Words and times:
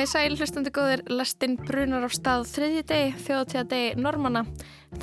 Komið 0.00 0.14
sæl 0.14 0.36
hlustandi 0.40 0.70
góðir, 0.72 1.00
lestinn 1.12 1.58
brunar 1.60 2.06
á 2.08 2.08
stað 2.08 2.46
þriðji 2.48 2.84
deg, 2.88 3.18
þjóðtíða 3.20 3.64
deg 3.68 3.98
normanna, 4.00 4.40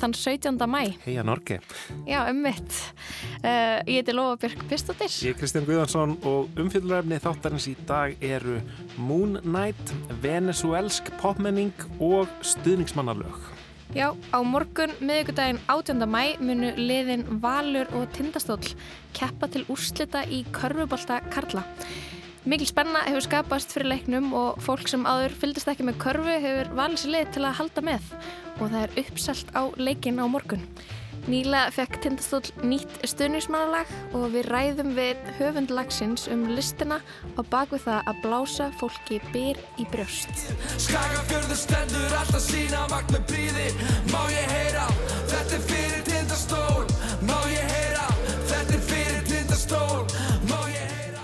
þann 0.00 0.14
17. 0.18 0.58
mæ. 0.66 0.80
Heia 1.04 1.22
Norge. 1.22 1.60
Já, 2.02 2.24
um 2.32 2.40
mitt. 2.42 2.80
Uh, 3.44 3.78
ég 3.86 4.00
heiti 4.00 4.16
Lofabjörg 4.18 4.64
Pistóttir. 4.66 5.14
Ég 5.22 5.36
er 5.36 5.38
Kristján 5.38 5.68
Guðansson 5.70 6.16
og 6.26 6.58
umfylluröfni 6.58 7.20
þáttarins 7.22 7.68
í 7.70 7.76
dag 7.86 8.18
eru 8.18 8.58
Moon 8.98 9.38
Knight, 9.46 9.94
venezuelsk 10.18 11.14
popmenning 11.22 11.86
og 12.02 12.26
stuðningsmannalög. 12.42 13.38
Já, 13.94 14.10
á 14.34 14.38
morgun, 14.42 14.98
miðugudaginn 14.98 15.62
18. 15.70 16.08
mæ, 16.10 16.34
munu 16.42 16.74
liðin 16.74 17.28
Valur 17.38 17.86
og 17.94 18.10
Tindastól 18.18 18.58
keppa 19.14 19.46
til 19.46 19.62
úrslita 19.70 20.26
í 20.26 20.42
Körfubolta 20.50 21.22
Karla. 21.30 21.68
Mikil 22.48 22.64
spenna 22.64 23.02
hefur 23.04 23.20
skapast 23.26 23.74
fyrir 23.74 23.90
leiknum 23.90 24.30
og 24.32 24.62
fólk 24.64 24.88
sem 24.88 25.02
áður 25.04 25.34
fyldist 25.36 25.68
ekki 25.68 25.84
með 25.84 25.98
körfu 26.00 26.36
hefur 26.40 26.70
valið 26.78 27.02
sér 27.02 27.12
leið 27.12 27.34
til 27.34 27.42
að 27.44 27.58
halda 27.58 27.82
með 27.84 28.06
og 28.54 28.62
það 28.62 28.78
er 28.80 28.94
uppselt 29.02 29.50
á 29.52 29.62
leikin 29.76 30.16
á 30.16 30.24
morgun. 30.32 30.64
Nýla 31.28 31.66
fekk 31.76 31.98
Tindastól 32.00 32.40
nýtt 32.64 33.02
stuðnismannalag 33.04 33.90
og 34.16 34.30
við 34.32 34.48
ræðum 34.48 34.94
við 34.96 35.28
höfundlagsins 35.36 36.24
um 36.32 36.46
listina 36.56 37.02
og 37.34 37.44
bakvið 37.52 37.84
það 37.84 38.08
að 38.14 38.24
blása 38.24 38.70
fólki 38.80 39.20
byr 39.34 39.60
í 39.76 39.84
brjóst. 39.92 40.32
Skagafjörður 40.86 41.60
stendur 41.66 42.18
alltaf 42.22 42.46
sína 42.48 42.86
vakt 42.88 43.12
með 43.12 43.28
bríði 43.34 43.68
Má 44.08 44.22
ég 44.32 44.54
heyra, 44.56 44.88
þetta 45.34 45.58
er 45.58 45.66
fyrir 45.68 46.06
Tindastól 46.08 46.88
Má 47.28 47.36
ég 47.52 47.60
heyra, 47.60 47.67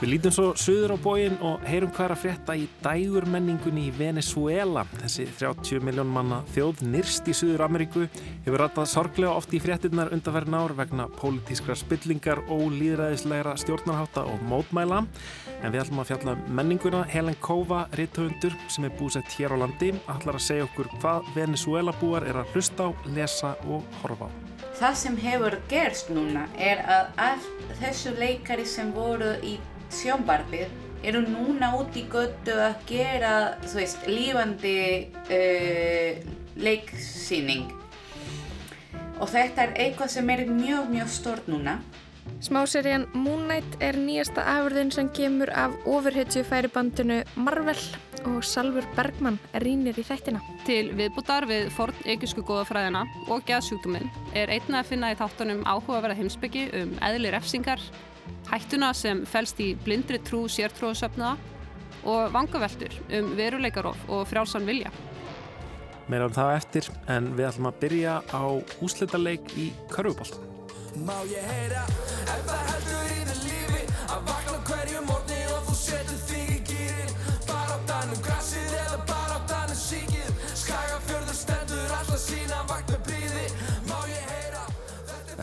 Við 0.04 0.10
lítum 0.18 0.32
svo 0.36 0.50
söður 0.60 0.92
á 0.92 0.96
bóin 1.00 1.36
og 1.48 1.62
heyrum 1.64 1.88
hvað 1.96 2.04
er 2.04 2.12
að 2.12 2.18
frétta 2.20 2.54
í 2.60 2.64
dægurmenningunni 2.82 3.86
í 3.86 3.92
Venezuela. 3.96 4.82
Þessi 4.98 5.24
30 5.38 5.80
miljón 5.80 6.10
manna 6.12 6.42
þjóð 6.52 6.82
nýrst 6.92 7.30
í 7.32 7.36
Suður 7.38 7.64
Ameríku 7.64 8.02
hefur 8.44 8.60
rættað 8.60 8.90
sorglega 8.92 9.32
oft 9.32 9.56
í 9.56 9.62
fréttinnar 9.64 10.12
undanverðin 10.12 10.58
ár 10.60 10.76
vegna 10.76 11.08
pólitískra 11.16 11.78
spillingar 11.80 12.44
og 12.52 12.76
líðræðislegra 12.76 13.56
stjórnarháta 13.64 14.28
og 14.28 14.44
mótmæla. 14.52 15.06
En 15.62 15.72
við 15.72 15.86
ætlum 15.86 16.04
að 16.04 16.10
fjalla 16.12 16.36
um 16.36 16.46
menninguna. 16.60 17.04
Helen 17.08 17.40
Kova, 17.40 17.86
ritthöfundur 17.96 18.60
sem 18.68 18.84
er 18.84 18.96
búsett 19.00 19.38
hér 19.38 19.56
á 19.56 19.64
landi, 19.64 19.94
ætlar 20.04 20.36
að 20.36 20.48
segja 20.50 20.68
okkur 20.68 20.92
hvað 20.98 21.32
Venezuela 21.32 21.96
búar 22.04 22.28
er 22.28 22.44
að 22.44 22.52
hlusta 22.52 22.92
á, 22.92 22.96
lesa 23.16 23.56
og 23.64 23.88
horfa 24.02 24.28
á. 24.28 24.36
Það 24.74 24.96
sem 25.00 25.16
hefur 25.22 25.62
gerst 25.70 26.12
núna 26.12 26.44
er 26.60 26.80
að 26.90 27.22
allt 27.30 27.78
þessu 27.80 28.12
leikari 28.18 28.66
sem 28.68 28.92
voru 28.92 29.38
í 29.40 29.54
sjónvarpið 30.00 30.82
eru 31.04 31.20
núna 31.26 31.74
út 31.78 31.96
í 31.96 32.06
göttu 32.10 32.54
að 32.56 32.76
gera, 32.88 33.32
þú 33.66 33.80
veist, 33.80 34.06
lífandi 34.08 34.76
uh, 35.28 36.22
leiksýning 36.56 37.68
og 39.20 39.28
þetta 39.30 39.66
er 39.66 39.76
eitthvað 39.84 40.14
sem 40.16 40.32
er 40.32 40.46
mjög, 40.48 40.88
mjög 40.90 41.12
stort 41.12 41.50
núna. 41.50 41.78
Smáserjan 42.44 43.06
Moon 43.14 43.44
Knight 43.46 43.76
er 43.84 43.96
nýjasta 44.00 44.42
afurðin 44.56 44.90
sem 44.92 45.10
kemur 45.16 45.52
af 45.52 45.76
ofurhetju 45.88 46.42
færibandinu 46.48 47.20
Marvel 47.36 47.78
og 48.24 48.40
Salfur 48.44 48.86
Bergman 48.96 49.38
rínir 49.60 49.98
í 50.00 50.04
þættina. 50.06 50.40
Til 50.64 50.94
viðbútar 50.96 51.46
við 51.48 51.68
forn 51.76 52.08
ekisku 52.08 52.44
góðafræðina 52.48 53.04
og 53.28 53.44
geðsjúkdóminn 53.48 54.08
er 54.36 54.52
einna 54.56 54.80
að 54.80 54.90
finna 54.92 55.12
í 55.12 55.18
þáttunum 55.20 55.62
áhugaverða 55.68 56.18
heimsbyggi 56.22 56.66
um 56.80 56.96
eðli 57.04 57.32
refsingar, 57.34 57.82
hættuna 58.50 58.92
sem 58.96 59.24
fælst 59.26 59.60
í 59.60 59.72
blindri 59.84 60.20
trú 60.22 60.44
sértrúðsöfnaða 60.50 61.36
og 62.04 62.32
vangaveltur 62.34 62.94
um 63.18 63.34
veruleikarof 63.38 64.08
og 64.08 64.26
frjálsan 64.28 64.66
vilja. 64.68 64.92
Meira 66.08 66.28
um 66.28 66.34
það 66.36 66.56
eftir 66.58 66.90
en 67.08 67.30
við 67.36 67.48
ætlum 67.48 67.70
að 67.70 67.78
byrja 67.84 68.18
á 68.28 68.44
úslitaleik 68.84 69.54
í 69.56 69.70
Körfubóltan. 69.92 70.42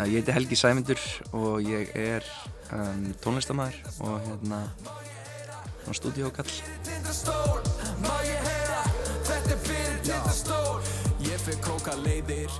Ég 0.07 0.21
heiti 0.21 0.33
Helgi 0.33 0.55
Sæmundur 0.57 1.01
og 1.37 1.61
ég 1.61 1.91
er 1.93 2.25
um, 2.73 3.11
tónlistamæður 3.21 3.75
og 4.01 4.17
hérna 4.25 4.63
fyrir 9.61 9.99
tindastól 10.05 10.81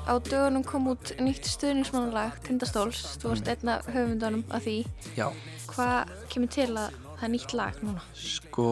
Á 0.05 0.15
dögunum 0.21 0.63
kom 0.65 0.87
út 0.91 1.13
nýtt 1.17 1.47
stuðningsmannalag 1.49 2.37
Tindastóls, 2.45 3.01
þú 3.21 3.31
varst 3.31 3.49
einna 3.49 3.79
höfundunum 3.89 4.43
af 4.53 4.65
því. 4.65 4.77
Já. 5.17 5.27
Hvað 5.71 6.13
kemur 6.29 6.51
til 6.53 6.69
að 6.75 6.95
það 7.17 7.25
er 7.27 7.33
nýtt 7.35 7.53
lag 7.57 7.81
núna? 7.81 8.05
Sko, 8.17 8.69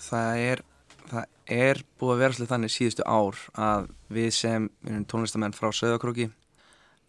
það 0.00 0.44
er, 0.44 0.64
það 1.08 1.28
er 1.56 1.82
búið 2.00 2.14
að 2.14 2.22
vera 2.24 2.36
svolítið 2.36 2.54
þannig 2.54 2.74
síðustu 2.76 3.06
ár 3.06 3.44
að 3.68 3.92
við 4.16 4.30
sem 4.38 4.70
tónlistamenn 5.12 5.56
frá 5.56 5.70
Söðakróki 5.72 6.30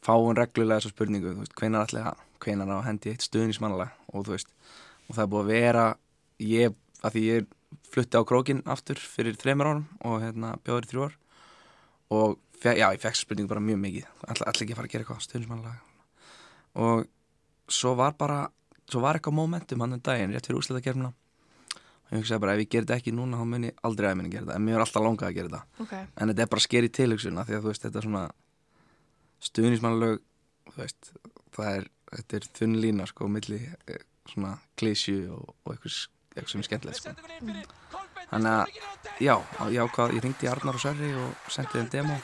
fáum 0.05 0.35
reglulega 0.37 0.79
þessu 0.79 0.93
spurningu, 0.93 1.33
þú 1.33 1.43
veist, 1.43 1.55
hvenar 1.59 1.85
allir 1.85 2.05
það, 2.05 2.23
hvenar 2.45 2.73
á 2.77 2.87
hendi 2.87 3.13
eitt 3.13 3.25
stuðningsmannalag? 3.25 3.93
Og 4.13 4.27
þú 4.27 4.35
veist, 4.35 4.53
og 5.07 5.17
það 5.17 5.23
er 5.25 5.31
búið 5.33 5.43
að 5.43 5.51
vera, 5.53 5.85
ég, 6.45 6.77
að 7.01 7.17
því 7.17 7.25
ég 7.25 7.49
flutti 7.91 8.21
á 8.21 8.27
krókin 8.27 8.63
aftur 8.69 9.01
fyrir 9.01 9.37
þreymur 9.41 9.71
árum 9.71 9.87
og 10.05 10.21
hérna 10.23 10.53
bjóður 10.65 10.87
í 10.87 10.91
þrjú 10.93 11.07
ár. 11.09 11.17
Og 12.15 12.37
já, 12.61 12.85
ég 12.85 13.01
fekk 13.01 13.19
spurningu 13.19 13.51
bara 13.51 13.63
mjög 13.65 13.81
mikið. 13.81 14.15
Allir 14.29 14.47
all 14.47 14.55
ekki 14.61 14.73
að 14.73 14.79
fara 14.79 14.89
að 14.89 14.95
gera 14.95 15.05
eitthvað 15.05 15.25
stundismannlega 15.25 15.81
og 16.75 17.05
svo 17.71 17.95
var 17.95 18.15
bara 18.19 18.45
svo 18.89 19.01
var 19.01 19.17
eitthvað 19.17 19.37
momentum 19.39 19.81
hann 19.81 19.97
um 19.97 20.01
daginn 20.03 20.33
rétt 20.35 20.47
fyrir 20.49 20.59
úsleitakerfuna 20.59 21.11
og 21.11 22.11
ég 22.11 22.19
hugsaði 22.19 22.41
bara 22.43 22.55
ef 22.55 22.61
ég 22.61 22.71
ger 22.71 22.85
þetta 22.85 22.97
ekki 22.99 23.13
núna 23.15 23.39
þá 23.39 23.45
mun 23.49 23.67
ég 23.69 23.79
aldrei 23.87 24.09
að 24.11 24.17
minna 24.19 24.29
að 24.29 24.35
gera 24.35 24.45
þetta. 24.45 24.57
En 24.59 24.65
mér 24.65 24.75
er 24.75 24.83
alltaf 24.83 25.05
langað 25.05 25.29
að 25.29 25.37
gera 25.39 25.49
þetta. 25.49 25.83
Okay. 25.85 26.07
en 26.15 26.31
þetta 26.31 26.43
er 26.43 26.51
bara 26.51 26.65
sker 26.65 26.85
í 26.85 26.91
tilhugsunna 26.99 27.45
því 27.47 27.55
að 27.55 27.63
þú 27.63 27.71
veist 27.71 27.85
þetta 27.87 28.01
er 28.01 28.07
svona 28.09 28.25
stundismannleg 29.43 30.19
þú 30.71 30.81
veist 30.81 31.11
það 31.55 31.71
er, 31.71 31.87
þetta 32.11 32.37
er 32.39 32.49
þunn 32.59 32.75
lína 32.83 33.07
sko 33.09 33.29
milli 33.31 33.61
eh, 33.63 34.03
svona 34.29 34.55
klísju 34.79 35.31
og, 35.35 35.55
og 35.65 35.73
eitthvað, 35.75 35.97
eitthvað 36.35 36.51
sem 36.51 36.63
er 36.63 36.69
skemmtilegt 36.69 37.01
sko. 37.01 37.09
Þannig 38.25 38.51
að 38.51 38.65
já, 39.21 39.35
já 39.75 39.83
hvað, 39.95 40.15
ég 40.17 40.23
ringdi 40.25 40.49
Arnar 40.49 40.77
og 40.77 40.81
Sverri 40.81 41.11
og 41.21 41.51
sendið 41.53 41.75
þeim 41.77 41.91
demo 41.93 42.17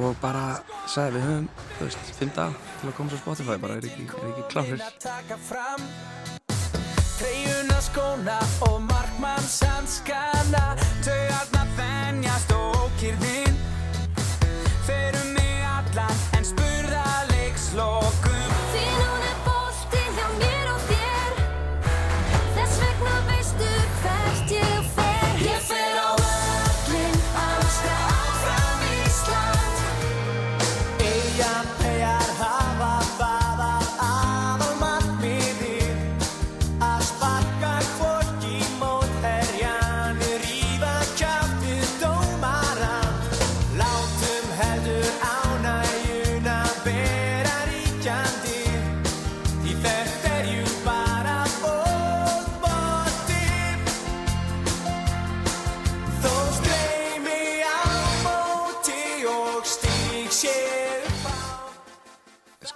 og 0.00 0.16
bara 0.22 0.44
sagði 0.90 1.18
við 1.18 1.26
höfum, 1.26 1.46
þú 1.76 1.86
veist, 1.86 2.10
fimm 2.18 2.32
dag 2.36 2.58
til 2.80 2.90
að 2.90 2.96
koma 2.98 3.10
svo 3.12 3.20
Spotify, 3.22 3.56
bara 3.62 3.78
er 3.78 3.88
ekki, 3.90 4.06
er 4.06 4.28
ekki 4.30 4.44
klárir 4.52 4.78
Treyjuna 7.20 7.80
skóna 7.84 8.38
og 8.68 8.78
markmann 8.86 9.50
sannskana 9.50 10.64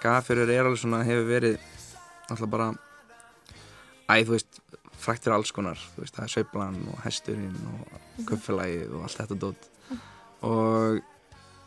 skafjörður 0.05 0.53
er 0.53 0.67
alveg 0.67 0.81
svona, 0.81 1.03
hefur 1.05 1.29
verið 1.29 1.55
alltaf 2.29 2.49
bara 2.51 2.71
æð, 4.05 4.27
þú 4.27 4.35
veist, 4.35 4.59
frækt 5.01 5.25
fyrir 5.25 5.35
alls 5.35 5.53
konar 5.53 5.81
veist, 5.97 6.15
það 6.15 6.25
er 6.25 6.33
söiblan 6.33 6.77
og 6.91 6.99
hesturinn 7.05 7.55
og 7.71 8.27
köpfélagið 8.29 8.93
og 8.93 9.07
allt 9.07 9.21
þetta 9.21 9.39
dótt 9.41 9.69
og 10.45 11.01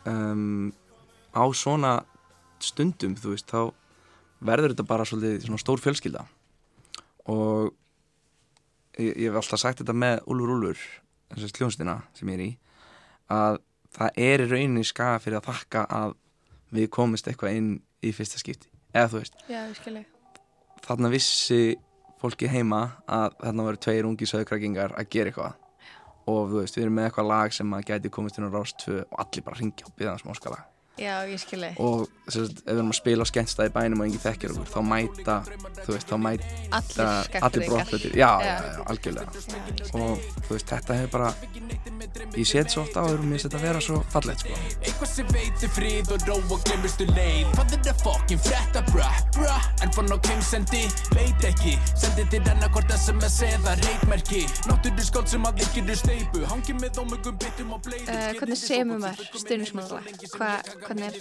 um, 0.07 0.71
á 1.35 1.43
svona 1.51 1.97
stundum, 2.63 3.15
þú 3.19 3.35
veist, 3.35 3.51
þá 3.51 3.75
verður 4.39 4.73
þetta 4.73 4.87
bara 4.87 5.07
svolítið 5.07 5.45
svona 5.45 5.59
stór 5.59 5.81
fjölskylda. 5.83 6.23
Og 7.31 7.73
ég, 8.99 9.11
ég 9.11 9.27
hef 9.27 9.39
alltaf 9.41 9.61
sagt 9.61 9.83
þetta 9.83 9.95
með 9.95 10.23
Úlfur 10.31 10.55
Úlfur 10.55 10.85
hljónstina 11.59 11.99
sem 12.17 12.31
ég 12.31 12.39
er 12.39 12.45
í 12.45 12.49
að 13.29 13.59
það 13.95 14.23
er 14.25 14.43
í 14.43 14.47
rauninni 14.49 14.87
skaga 14.87 15.19
fyrir 15.21 15.39
að 15.39 15.49
þakka 15.51 15.83
að 15.99 16.15
við 16.75 16.89
komist 16.93 17.27
eitthvað 17.29 17.59
inn 17.59 17.69
í 18.05 18.13
fyrsta 18.15 18.41
skipti. 18.41 18.69
Eða 18.93 19.11
þú 19.11 19.21
veist 19.21 19.43
Já, 19.49 19.61
þarna 20.85 21.11
vissi 21.13 21.61
fólki 22.19 22.49
heima 22.51 22.81
að 23.07 23.37
þarna 23.43 23.67
voru 23.69 23.83
tveir 23.85 24.09
ungi 24.09 24.27
söðkrakingar 24.29 24.97
að 24.97 25.11
gera 25.13 25.31
eitthvað. 25.31 25.53
Og 26.29 26.41
þú 26.51 26.59
veist, 26.61 26.75
við 26.77 26.85
erum 26.85 26.99
með 26.99 27.09
eitthvað 27.09 27.31
lag 27.31 27.55
sem 27.55 27.71
að 27.73 27.87
gæti 27.89 28.11
komist 28.13 28.37
inn 28.37 28.49
á 28.49 28.53
rást 28.53 28.85
og 28.91 29.23
allir 29.23 29.45
bara 29.45 29.61
ringja 29.61 29.87
og 29.87 29.95
byggja 29.95 30.13
það 30.13 30.25
smáskala 30.25 30.65
Já, 30.99 31.15
ég 31.29 31.39
skilji. 31.41 31.71
og 31.79 32.07
þess 32.29 32.37
að 32.37 32.49
ef 32.49 32.63
við 32.69 32.73
erum 32.75 32.91
að 32.93 32.97
spila 32.99 33.25
á 33.25 33.31
skemmtstæði 33.31 33.71
bænum 33.73 34.01
og 34.03 34.05
enginn 34.09 34.23
þekkir 34.25 34.51
okkur, 34.53 34.69
þá 34.69 34.81
mæta 34.89 35.35
þú 35.79 35.93
veist, 35.95 36.09
þá 36.09 36.17
mæta 36.25 36.47
Allir 36.79 37.39
allir 37.47 37.65
brottflutir 37.69 38.11
já, 38.19 38.29
Já. 38.29 38.45
já, 38.45 38.55
já, 38.69 38.83
algjörlega. 38.91 39.29
Og 39.97 40.27
þú 40.45 40.51
veist, 40.53 40.67
þetta 40.73 40.97
hefur 40.99 41.11
bara 41.15 41.29
ég 42.37 42.45
set 42.47 42.69
svo 42.73 42.83
oft 42.83 42.95
á 42.99 43.01
og 43.07 43.23
mér 43.25 43.41
set 43.41 43.55
að 43.57 43.63
vera 43.65 43.81
svo 43.81 44.01
fallegt 44.13 44.43
sko. 44.43 44.59
Eitthvað 44.83 45.09
sem 45.13 45.31
veitir 45.33 45.71
frið 45.73 46.11
og 46.15 46.27
ró 46.29 46.37
og 46.37 46.61
glemurstu 46.67 47.07
leið. 47.09 47.49
Hvað 47.55 47.73
er 47.77 47.81
það 47.87 48.03
fokkin 48.05 48.41
frétta 48.45 48.83
bra, 48.91 49.09
bra 49.37 49.57
En 49.83 49.91
fann 49.95 50.11
á 50.11 50.17
kim 50.27 50.41
sendi, 50.43 50.83
veit 51.15 51.43
ekki. 51.47 51.73
Sendi 51.97 52.25
til 52.29 52.43
annarkort 52.51 52.91
SMS 52.93 53.39
eða 53.47 53.75
reitmerki 53.81 54.43
Náttúru 54.69 55.03
skóld 55.05 55.29
sem 55.31 55.45
að 55.47 55.63
þykir 55.63 55.95
steipu 55.99 56.43
Hangi 56.49 56.75
með 56.77 56.99
ómögum 57.03 57.37
bitum 57.39 57.73
og 57.77 57.81
bleiðu 57.87 58.07
Uh, 58.09 58.33
hvernig 60.89 61.07
er, 61.09 61.19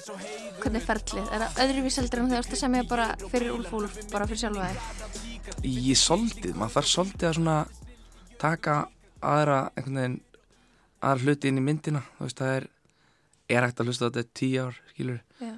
hvernig 0.63 0.81
er 0.83 0.87
ferlið? 0.89 1.29
Er 1.37 1.45
það 1.45 1.61
öðruvíseldur 1.65 2.23
en 2.25 2.31
þegar 2.33 2.49
þú 2.49 2.57
að 2.57 2.63
semja 2.65 2.85
bara 2.91 3.09
fyrir 3.29 3.53
Úlf 3.55 3.75
Úlf, 3.79 3.99
bara 4.13 4.27
fyrir 4.31 4.43
sjálfa 4.43 4.71
þig? 4.73 5.29
í 5.69 5.95
soldið, 5.99 6.57
maður 6.59 6.75
þarf 6.79 6.91
soldið 6.93 7.29
að 7.29 7.37
svona 7.39 7.57
taka 8.43 8.75
aðra 9.25 9.61
einhvern 9.77 9.99
veginn 10.01 10.19
aðra 11.09 11.25
hluti 11.25 11.51
inn 11.53 11.61
í 11.61 11.65
myndina 11.65 12.03
þú 12.19 12.27
veist, 12.27 12.43
það 12.43 12.53
er 12.59 12.69
er 13.49 13.65
hægt 13.65 13.81
að 13.81 13.89
hlusta 13.91 14.09
þetta 14.11 14.25
í 14.27 14.31
tíu 14.43 14.67
ár, 14.69 14.79
skilur 14.93 15.21
Já. 15.43 15.55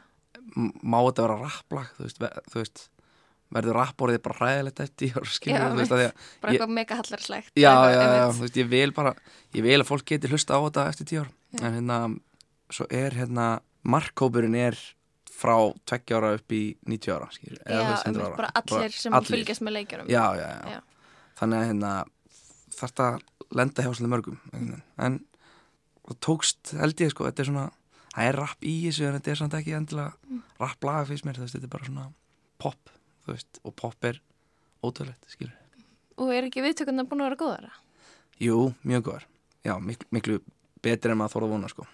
Má 0.83 0.97
þetta 1.07 1.25
vera 1.27 1.37
rapplag 1.43 1.91
þú 1.97 2.07
veist, 2.07 2.21
ve 2.23 2.31
þú 2.53 2.61
veist 2.63 2.85
verður 3.51 3.77
rapporðið 3.81 4.21
bara 4.25 4.37
hræðilegt 4.39 4.81
eftir 4.85 4.97
tíu 5.03 5.19
ár, 5.21 5.27
skilur 5.35 5.59
Já, 5.59 5.69
þú 5.73 5.81
veist, 5.81 5.95
að 5.97 6.03
að 6.05 6.13
Bara 6.45 6.53
Ég- 6.55 6.61
eitthvað 6.61 6.75
mega 6.79 6.99
hallarslegt? 7.01 7.51
já, 7.59 7.73
já, 7.75 7.91
já, 7.91 8.05
einmitt. 8.05 8.37
þú 8.39 8.45
veist, 8.47 8.61
ég 8.63 8.71
vil 8.71 8.93
bara 9.01 9.15
ég 9.59 9.67
vil 9.67 9.79
að 9.83 9.89
fólk 9.91 10.07
geti 10.13 10.31
hlusta 10.31 10.55
á 10.57 10.61
þetta 10.69 10.87
eftir 10.93 11.11
tíu 11.11 11.23
ár 11.25 11.33
en 11.61 11.77
hérna, 11.81 11.99
svo 12.71 12.87
er 12.95 13.17
hérna 13.19 13.49
markkópurinn 13.85 14.55
er 14.55 14.77
frá 15.31 15.55
20 15.89 16.15
ára 16.19 16.35
upp 16.37 16.53
í 16.53 16.77
90 16.87 17.15
ára 17.17 17.29
skilur, 17.33 17.59
Já, 17.65 17.73
eða 17.73 17.83
þú 17.85 17.91
veist, 17.91 18.07
100 18.07 18.09
einmitt, 18.11 18.27
ára. 18.27 18.37
bara 18.37 18.53
allir 18.61 18.93
sem 18.93 19.15
allir. 19.17 19.31
fylgjast 19.33 19.63
með 19.65 19.73
leikjunum. 19.79 20.09
já, 20.11 20.25
já, 20.37 20.49
já, 20.51 20.71
Já. 20.75 20.81
þannig 21.41 21.59
að 21.61 21.67
hérna 21.71 21.93
þetta 22.81 23.07
að 23.11 23.21
lenda 23.57 23.83
hjá 23.83 23.91
svolítið 23.95 24.13
mörgum 24.15 24.39
veginn. 24.53 24.83
en 24.99 25.21
það 26.11 26.19
tókst 26.27 26.73
held 26.77 27.01
ég 27.01 27.11
sko, 27.15 27.25
þetta 27.31 27.41
er 27.41 27.49
svona 27.51 27.71
það 28.15 28.29
er 28.29 28.37
rapp 28.41 28.61
í 28.67 28.75
þessu 28.85 29.07
en 29.09 29.17
þetta 29.21 29.31
er 29.31 29.41
samt 29.41 29.55
ekki 29.55 29.77
endilega 29.79 30.13
Mm. 30.31 30.43
rapp 30.61 30.85
laga 30.85 31.07
fyrst 31.07 31.25
mér, 31.25 31.39
þetta 31.41 31.63
er 31.65 31.69
bara 31.69 31.85
svona 31.89 32.13
pop, 32.59 32.91
þú 33.25 33.33
veist, 33.33 33.61
og 33.65 33.75
pop 33.77 34.05
er 34.05 34.21
ótrúlegt, 34.85 35.25
skilur 35.29 35.57
Og 36.21 36.29
er 36.35 36.45
ekki 36.45 36.61
viðtökundar 36.61 37.07
búin 37.09 37.23
að 37.25 37.31
vera 37.31 37.37
góðara? 37.41 37.71
Jú, 38.41 38.75
mjög 38.85 39.03
góðar, 39.09 39.25
já, 39.65 39.79
miklu, 39.81 40.07
miklu 40.13 40.41
betri 40.83 41.11
en 41.13 41.19
maður 41.19 41.33
þóra 41.41 41.49
vona 41.49 41.69
sko 41.69 41.87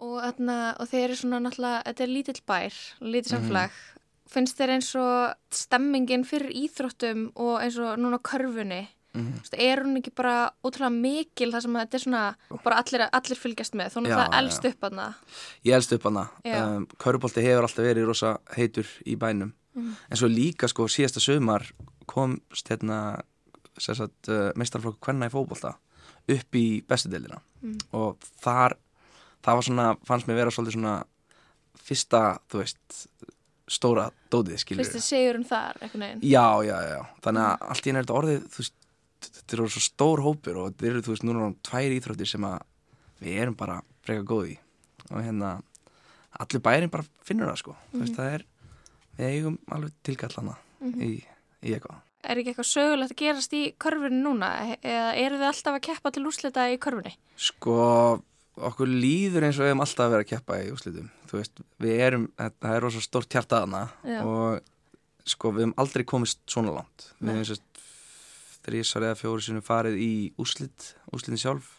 Og, 0.00 0.16
þarna, 0.24 0.54
og 0.80 0.88
þeir 0.88 1.04
eru 1.10 1.16
svona 1.20 1.40
náttúrulega, 1.44 1.82
þetta 1.84 2.00
er 2.06 2.08
lítill 2.14 2.40
bær, 2.48 2.72
lítill 3.00 3.32
Mhm. 3.36 3.42
samflag. 3.42 3.70
Finnst 4.30 4.56
þér 4.58 4.70
eins 4.76 4.94
og 4.96 5.34
stemmingin 5.50 6.24
fyrir 6.24 6.52
íþróttum 6.54 7.32
og 7.36 7.60
eins 7.60 7.76
og 7.78 7.98
núna 7.98 8.18
körfunni, 8.22 8.86
mm 9.12 9.32
veist, 9.40 9.54
er 9.58 9.82
hún 9.82 9.96
ekki 9.98 10.14
bara 10.14 10.52
ótrúlega 10.64 10.92
mikil 11.00 11.50
þar 11.52 11.60
sem 11.62 11.74
þetta 11.74 11.94
er 11.94 11.98
svona, 11.98 12.34
bara 12.64 12.76
allir, 12.82 13.08
allir 13.12 13.36
fylgjast 13.36 13.74
með, 13.74 13.90
þó 13.92 13.98
náttúrulega 14.06 14.38
elst 14.38 14.64
upp 14.64 14.80
að 14.80 14.94
það. 15.00 15.14
Ég 15.64 15.74
elst 15.74 15.92
upp 15.92 16.02
Já. 16.44 16.64
um, 16.76 16.86
Körubolti 16.86 17.42
hefur 17.42 17.62
alltaf 17.66 17.84
verið 17.84 18.06
rosa 18.06 18.38
heitur 18.56 18.86
í 19.04 19.16
bænum 19.18 19.52
Mhm. 19.74 19.96
en 20.10 20.16
svo 20.16 20.28
líka 20.28 20.68
sko 20.68 20.84
síðasta 20.86 21.20
sömar 21.20 21.72
komst 22.06 22.68
hérna 22.68 23.20
uh, 24.28 24.52
meistarflokku 24.56 25.00
kvenna 25.00 25.26
í 25.28 25.30
fótbolta 25.30 25.74
upp 26.28 26.52
í 26.54 26.82
bestu 26.86 27.08
deildina 27.10 27.40
Mhm. 27.62 27.78
og 27.92 28.16
þar 28.42 28.74
það 29.44 29.58
var 29.58 29.66
svona, 29.68 29.86
fannst 30.08 30.28
mér 30.28 30.40
vera 30.40 30.54
svolítið 30.54 30.76
svona 30.76 30.96
fyrsta, 31.80 32.22
þú 32.50 32.62
veist 32.62 33.00
stóra 33.70 34.08
dótið, 34.32 34.58
skilur 34.60 34.82
Fyrst 34.82 34.96
þið 34.96 35.06
segjur 35.06 35.38
um 35.38 35.46
þar, 35.46 35.78
einhvern 35.80 36.04
veginn. 36.06 36.22
Já, 36.26 36.46
já, 36.66 36.76
já, 36.90 37.00
þannig 37.24 37.46
að 37.46 37.66
allt 37.70 37.86
í 37.86 37.90
einu 37.90 38.00
er 38.00 38.06
þetta 38.06 38.18
orðið, 38.20 38.44
þú 38.50 38.62
veist, 38.62 38.76
þetta 39.28 39.56
eru 39.56 39.68
svo 39.70 39.82
stór 39.84 40.22
hópur 40.24 40.60
og 40.60 40.70
þetta 40.70 40.88
eru, 40.90 41.02
þú 41.06 41.14
veist, 41.14 41.26
núna 41.28 41.48
tvær 41.68 41.96
íþróttir 41.96 42.30
sem 42.30 42.46
að 42.48 42.58
við 43.20 43.40
erum 43.44 43.58
bara 43.60 43.80
freka 44.06 44.26
góð 44.26 44.48
í. 44.50 44.56
Og 45.10 45.18
hérna, 45.22 45.52
allir 46.42 46.64
bærin 46.66 46.92
bara 46.92 47.06
finnur 47.26 47.50
það, 47.52 47.60
sko, 47.62 47.76
þú 47.92 48.02
veist, 48.02 48.18
það 48.18 48.36
er, 48.38 48.46
við 49.18 49.34
eigum 49.34 49.58
alveg 49.76 49.98
tilkallana 50.08 50.56
í, 50.96 51.12
í 51.62 51.74
eitthvað. 51.76 52.00
Er 52.20 52.36
ekki 52.36 52.52
eitthvað 52.52 52.68
sögulegt 52.68 53.14
að 53.14 53.20
gerast 53.22 53.54
í 53.56 53.60
körfunni 53.80 54.18
núna? 54.20 54.50
Eða 54.84 55.12
eru 55.16 55.38
þið 55.40 55.46
alltaf 55.46 55.76
að 55.78 55.84
keppa 55.86 56.10
til 56.12 56.24
úrslita 56.28 56.66
í 56.68 56.76
körfunni? 56.82 57.14
Sko, 57.40 57.76
okkur 58.68 58.90
líður 58.90 59.46
eins 59.48 59.58
og 59.58 59.64
við 59.64 59.72
hefum 59.72 59.82
alltaf 59.84 60.04
að 60.06 60.12
vera 60.14 60.24
að 60.26 60.30
keppa 60.32 60.58
í 60.62 60.70
úslitum, 60.74 61.08
þú 61.30 61.38
veist, 61.40 61.62
við 61.82 62.02
erum, 62.06 62.26
það 62.36 62.74
er 62.76 62.84
rosa 62.84 63.02
stórt 63.04 63.36
hjartaðana 63.36 63.82
og 64.26 64.60
sko, 65.30 65.52
við 65.54 65.64
hefum 65.66 65.74
aldrei 65.84 66.04
komist 66.08 66.40
svona 66.50 66.74
langt, 66.76 67.10
við 67.20 67.32
hefum 67.34 67.48
sérst 67.50 67.82
þrísar 68.66 69.06
eða 69.08 69.18
fjóri 69.20 69.44
sinni 69.46 69.62
farið 69.64 69.98
í 70.04 70.12
úslit, 70.40 70.90
úslitin 71.16 71.40
sjálf 71.40 71.76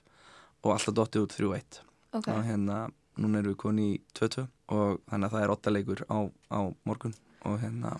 og 0.63 0.74
alltaf 0.75 0.95
dottið 0.98 1.25
út 1.28 1.36
3-1 1.38 1.81
Ok. 2.12 2.28
og 2.28 2.42
hérna, 2.44 2.78
núna 3.22 3.39
erum 3.39 3.54
við 3.54 3.60
koni 3.62 3.86
í 3.94 4.00
2-2 4.18 4.45
og 4.75 5.01
þannig 5.10 5.28
að 5.30 5.36
það 5.36 5.44
er 5.45 5.54
8 5.56 5.74
leikur 5.75 6.01
á, 6.12 6.18
á 6.51 6.60
morgun 6.88 7.13
og 7.48 7.60
hérna 7.62 7.95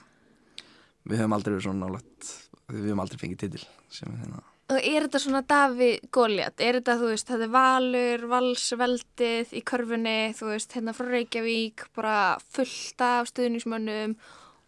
við 1.08 1.22
höfum 1.22 1.36
aldrei 1.38 1.54
verið 1.56 1.68
svona 1.68 1.86
nálægt 1.88 2.32
við 2.72 2.90
höfum 2.90 3.04
aldrei 3.04 3.22
fengið 3.22 3.44
titil 3.46 3.64
sem 3.94 4.12
er 4.12 4.20
hérna 4.26 4.42
Og 4.72 4.78
er 4.80 5.04
þetta 5.04 5.20
svona 5.20 5.42
Daví 5.44 5.90
Góliat? 6.16 6.62
Er 6.64 6.78
þetta, 6.80 6.94
þú 7.02 7.08
veist, 7.12 7.28
þetta 7.28 7.44
er 7.44 7.52
Valur, 7.52 8.22
Valsveldið 8.32 9.50
í 9.58 9.62
körfunni, 9.68 10.20
þú 10.38 10.52
veist, 10.54 10.76
hérna 10.78 10.94
frá 10.96 11.10
Reykjavík, 11.10 11.90
bara 11.98 12.20
fullt 12.56 13.04
af 13.04 13.28
stuðnismönnum 13.34 14.14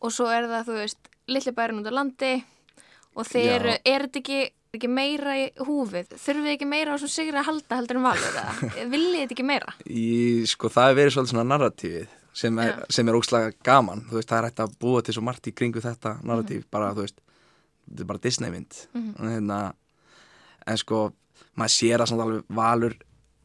og 0.03 0.11
svo 0.11 0.27
er 0.27 0.49
það, 0.51 0.65
þú 0.67 0.75
veist, 0.81 1.13
litli 1.31 1.53
bærin 1.55 1.79
út 1.79 1.87
á 1.87 1.93
landi 1.95 2.33
og 3.15 3.29
þeir 3.29 3.53
eru, 3.53 3.75
er 3.93 4.05
þetta 4.07 4.19
ekki, 4.19 4.39
ekki 4.75 4.89
meira 4.91 5.37
í 5.39 5.45
húfið? 5.63 6.11
Þurfið 6.17 6.49
þið 6.49 6.55
ekki 6.57 6.67
meira 6.73 6.91
á 6.91 6.95
þessum 6.97 7.13
sigri 7.13 7.39
að 7.39 7.47
halda 7.51 7.77
heldur 7.79 7.99
en 8.01 8.07
Valur 8.09 8.41
eða? 8.41 8.71
Viljið 8.93 9.21
þið 9.21 9.35
ekki 9.37 9.45
meira? 9.47 9.75
í, 9.87 10.07
sko 10.51 10.71
það 10.73 10.89
er 10.89 10.99
verið 10.99 11.15
svolítið 11.15 11.35
svona 11.35 11.45
narratífið 11.53 12.19
sem 12.33 12.59
er, 12.59 12.81
er 12.89 13.15
ógslag 13.15 13.55
gaman 13.63 14.03
þú 14.09 14.17
veist 14.17 14.31
það 14.33 14.39
er 14.41 14.49
hægt 14.49 14.61
að 14.65 14.75
búa 14.81 15.05
til 15.05 15.15
svo 15.15 15.23
margt 15.23 15.47
í 15.47 15.53
kringu 15.55 15.83
þetta 15.83 16.17
narratíf, 16.25 16.65
bara 16.73 16.91
þú 16.97 17.05
veist 17.05 17.21
þetta 17.85 18.03
er 18.03 18.09
bara 18.09 18.23
Disney 18.23 18.51
mynd 18.51 18.79
og 18.97 19.27
hérna 19.29 19.59
en 20.67 20.79
sko, 20.79 21.05
maður 21.59 21.75
sér 21.77 22.03
að 22.03 22.11
samt 22.11 22.25
alveg 22.25 22.53
valur, 22.59 22.97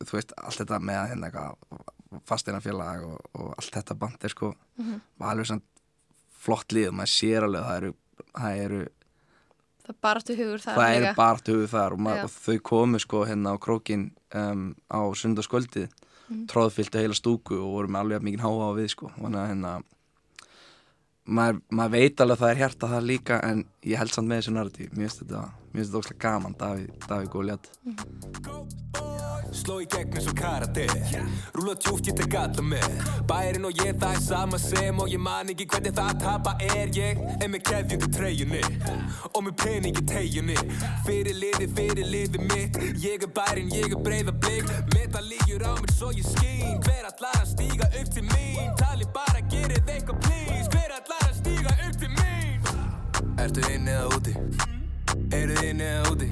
þú 0.05 0.19
veist, 0.19 0.35
allt 0.39 0.63
þetta 0.63 0.83
með 0.83 1.01
hérna 1.13 1.31
eitthvað 1.31 1.87
fasteinafélag 2.29 3.05
og, 3.05 3.19
og 3.37 3.51
allt 3.57 3.75
þetta 3.75 3.97
band 3.99 4.25
er 4.25 4.33
sko 4.33 4.53
valur 5.21 5.45
er 5.45 5.51
samt 5.51 5.67
flott 6.39 6.73
lið 6.73 6.93
og 6.93 6.97
maður 7.01 7.13
sér 7.13 7.47
alveg 7.47 7.61
að 7.61 7.69
það 7.69 7.81
eru, 7.81 7.93
það 8.39 8.63
eru 8.65 8.81
er 9.89 10.21
til 10.25 10.37
hugur 10.37 10.63
það, 10.63 10.79
það 10.79 10.97
eru 10.97 11.13
bara 11.17 11.45
töfu 11.49 11.69
þar 11.73 11.97
og, 11.97 12.03
maður, 12.07 12.29
og 12.29 12.35
þau 12.35 12.59
komu 12.71 13.01
sko 13.03 13.23
hérna 13.29 13.55
á 13.55 13.57
krókin 13.65 14.05
um, 14.37 14.65
á 14.93 15.01
sundarskvöldið 15.17 15.89
mm. 15.89 16.43
tróðfylltu 16.53 17.01
heila 17.01 17.17
stúku 17.17 17.57
og 17.57 17.73
voru 17.77 17.93
með 17.93 18.05
alveg 18.05 18.27
mikið 18.29 18.45
háa 18.45 18.69
á 18.69 18.73
við 18.77 18.91
sko 18.95 19.13
þannig 19.17 19.41
að 19.41 19.51
hérna 19.53 19.75
maður, 21.29 21.61
maður 21.71 21.95
veit 21.97 22.23
alveg 22.25 22.37
að 22.37 22.43
það 22.43 22.53
er 22.55 22.63
hjarta 22.63 22.93
það 22.95 23.09
líka 23.13 23.41
en 23.49 23.65
ég 23.87 24.01
held 24.01 24.15
samt 24.15 24.31
með 24.31 24.43
þessu 24.43 24.57
narratív 24.57 24.95
mér 24.95 25.07
finnst 25.07 25.23
þetta, 25.25 25.45
mér 25.69 25.83
finnst 25.83 25.93
þetta 25.93 26.03
óslega 26.03 26.25
gaman 26.27 26.59
Davíð, 26.59 26.91
Davíð 27.09 27.33
Góliat 27.37 27.71
Sló 29.55 29.79
í 29.81 29.87
gegn 29.89 30.13
eins 30.13 30.27
og 30.29 30.37
karate. 30.37 30.85
Rúla 31.57 31.75
tjúft, 31.81 32.09
ég 32.11 32.17
tek 32.19 32.35
alla 32.37 32.65
með. 32.65 32.99
Bærin 33.29 33.65
og 33.65 33.81
ég 33.81 33.97
það 34.01 34.17
er 34.17 34.21
sama 34.21 34.61
sem 34.61 35.01
Og 35.01 35.09
ég 35.09 35.23
man 35.25 35.49
ekki 35.49 35.67
hvernig 35.73 35.95
það 35.97 36.11
að 36.13 36.21
tapa 36.25 36.53
er 36.67 36.93
ég. 36.97 37.23
En 37.41 37.53
með 37.55 37.65
keðjundu 37.71 38.11
treyjunni. 38.13 38.61
Og 39.33 39.41
með 39.47 39.57
peningi 39.63 40.05
tegjunni 40.11 40.59
Fyrir 41.07 41.41
liði, 41.41 41.71
fyrir 41.79 42.13
liði 42.13 42.45
mitt. 42.45 42.81
Ég 43.01 43.25
er 43.25 43.33
bærin, 43.41 43.73
ég 43.73 43.89
er 43.89 44.05
breyða 44.05 44.37
blik. 44.37 44.69
Meta 44.93 45.25
lígjur 45.25 45.65
á 45.65 45.73
mér 45.81 45.95
svo 45.97 46.13
ég 46.13 46.29
skín. 46.29 46.77
Hver 46.85 47.09
allar 47.09 47.41
að 47.41 47.53
stíga 47.55 47.89
upp 47.89 48.13
til 48.13 48.29
mín? 48.29 48.75
Tali 48.81 49.09
bara, 49.17 49.41
gerið 49.49 49.95
eitthvað 49.97 50.27
please 50.27 50.68
Ertu 53.39 53.63
inni 53.73 53.93
eða 53.95 54.09
úti? 54.17 54.33
Eru 55.37 55.55
inni 55.63 55.85
eða 55.87 56.11
úti? 56.13 56.29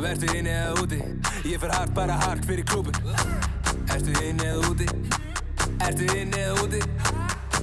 Vertu 0.00 0.30
inni 0.32 0.52
eða 0.52 0.80
úti? 0.82 1.00
Ég 1.44 1.60
fer 1.60 1.74
hart 1.74 1.92
bara 1.94 2.16
hart 2.22 2.46
fyrir 2.48 2.64
klúbun 2.64 2.96
Ertu 3.92 4.16
inni 4.24 4.48
eða 4.48 4.70
úti? 4.70 4.88
Ertu 5.84 6.08
inni 6.16 6.40
eða 6.40 6.64
úti? 6.64 6.80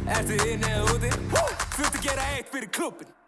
Ertu 0.05 0.37
inni 0.51 0.69
eða 0.69 0.85
úti? 0.93 1.11
Þú 1.33 1.87
ert 1.87 1.97
að 1.97 2.05
gera 2.05 2.29
eitt 2.35 2.53
fyrir 2.53 2.71
klúbun 2.77 3.22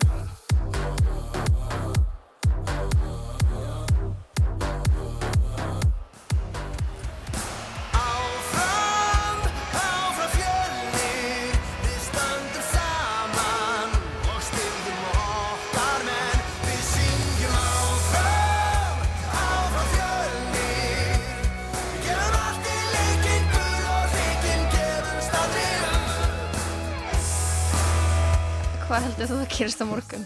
hvað 28.85 29.05
heldur 29.07 29.29
þú 29.31 29.37
að 29.41 29.53
gerist 29.55 29.79
á 29.81 29.85
morgun? 29.89 30.25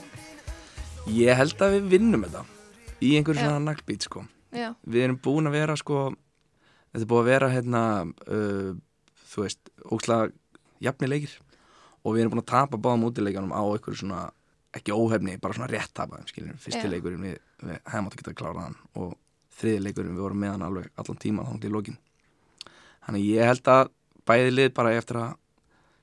Ég 1.15 1.37
held 1.39 1.61
að 1.63 1.75
við 1.77 1.85
vinnum 1.93 2.23
þetta 2.25 2.41
í 2.99 3.11
einhverjum 3.15 3.45
svona 3.45 3.61
naglbít 3.63 4.07
sko. 4.07 4.23
Við 4.51 5.05
erum 5.05 5.19
búin 5.23 5.47
að 5.47 5.55
vera 5.55 5.77
sko, 5.79 5.99
þetta 6.91 7.05
er 7.05 7.09
búin 7.13 7.23
að 7.23 7.29
vera 7.29 7.49
hérna, 7.53 7.83
uh, 8.27 8.73
þú 9.31 9.45
veist, 9.45 9.71
ókslega 9.87 10.33
jafni 10.83 11.07
leikir 11.07 11.37
og 12.03 12.17
við 12.17 12.25
erum 12.25 12.33
búin 12.35 12.43
að 12.43 12.49
tapa 12.51 12.81
báðum 12.83 13.07
útileikjanum 13.07 13.55
á 13.55 13.63
einhverju 13.63 14.01
svona, 14.01 14.25
ekki 14.75 14.97
óhefni, 14.97 15.37
bara 15.39 15.55
svona 15.55 15.71
rétt 15.71 15.95
tapa, 15.95 16.19
skiljum, 16.27 16.59
fyrsti 16.59 16.83
Já. 16.83 16.91
leikurinn 16.91 17.23
við, 17.29 17.39
við 17.63 17.79
hefum 17.79 18.11
átt 18.11 18.17
að 18.17 18.21
geta 18.23 18.35
að 18.35 18.39
klára 18.43 18.67
hann 18.67 18.77
og 18.99 19.15
þriði 19.61 19.85
leikurinn 19.85 20.19
við 20.19 20.25
vorum 20.25 20.43
með 20.43 20.55
hann 20.57 20.67
alveg 20.67 20.91
allan 20.99 21.23
tíma 21.23 21.47
þá 21.47 21.55
til 21.63 21.73
lokin. 21.77 21.99
Þannig 23.07 23.31
ég 23.31 23.53
held 23.53 23.71
að 23.71 23.95
bæði 24.27 24.53
lið 24.57 24.75
bara 24.75 24.93
eftir 24.99 25.23
að 25.23 25.33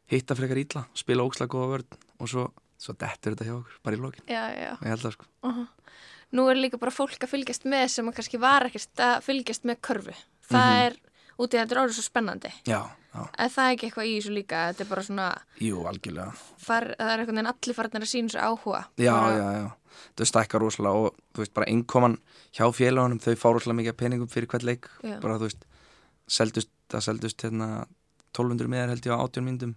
hitta 0.08 0.38
frekar 0.38 0.64
ítla, 0.64 0.86
spila 0.96 1.26
ókslega 1.26 1.52
góða 1.52 1.72
vörn 1.76 2.04
og 2.20 2.28
svo, 2.28 2.46
svo 2.78 2.94
dettur 2.98 3.34
þetta 3.34 3.44
hjá 3.48 3.54
okkur, 3.58 3.78
bara 3.82 3.96
í 3.96 4.00
lokin. 4.00 4.24
já, 4.28 4.44
já. 4.56 4.72
Ég 4.82 4.88
held 4.92 5.00
það 5.06 5.12
sko. 5.16 5.26
Nú 6.36 6.48
er 6.50 6.56
líka 6.58 6.78
bara 6.78 6.90
fólk 6.90 7.22
að 7.22 7.30
fylgjast 7.30 7.64
með 7.70 7.88
sem 7.88 8.08
að 8.10 8.16
kannski 8.18 8.38
var 8.42 8.66
ekkert 8.66 8.96
að 8.98 9.20
fylgjast 9.22 9.62
með 9.64 9.76
körfu. 9.80 10.14
Það 10.50 10.72
Mhm. 10.72 10.86
er, 10.86 10.96
út 11.38 11.54
í 11.54 11.58
þetta 11.58 11.72
er 11.76 11.80
orðið 11.82 11.94
svo 11.98 12.02
spennandi. 12.10 12.50
Já, 12.66 12.82
já, 13.14 13.28
En 13.38 13.48
það 13.50 13.64
er 13.70 13.76
ekki 13.76 13.86
eitthvað 13.90 14.06
í 14.10 14.16
þessu 14.20 14.32
líka, 14.34 14.56
þetta 14.72 14.80
er 14.80 14.88
bara 14.90 15.02
svona, 15.02 15.28
jú, 15.60 15.84
algjörlega. 15.86 16.32
far, 16.58 16.84
það 16.98 17.10
er 17.12 17.18
einhvern 17.20 17.36
veginn 17.36 17.52
allir 17.54 17.74
farnir 17.74 18.02
að 18.02 18.10
sína 18.10 18.28
þessu 18.28 18.42
áhuga. 18.42 18.84
Já, 18.98 19.12
Bara- 19.12 19.36
já, 19.36 19.52
já. 19.62 19.70
Þau 20.16 20.26
stækkar 20.26 20.60
rosalega 20.60 20.94
og 21.06 21.14
þú 21.32 21.38
veist, 21.40 21.54
bara 21.54 21.66
innkoman 21.70 22.18
hjá 22.52 22.66
félagunum, 22.74 23.18
þau 23.20 23.34
fá 23.36 23.52
rosalega 23.54 23.80
mikið 23.80 23.96
peningum 23.96 24.28
fyrir 24.28 24.46
hvert 24.48 24.62
leik. 24.64 24.88
Bara 25.22 25.38
þú 25.38 25.46
veist, 25.48 25.64
seldust, 26.28 26.68
það 26.90 27.02
seldust 27.02 27.36
hérna 27.42 27.86
1200 28.34 28.68
miðar 28.68 28.88
held 28.88 29.00
ég 29.06 29.14
á 29.14 29.22
18 29.22 29.44
myndum 29.44 29.74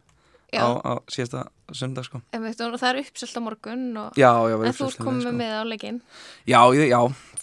Já, 0.53 0.63
á, 0.65 0.70
á 0.82 0.94
síðasta 1.12 1.44
söndag 1.77 2.08
sko. 2.08 2.22
það 2.34 2.88
er 2.89 3.01
uppselt 3.03 3.38
á 3.38 3.41
morgun 3.46 3.86
og, 4.01 4.18
Já, 4.18 4.32
já, 4.50 4.56
en 4.58 4.77
þú 4.79 4.89
komið 4.98 5.29
mér, 5.29 5.38
með 5.39 5.53
á 5.53 5.63
leikinn, 5.70 6.01
Já, 6.50 6.60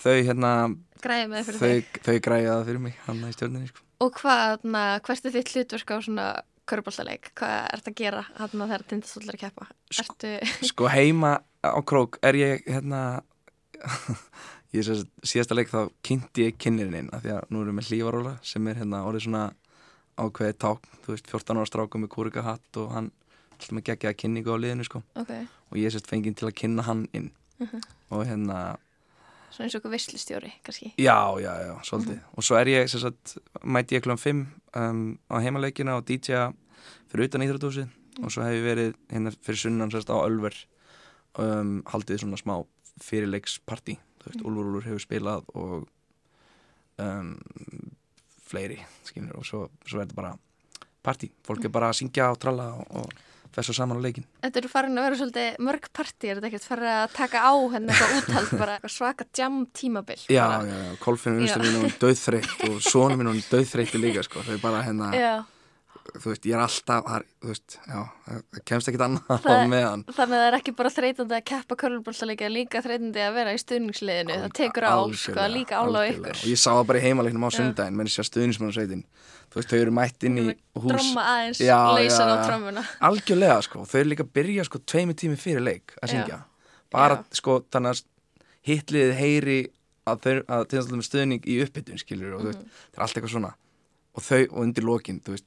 þau 0.02 0.16
hérna, 0.26 0.52
fyrir 1.00 1.60
þau, 1.60 1.70
þig. 1.70 2.02
þau 2.02 2.18
græði 2.26 2.50
það 2.50 2.66
fyrir 2.70 2.84
mig, 2.88 2.98
hann 3.06 3.22
í 3.22 3.32
stjórninni 3.36 3.70
sko. 3.70 3.84
Og 4.04 4.12
hvað, 4.18 4.42
þarna, 4.56 4.84
hvert 5.06 5.26
er 5.28 5.36
þitt 5.36 5.54
hlutverk 5.54 5.92
á 5.94 5.98
svona 6.04 6.26
körbáltaleik? 6.66 7.30
Hvað 7.38 7.68
ert 7.76 7.88
að 7.90 7.96
gera 8.00 8.24
þarna 8.36 8.66
þegar 8.72 8.84
tindastólar 8.90 9.36
að 9.38 9.42
keppa? 9.44 9.68
Ertu, 10.02 10.32
Sko 10.66 10.90
heima 10.90 11.32
á 11.62 11.78
krók 11.86 12.18
er 12.26 12.38
ég 12.40 12.66
hérna 12.66 13.02
ég 14.74 14.82
er 14.82 14.88
sérst 14.88 15.08
síðasta 15.26 15.56
leik 15.56 15.70
þá 15.70 15.80
kynnti 16.06 16.48
ég 16.48 16.58
kynnininn 16.60 17.10
af 17.14 17.22
því 17.24 17.34
að 17.36 17.46
nú 17.54 17.62
erum 17.62 17.70
við 17.72 17.78
með 17.78 17.90
hlífaróla 17.92 18.34
sem 18.46 18.68
er 18.70 18.80
hérna 18.82 19.04
orðið 19.06 19.26
svona 19.28 19.44
ákveðið 20.16 20.58
ták 20.64 20.88
þú 21.04 21.14
veist 21.14 21.30
14 21.30 21.60
ára 21.60 21.68
stráka 21.68 22.00
með 22.00 22.12
kúrika 22.14 22.44
hatt 22.46 22.80
og 22.80 22.90
hann 22.94 23.12
alltaf 23.56 23.76
með 23.76 23.86
geggjaða 23.90 24.18
kynningu 24.20 24.52
á 24.52 24.56
liðinu 24.60 24.86
sko. 24.88 25.02
Ok, 25.16 25.32
og 25.70 25.78
ég 25.80 25.92
sérst 25.92 26.10
fenginn 26.10 26.36
til 26.36 26.48
að 26.48 26.58
kynna 26.60 26.84
hann 26.86 27.06
inn. 27.16 27.30
Og 28.12 28.26
hérna 28.28 28.76
svona 29.56 29.66
eins 29.66 29.76
og 29.76 29.80
okkur 29.80 29.94
visslustjóri, 29.94 30.52
kannski. 30.66 30.92
já, 31.00 31.16
já, 31.40 31.52
já, 31.64 31.74
svolítið. 31.88 32.20
Og 32.36 32.44
svo 32.44 32.58
er 32.60 32.68
ég 32.68 32.90
sérst 32.92 33.36
mæti 33.64 33.96
ég 33.96 34.04
klúan 34.04 34.20
5 34.20 34.44
um, 34.76 35.18
á 35.32 35.36
heimaleikina 35.40 35.96
og 35.96 36.04
DJ-a 36.04 36.52
fyrir 37.08 37.28
utan 37.30 37.44
íþrótúsi 37.46 37.86
og 38.22 38.32
svo 38.32 38.44
hef 38.44 38.56
ég 38.56 38.66
verið 38.66 38.94
hérna 39.12 39.32
fyrir 39.32 39.60
sunnan 39.62 39.92
sérst 39.92 40.12
á 40.12 40.16
Ölver 40.18 40.56
um, 41.40 41.82
haldið 41.88 42.24
svona 42.24 42.40
smá 42.40 42.56
fyrirleiksparti 43.04 43.96
þú 44.20 44.30
veist, 44.30 44.44
Úlfur 44.44 44.70
Úlfur 44.70 44.88
hefur 44.90 45.04
spilað 45.04 45.48
og 45.54 45.88
um, 47.00 47.36
fleiri 48.46 48.80
skilur, 49.06 49.38
og 49.40 49.46
svo, 49.46 49.66
svo 49.86 50.00
er 50.00 50.06
þetta 50.06 50.18
bara 50.18 50.34
partí, 51.06 51.30
fólk 51.46 51.66
er 51.66 51.72
bara 51.74 51.90
að 51.92 52.00
syngja 52.00 52.30
og 52.34 52.38
tralla 52.42 52.72
og, 52.76 52.86
og 53.02 53.26
fessa 53.54 53.74
saman 53.76 53.98
á 53.98 54.04
leikin 54.04 54.26
Þetta 54.44 54.60
eru 54.60 54.70
farin 54.70 54.98
að 55.00 55.06
vera 55.06 55.18
svolítið 55.20 55.58
mörg 55.66 55.88
partí, 55.96 56.30
er 56.30 56.38
þetta 56.38 56.50
ekkert 56.50 56.68
farin 56.68 56.92
að 56.92 57.16
taka 57.16 57.42
á 57.46 57.54
henni 57.74 57.92
eitthvað 57.94 58.16
úthald, 58.20 58.54
bara 58.60 58.76
eitthvað 58.76 58.94
svaka 58.96 59.28
jam 59.38 59.58
tímabil. 59.76 60.22
Já, 60.28 60.44
bara. 60.44 60.70
já, 60.70 60.78
já, 60.92 61.36
vinstur 61.40 61.66
minn 61.66 61.78
og 61.80 61.98
döðþreytt 62.02 62.64
og 62.68 62.80
sonum 62.84 63.22
minn 63.22 63.32
og 63.32 63.42
döðþreytti 63.50 64.02
líka 64.02 64.26
sko, 64.26 64.44
þau 64.46 64.56
bara 64.62 64.82
hérna, 64.86 65.12
Já, 65.16 65.34
þú 66.16 66.30
veist, 66.30 66.46
ég 66.46 66.54
er 66.56 66.62
alltaf 66.64 67.04
þú 67.42 67.48
veist, 67.50 67.76
já, 67.86 68.00
það 68.26 68.62
kemst 68.70 68.88
ekkit 68.90 69.04
annað 69.06 69.22
að 69.26 69.40
Það- 69.42 69.56
hafa 69.56 69.68
með 69.72 69.84
hann 69.86 70.02
þannig 70.04 70.36
að 70.36 70.42
það 70.42 70.46
er 70.50 70.56
ekki 70.58 70.74
bara 70.80 70.92
þreytandi 70.96 71.36
að 71.38 71.44
keppa 71.50 71.76
körlubóltaleika, 71.82 72.50
líka 72.52 72.82
þreytandi 72.84 73.22
að 73.26 73.34
vera 73.38 73.54
í 73.56 73.60
stuðningsliðinu, 73.62 74.36
það 74.44 74.52
tekur 74.60 74.86
á, 74.86 74.96
sko, 75.12 75.46
líka 75.56 75.74
á 75.76 75.82
algjörlega. 75.84 76.14
ykkur. 76.16 76.36
og 76.36 76.50
ég 76.52 76.58
sá 76.62 76.70
það 76.76 76.86
bara 76.86 76.98
í 76.98 77.04
heimaleiknum 77.06 77.46
á 77.46 77.50
Já. 77.50 77.56
sundaginn 77.60 77.96
menn 77.96 78.06
ég 78.06 78.14
sé 78.16 78.26
stuðnismannarsveitin 78.30 79.04
þú 79.50 79.54
veist, 79.60 79.70
þau 79.70 79.78
eru 79.80 79.90
mætt 79.96 80.24
inn 80.26 80.36
í 80.38 80.46
hús 80.76 80.92
Drömma 80.92 81.22
aðeins, 81.32 81.60
leysan 81.60 82.28
á 82.28 82.36
já. 82.36 82.46
trömmuna. 82.48 82.82
algjörlega, 83.00 83.62
sko, 83.62 83.84
þau 83.86 83.98
eru 84.00 84.10
líka 84.10 84.24
að 84.26 84.32
byrja 84.36 84.64
sko 84.68 84.78
tveimur 84.84 85.14
tími 85.16 85.36
fyrir 85.38 85.62
leik 85.62 85.94
að 86.02 86.08
syngja 86.14 86.44
bara, 86.90 87.24
sko, 87.32 87.60
þannig 87.70 87.90
að 87.90 88.02
hitliðið 88.66 89.14
heyri 89.20 89.58
að 90.06 90.20
þau, 90.22 90.34
að 90.46 91.02
stuðning 91.02 91.42
í 91.46 91.60
uppbytun, 91.64 91.98
skilur 91.98 92.34
og 92.36 92.40
þú 92.42 92.46
veist, 92.52 92.58
Mhm. 92.62 92.70
það 92.94 92.98
er 92.98 93.02
allt 93.02 93.14
eitthvað 93.16 93.34
svona 93.34 93.54
og 94.16 94.22
þau, 94.22 94.42
og 94.52 94.58
undir 94.62 94.84
lokin, 94.84 95.20
þú 95.20 95.30
veist 95.34 95.44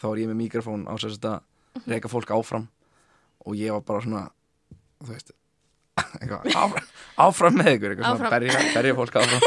þá 0.00 0.04
er 0.12 0.16
ég 0.24 0.28
með 0.32 0.40
mikrofón 0.42 0.82
á 0.88 0.94
þess 0.96 1.18
að 1.20 1.40
Mhm. 1.70 1.86
reyka 1.86 2.08
fólk 2.10 2.30
áfram 2.34 2.64
og 3.46 3.54
ég 3.54 3.70
var 3.72 3.80
bara 3.86 4.00
svona 4.02 4.24
þú 5.04 5.08
veist 5.12 5.30
eitthvað, 6.20 6.42
áfram, 6.56 6.84
áfram 7.18 7.54
með 7.60 7.68
ykkur 7.76 7.90
eitthvað 7.94 8.08
Áfram. 8.08 8.18
svona, 8.18 8.30
berja, 8.30 8.58
berja 8.74 8.94
fólk 8.98 9.14
áfram 9.20 9.40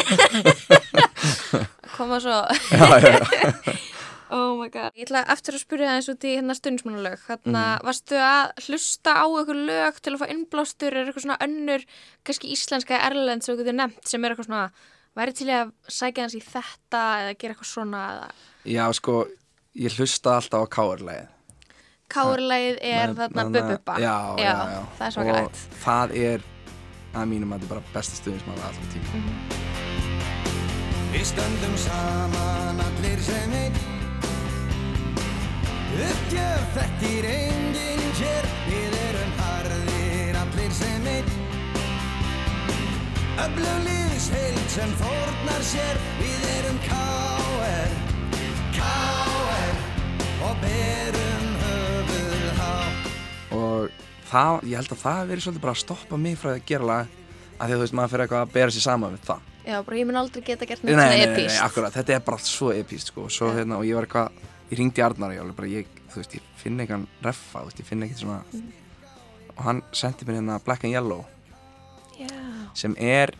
Koma 1.97 2.17
svo, 2.19 2.39
já, 2.71 2.99
já, 2.99 3.09
já. 3.13 3.19
oh 4.33 4.57
my 4.57 4.65
god. 4.73 4.89
Ég 4.97 5.05
ætla 5.05 5.21
eftir 5.29 5.53
að 5.53 5.61
spyrja 5.61 5.89
það 5.91 5.95
eins 5.99 6.07
út 6.09 6.23
í 6.25 6.31
hérna 6.39 6.55
stuðningsmannalög. 6.57 7.19
Þannig 7.27 7.53
Mhm. 7.53 7.59
að 7.59 7.83
varstu 7.85 8.15
að 8.17 8.45
hlusta 8.65 9.11
á 9.13 9.25
eitthvað 9.29 9.59
lög 9.67 9.93
til 10.01 10.13
að 10.15 10.19
fá 10.23 10.27
innblástur, 10.33 10.89
er 10.97 11.05
eitthvað 11.11 11.21
svona 11.27 11.37
önnur, 11.45 11.81
kannski 12.25 12.49
íslenska 12.55 12.97
erlend 13.11 13.43
sem 13.43 13.53
þú 13.55 13.59
getur 13.61 13.77
nefnt, 13.77 14.07
sem 14.09 14.25
er 14.25 14.31
eitthvað 14.33 14.45
svona, 14.49 14.71
væri 15.15 15.33
til 15.37 15.47
að 15.53 15.71
sækja 15.87 16.23
hans 16.25 16.35
í 16.39 16.41
þetta 16.41 17.03
eða 17.21 17.37
gera 17.37 17.53
eitthvað 17.53 17.69
svona 17.75 18.01
eða... 18.09 18.27
já, 18.65 18.85
sko 18.97 19.13
ég 19.75 19.91
hlusta 19.97 20.35
alltaf 20.37 20.65
á 20.65 20.67
káarlegið 20.69 21.29
Kárlægið 22.13 22.77
er 22.85 23.13
þarna 23.17 23.43
bububba. 23.49 23.93
já, 23.97 24.15
já, 24.37 24.53
já, 24.53 24.81
það 24.97 25.05
er 25.07 25.13
svakalegt. 25.15 25.55
og 25.71 25.77
það 25.85 26.11
er 26.21 26.43
að 27.13 27.25
mínum 27.31 27.53
að 27.55 27.63
þetta 27.63 27.65
er 27.65 27.71
bara 27.73 27.93
besta 27.95 28.19
stuðnismann 28.19 28.61
alltaf 28.67 28.87
tíma 28.93 29.09
Við 31.13 31.25
stöndum 31.29 31.75
saman 31.77 32.79
allir 32.81 33.19
sem 33.21 33.51
einn. 33.53 33.75
Uppgjöf 35.93 36.63
þekkir 36.73 37.27
enginn 37.29 38.01
hér 38.17 38.47
Við 38.65 38.95
erum 39.09 39.35
harðir 39.41 40.39
allir 40.41 40.73
sem 40.73 41.05
einn. 41.11 41.29
Öfluglýðs 43.45 44.27
heild 44.33 44.65
sem 44.73 44.95
fórnar 45.03 45.61
sér. 45.69 46.01
Við 46.17 46.49
erum 46.57 46.81
K.R. 46.87 48.12
Og 53.53 53.73
og 53.83 53.89
það, 54.29 54.63
ég 54.69 54.79
held 54.79 54.93
að 54.95 55.01
það 55.03 55.27
verið 55.31 55.45
svolítið 55.45 55.65
bara 55.65 55.75
að 55.75 55.81
stoppa 55.83 56.19
mig 56.19 56.37
frá 56.39 56.53
að 56.53 56.63
gera 56.69 56.89
lag 56.89 57.17
að 57.53 57.67
því 57.67 57.73
að 57.73 57.73
þú 57.73 57.81
veist, 57.83 57.95
maður 57.97 58.13
fyrir 58.13 58.23
eitthvað 58.25 58.45
að 58.45 58.53
bera 58.55 58.73
sér 58.73 58.85
saman 58.87 59.13
við 59.13 59.27
það. 59.27 59.49
Já, 59.63 59.75
bara 59.87 59.99
ég 59.99 60.07
mun 60.09 60.19
aldrei 60.19 60.43
geta 60.43 60.67
gert 60.67 60.83
nei, 60.83 60.89
neitt 60.89 60.97
nei, 60.97 61.03
svona 61.03 61.13
nei, 61.13 61.25
nei, 61.25 61.35
epíst. 61.37 61.59
akkurat, 61.63 61.93
þetta 61.95 62.15
er 62.15 62.23
bara 62.25 62.39
allt 62.39 62.49
svo 62.49 62.71
epíst 62.73 63.11
sko, 63.13 63.27
svo, 63.31 63.51
hérna, 63.55 63.77
og 63.79 63.87
ég 63.87 63.95
var 63.95 64.07
eitthvað, 64.07 64.41
ég 64.71 64.79
ringdi 64.81 65.05
Arnar 65.05 65.31
og 65.31 65.37
ég 65.37 65.43
alveg 65.43 65.59
bara, 65.59 65.69
ég, 65.71 65.93
þú 66.11 66.19
veist, 66.19 66.35
ég 66.35 66.49
finn 66.59 66.81
eitthvað 66.83 67.05
reffa, 67.23 67.61
þú 67.61 67.69
veist, 67.69 67.79
ég 67.79 67.87
finn 67.87 68.03
eitthvað 68.03 68.23
svona 68.25 68.73
og 69.53 69.63
hann 69.67 69.83
sendi 69.93 70.27
mér 70.27 70.39
hérna 70.39 70.57
Black 70.65 70.83
and 70.83 70.95
Yellow. 70.95 71.23
Já, 72.17 72.27
sem 72.73 72.95
er, 72.97 73.33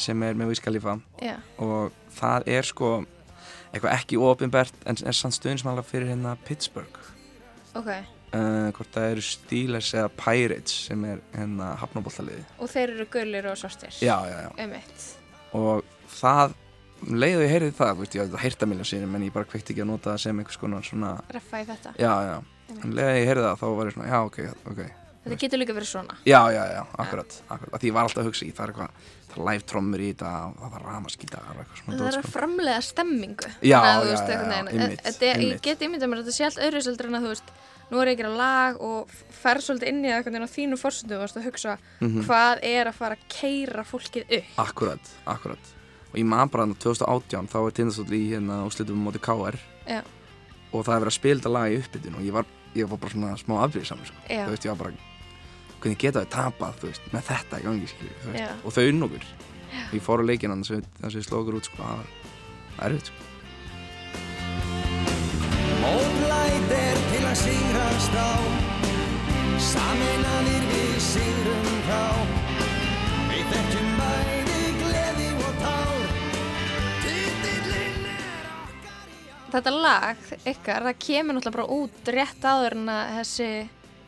sem 0.00 0.22
er 0.24 0.38
með 0.38 0.56
Khalifa. 0.64 0.96
Já, 1.22 1.36
og 1.60 1.92
það 2.16 2.48
er 2.56 2.66
sko 2.66 2.92
eitthvað 3.72 3.94
ekki 3.98 4.20
ofinbært 4.20 4.74
en 4.88 4.96
er 5.06 5.16
sann 5.16 5.34
stuðnismæla 5.34 5.82
fyrir 5.86 6.08
hérna 6.12 6.36
Pittsburgh 6.48 6.98
ok. 7.78 7.88
uh, 7.88 8.70
hvort 8.76 8.94
það 8.94 9.10
eru 9.14 9.24
Steelers 9.26 9.90
eða 9.94 10.08
Pirates 10.20 10.78
sem 10.88 11.04
er 11.08 11.20
hérna 11.36 11.74
hafnabóltaliði 11.82 12.44
Og 12.58 12.70
þeir 12.72 12.94
eru 12.96 13.06
gullir 13.12 13.50
og 13.52 13.58
svartir. 13.60 13.92
já, 14.00 14.16
já, 14.28 14.38
já, 14.46 14.50
Einmitt. 14.64 15.04
og 15.52 15.84
það 16.20 16.56
um 16.98 17.14
leiðu 17.22 17.44
ég 17.44 17.52
heyrið 17.52 17.74
það, 17.78 17.98
veist, 18.00 18.14
ég 18.16 18.20
hafði 18.24 18.32
þetta 18.32 18.42
heyrta 18.42 18.66
miljón 18.66 18.86
sinni 18.90 19.06
en 19.14 19.22
ég 19.28 19.32
bara 19.36 19.46
kveikt 19.46 19.68
ekki 19.70 19.84
að 19.84 19.90
nota 19.92 20.10
það 20.10 20.22
sem 20.24 20.38
einhvers 20.42 20.56
konar 20.58 20.82
svona, 20.82 21.12
Reffa 21.30 21.60
í 21.62 21.66
þetta. 21.68 21.92
já, 22.00 22.14
já 22.26 22.38
en 22.82 22.96
leiðu 22.98 23.12
ég 23.20 23.28
heyrið 23.30 23.46
það, 23.46 23.60
þá 23.60 23.66
var 23.78 23.86
ég 23.86 23.94
svona, 23.94 24.08
já, 24.10 24.18
ok, 24.26 24.40
ok 24.72 24.80
Þetta 25.28 25.40
getur 25.44 25.58
líka 25.62 25.74
verið 25.76 25.90
svona. 25.92 26.16
já, 26.24 26.40
já, 26.52 26.62
já, 26.74 26.82
akkurat, 27.04 27.38
akkurat, 27.48 27.80
því 27.80 27.88
ég 27.90 27.94
var 27.96 28.02
alltaf 28.08 28.22
að 28.24 28.28
hugsa 28.30 28.44
í 28.48 28.52
það 28.52 28.64
er 28.64 28.72
eitthvað, 28.72 28.90
það 29.28 29.38
er 29.38 29.44
live 29.52 29.64
trommur 29.68 30.00
í 30.00 30.08
þetta 30.14 30.32
og 30.48 30.58
það 30.62 30.70
var 30.74 30.82
ramaskítar 30.88 31.48
og 31.48 31.56
Það 31.88 32.04
er 32.08 32.18
að 32.18 32.28
framlega 32.32 32.82
stemmingu. 32.82 33.48
Já, 33.62 33.78
já, 33.84 33.94
já, 34.04 34.18
er- 35.28 35.42
Ég 35.48 35.60
get 35.62 35.80
ímyndað 35.80 36.08
mér 36.10 36.18
að 36.22 36.24
þetta 36.28 36.36
sé 36.38 36.44
allt 36.48 36.62
öðru 36.68 36.82
seldur 36.82 37.06
en 37.10 37.18
að 37.18 37.22
þú 37.28 37.32
veist, 37.34 37.50
nú 37.90 38.00
er 38.02 38.06
ég 38.08 38.14
að 38.18 38.20
gera 38.22 38.34
lag 38.36 38.80
og 38.84 39.08
fer 39.30 39.56
svolítið 39.64 39.88
inn 39.88 40.04
í 40.04 40.08
það 40.12 40.24
á 40.44 40.54
þínu 40.56 40.76
fórsöndu 40.80 41.14
og 41.16 41.22
hugsa 41.48 41.78
Mhm. 42.00 42.24
hvað 42.26 42.58
er 42.62 42.86
að 42.86 42.94
fara 42.94 43.16
að 43.16 43.24
keira 43.28 43.84
fólkið 43.84 44.24
upp. 44.38 44.44
Akkurat, 44.58 45.00
akkurat 45.26 45.74
og 46.08 46.16
bara 46.50 46.64
þarna 46.64 46.78
2018 46.80 47.48
þá 47.48 47.56
er 47.66 47.72
tindastóll 47.76 48.12
í 48.16 48.30
hérna 48.32 48.64
úrslitum 48.64 48.96
móti 49.04 49.20
KR 49.20 49.58
Já. 49.86 50.02
og 50.72 50.84
það 50.84 50.94
er 50.96 51.00
verið 51.04 51.12
að 51.12 51.18
spila 51.20 51.40
þetta 51.40 51.52
lag 51.52 51.68
í 51.72 51.78
uppbytun 51.82 52.14
og 52.16 52.22
ég 52.24 52.32
var, 52.32 52.44
ég 52.74 52.88
var 52.88 52.98
bara 52.98 53.12
svona 53.12 53.36
smá 53.36 53.54
afbrýðsamur 53.68 54.06
sko. 54.08 54.16
Þú 54.28 54.48
veist 54.48 54.64
ég 54.64 54.72
var 54.72 54.76
bara 54.76 54.92
hvernig 55.78 55.98
geta 56.02 56.24
þau 56.24 56.30
tapað, 56.34 56.82
veist, 56.88 57.04
með 57.14 57.22
þetta 57.30 57.54
í 57.58 57.66
gangi, 57.68 57.88
skilju, 57.92 58.14
þú 58.24 58.28
veist, 58.34 58.64
og 58.64 58.70
þau 58.76 58.84
unn 58.92 59.06
okkur. 59.08 59.24
Ég 59.94 60.02
fór 60.02 60.20
á 60.20 60.28
leikinn 60.28 60.52
hann 60.54 60.64
þess 60.66 60.82
að 61.04 61.14
við 61.14 61.26
slóðum 61.28 61.42
okkur 61.44 61.58
út, 61.60 61.68
sko, 61.68 61.76
það 61.82 61.96
var 62.78 62.88
erfitt, 62.88 63.08
sko. 63.12 63.24
Mótlæt 65.78 66.72
er 66.74 66.98
til 67.12 67.24
að 67.28 67.36
sigrast 67.44 68.14
á. 68.18 68.30
Saminanir 69.58 70.64
við 70.70 70.98
sigrum 71.02 71.70
þá 71.88 72.02
Við 73.28 73.44
þekkjum 73.52 73.88
bæði 73.98 74.60
gleði 74.82 75.28
og 75.34 75.56
tár. 75.62 76.12
Titillinn 77.02 78.06
er 78.12 78.46
okkar 78.58 79.08
í 79.14 79.26
ár. 79.32 79.48
Þetta 79.54 79.72
lag 79.74 80.28
ykkar, 80.52 80.86
það 80.88 81.00
kemur 81.06 81.38
náttúrulega 81.38 81.56
bara 81.58 81.78
út 81.78 82.12
rétt 82.18 82.42
áður 82.46 82.78
en 82.78 82.92
að 82.94 83.14
þessi, 83.18 83.50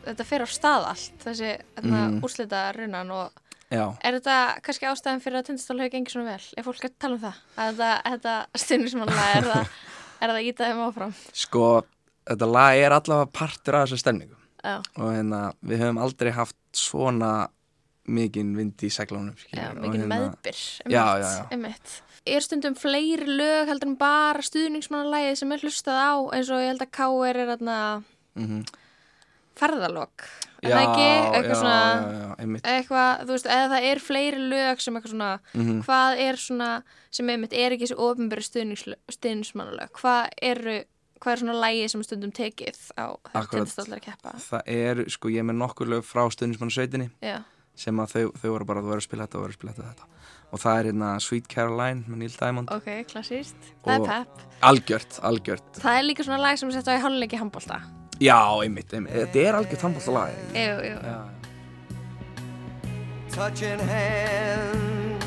þetta 0.05 0.27
fer 0.27 0.43
á 0.43 0.47
stað 0.49 0.89
allt, 0.91 1.15
þessi 1.23 1.53
mm. 1.83 2.19
Úrslita 2.25 2.65
runan 2.77 3.15
og 3.15 3.39
Já, 3.71 3.85
er 4.03 4.17
þetta 4.17 4.37
kannski 4.65 4.87
ástæðan 4.89 5.21
fyrir 5.23 5.39
að 5.39 5.47
tindastól 5.47 5.77
hefur 5.79 5.93
gengið 5.93 6.15
svona 6.17 6.33
vel? 6.33 6.47
Er 6.59 6.65
fólk 6.65 6.85
að 6.89 6.95
tala 6.99 7.15
um 7.15 7.21
það? 7.21 7.37
Að 7.55 7.69
þetta, 7.69 7.91
þetta 8.09 8.63
stundismanlega 8.65 9.27
er 9.37 9.47
það, 9.47 9.77
er 10.19 10.33
það 10.33 10.49
ítað 10.49 10.71
þeim 10.71 10.83
áfram? 10.87 11.15
sko, 11.43 11.69
þetta 12.33 12.49
lag 12.51 12.81
er 12.81 12.95
allavega 12.97 13.31
partur 13.39 13.79
af 13.79 13.85
þessu 13.87 14.01
stemningu 14.03 14.37
Já, 14.61 14.75
og 14.99 15.07
hérna, 15.07 15.41
við 15.63 15.85
höfum 15.85 16.01
aldrei 16.03 16.31
haft 16.35 16.59
svona 16.77 17.31
mikinn 18.11 18.51
vind 18.57 18.83
í 18.83 18.91
seglunum, 18.91 19.37
skilju. 19.39 19.71
mikið 19.79 20.05
meðbyr, 20.09 20.61
einmitt. 21.53 21.95
Er 22.27 22.43
stundum 22.43 22.75
fleiri 22.77 23.25
lög 23.25 23.71
heldur 23.71 23.93
en 23.93 23.97
bara 23.97 24.43
stuðningsmannalægið 24.45 25.39
sem 25.39 25.53
er 25.55 25.63
hlustað 25.63 25.97
á 25.97 26.13
eins 26.35 26.51
og 26.51 26.61
ég 26.61 26.73
held 26.73 26.83
að 26.83 26.91
K.R. 26.97 27.39
er 27.39 27.53
þarna 27.55 27.77
Mm 28.31 28.63
ferðalokk, 29.61 30.25
er 30.61 30.73
það 30.73 30.81
ekki? 30.81 31.07
Eitthvað 31.31 31.51
já, 31.53 31.59
svona, 31.61 31.79
já, 32.17 32.61
eitthvað, 32.75 33.21
þú 33.25 33.35
veist, 33.35 33.49
eða 33.55 33.67
það 33.75 33.87
er 33.91 34.01
fleiri 34.07 34.41
lög 34.51 34.81
sem 34.85 34.97
eitthvað 34.97 35.13
svona, 35.15 35.31
Mhm. 35.53 35.81
hvað 35.85 36.23
er 36.27 36.41
svona 36.41 36.71
sem 37.11 37.27
einmitt 37.29 37.53
er 37.53 37.71
ekki 37.77 37.87
þessi 37.87 37.99
ofinbæri 38.01 38.43
stuðningsmannalög, 39.11 39.91
hvað 40.01 40.29
eru 40.41 40.81
hvað 41.21 41.33
er 41.35 41.41
svona 41.43 41.57
lægi 41.61 41.89
sem 41.93 42.03
stundum 42.03 42.31
tekið 42.33 42.77
á 42.97 43.05
tindastólar 43.51 43.99
að 43.99 44.05
keppa? 44.07 44.31
Það 44.41 44.61
er, 44.65 45.03
sko, 45.13 45.29
ég 45.29 45.43
er 45.43 45.43
með 45.51 45.59
nokkur 45.61 45.87
lög 45.91 46.01
frá 46.07 46.23
stundismannarsveitinni 46.33 47.11
já, 47.21 47.43
sem 47.77 47.95
að 48.01 48.15
þau, 48.15 48.31
þau 48.41 48.49
voru 48.55 48.65
bara 48.65 48.81
þú 48.81 48.89
verður 48.89 49.03
að 49.03 49.07
spila 49.09 49.27
þetta 49.27 49.37
og 49.37 49.43
verður 49.45 49.53
að 49.53 49.59
spila 49.59 49.73
þetta, 49.75 49.91
þetta. 49.91 50.07
og 50.51 50.59
það 50.59 50.79
er 50.79 50.89
hérna 50.91 51.11
Sweet 51.21 51.47
Caroline 51.47 52.03
með 52.09 52.17
Neil 52.17 52.33
Diamond. 52.39 52.73
Ok, 52.73 52.89
klassíst 53.13 53.69
það 53.85 53.93
er 53.99 54.07
pepp, 54.09 54.41
algjört, 54.71 55.19
algjört. 55.23 55.71
Það 55.79 55.99
er 55.99 56.07
líka 56.09 56.25
svona 56.25 56.41
lag 56.41 56.57
sem 56.57 56.71
sett 56.73 56.89
á 56.89 56.97
í 56.97 57.01
háluleiki 57.05 57.37
handbólta 57.39 57.79
já, 58.21 58.39
einmitt, 58.61 58.93
einmitt, 58.93 59.13
þetta 59.17 59.45
er 59.47 59.59
algjört 59.59 59.85
handbólta 59.87 60.11
lag 60.15 60.29
jú, 60.53 60.75
jú, 60.85 60.97
já, 61.01 61.19
Touching 63.31 63.79
hands 63.79 65.25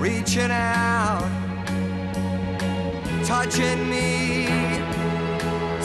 Reaching 0.00 0.50
out 0.50 1.28
Touching 3.26 3.88
me 3.90 4.48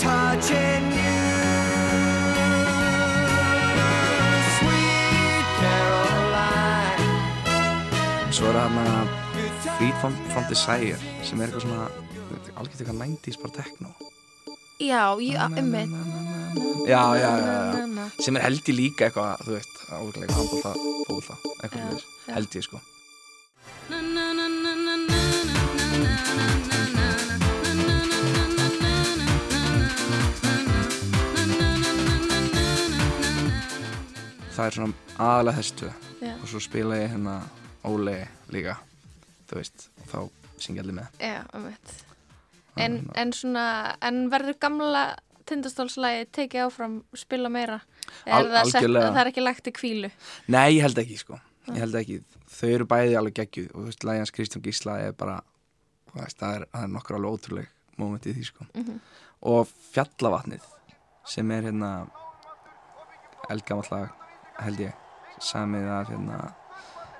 Touching 0.05 0.85
you. 0.91 1.21
Sweet 4.57 5.47
Caroline. 5.59 7.05
Svo 8.35 8.51
er 8.51 8.59
það 8.59 8.67
hérna 8.75 8.85
Freed 9.77 9.95
from, 10.01 10.13
from 10.33 10.45
Desire 10.51 10.99
sem 11.25 11.39
er 11.41 11.47
eitthvað 11.47 11.63
svona 11.65 11.87
algjört 12.59 12.83
eitthvað 12.83 13.01
90s 13.01 13.41
bara 13.41 13.55
techno 13.61 14.14
já, 14.79 15.15
einmitt 15.55 15.89
já, 16.87 17.15
já, 17.17 17.31
já, 17.39 18.09
sem 18.19 18.35
er 18.35 18.43
held 18.45 18.67
ég 18.69 18.75
líka 18.75 19.07
eitthvað, 19.07 19.39
þú 19.45 19.55
veist, 19.55 19.79
áviklega 19.91 20.37
handbólta, 20.39 20.73
fólta, 21.07 21.37
eitthvað 21.63 21.81
svoleiðis. 21.81 22.05
já. 22.27 22.33
held 22.35 22.59
ég 22.59 22.67
sko 22.67 22.81
það 34.55 34.65
er 34.65 34.77
svona 34.77 35.19
aðalega 35.19 35.59
þessi 35.59 35.77
tvö 35.81 35.91
og 36.35 36.49
svo 36.49 36.63
spila 36.63 36.99
ég 36.99 37.13
hérna 37.15 37.39
Óli 37.85 38.17
líka 38.53 38.79
þú 39.49 39.59
veist, 39.59 39.89
og 40.01 40.09
þá 40.11 40.19
syngja 40.63 40.85
allir 40.85 40.99
með 41.01 41.21
já, 41.21 41.39
einmitt 41.53 42.04
en, 42.77 42.99
en 43.15 43.33
svona, 43.33 43.95
en 44.01 44.29
verður 44.31 44.57
gamla 44.59 45.03
tindastólslægi 45.45 46.25
tekið 46.35 46.65
áfram 46.65 46.95
spila 47.17 47.49
meira? 47.53 47.79
Al- 48.25 48.45
er 48.45 48.51
það, 48.51 48.71
sett, 48.71 48.87
það 48.95 49.19
er 49.21 49.31
ekki 49.31 49.43
lagt 49.45 49.67
í 49.69 49.73
kvílu 49.75 50.09
Nei, 50.47 50.77
ég 50.77 50.81
held 50.85 50.97
ekki 51.01 51.17
sko. 51.21 51.39
Ég 51.71 51.81
held 51.81 51.95
ekki, 51.97 52.19
þau 52.53 52.69
eru 52.69 52.85
bæði 52.85 53.15
alveg 53.17 53.33
geggjuð. 53.39 53.69
Og 53.73 53.79
þú 53.79 53.85
veist, 53.89 54.03
lægjans 54.05 54.31
Kristján 54.35 54.63
Gísla 54.65 54.99
er 55.01 55.15
bara 55.17 55.39
veist, 56.13 56.37
það 56.39 56.59
er, 56.59 56.67
er 56.77 56.91
nokkur 56.93 57.17
alveg 57.17 57.37
ótrúleg 57.39 57.71
moment 57.97 58.25
í 58.27 58.33
því 58.35 58.43
sko. 58.51 58.67
Mhm. 58.75 58.99
og 59.45 59.67
Fjallavatnið 59.93 60.63
sem 61.29 61.51
er 61.51 61.65
hérna 61.67 61.89
eldgamall 63.49 63.89
lag 63.91 64.13
held 64.63 64.79
ég 64.79 64.93
samið 65.43 65.89
af 65.91 66.09
hérna 66.09 66.37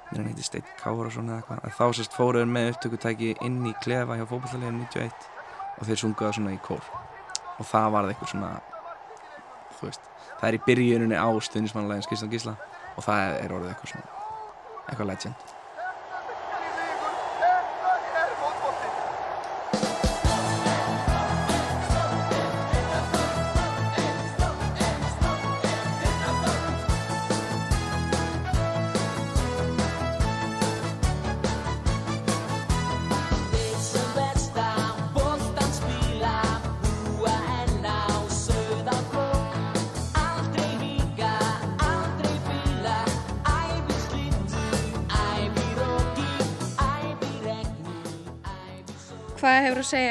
mér 0.10 0.20
hann 0.22 0.28
heiti 0.30 0.46
Steinn 0.46 0.68
Kárasson 0.80 1.30
eða 1.30 1.42
eitthvað. 1.42 1.64
En 1.66 1.76
þá 1.76 1.86
sérst 1.98 2.16
fóruður 2.16 2.50
með 2.50 2.70
upptökutæki 2.74 3.32
inn 3.46 3.60
í 3.66 3.74
klefa 3.84 4.18
hjá 4.20 4.26
fótballaliðin 4.30 4.84
91 4.86 5.30
og 5.80 5.88
þeir 5.88 6.02
sunguða 6.02 6.34
svona 6.38 6.56
í 6.56 6.62
kór. 6.64 6.84
Og 7.60 7.68
það 7.68 7.92
varð 7.96 8.14
eitthvað 8.14 8.34
svona 8.34 8.54
þú 9.80 9.90
veist, 9.90 10.10
það 10.40 10.48
er 10.50 10.58
í 10.58 10.64
byrjuninni 10.70 11.20
á 11.20 11.30
stuðnismannlegins 11.50 12.10
Kristján 12.12 12.34
Gísla 12.34 12.56
og 12.96 13.06
það 13.06 13.38
er 13.44 13.56
orðið 13.56 13.74
eitthvað 13.74 13.94
svona 13.94 14.10
eitthvað 14.86 15.12
legend 15.12 15.55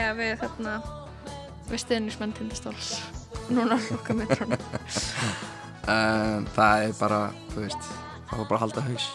segja 0.04 0.16
við 0.18 0.34
þarna 0.36 0.72
við 1.64 1.80
stuðningsmenn 1.80 2.32
tindastóls. 2.36 2.88
Núna 3.48 3.78
lukka 3.80 4.12
metrónu 4.16 4.58
um, 5.88 6.44
það 6.56 6.82
er 6.84 6.92
bara, 6.98 7.20
þú 7.54 7.62
veist 7.62 7.86
það 8.28 8.42
var 8.42 8.50
bara 8.50 8.58
að 8.58 8.64
halda 8.64 8.84
haus. 8.84 9.06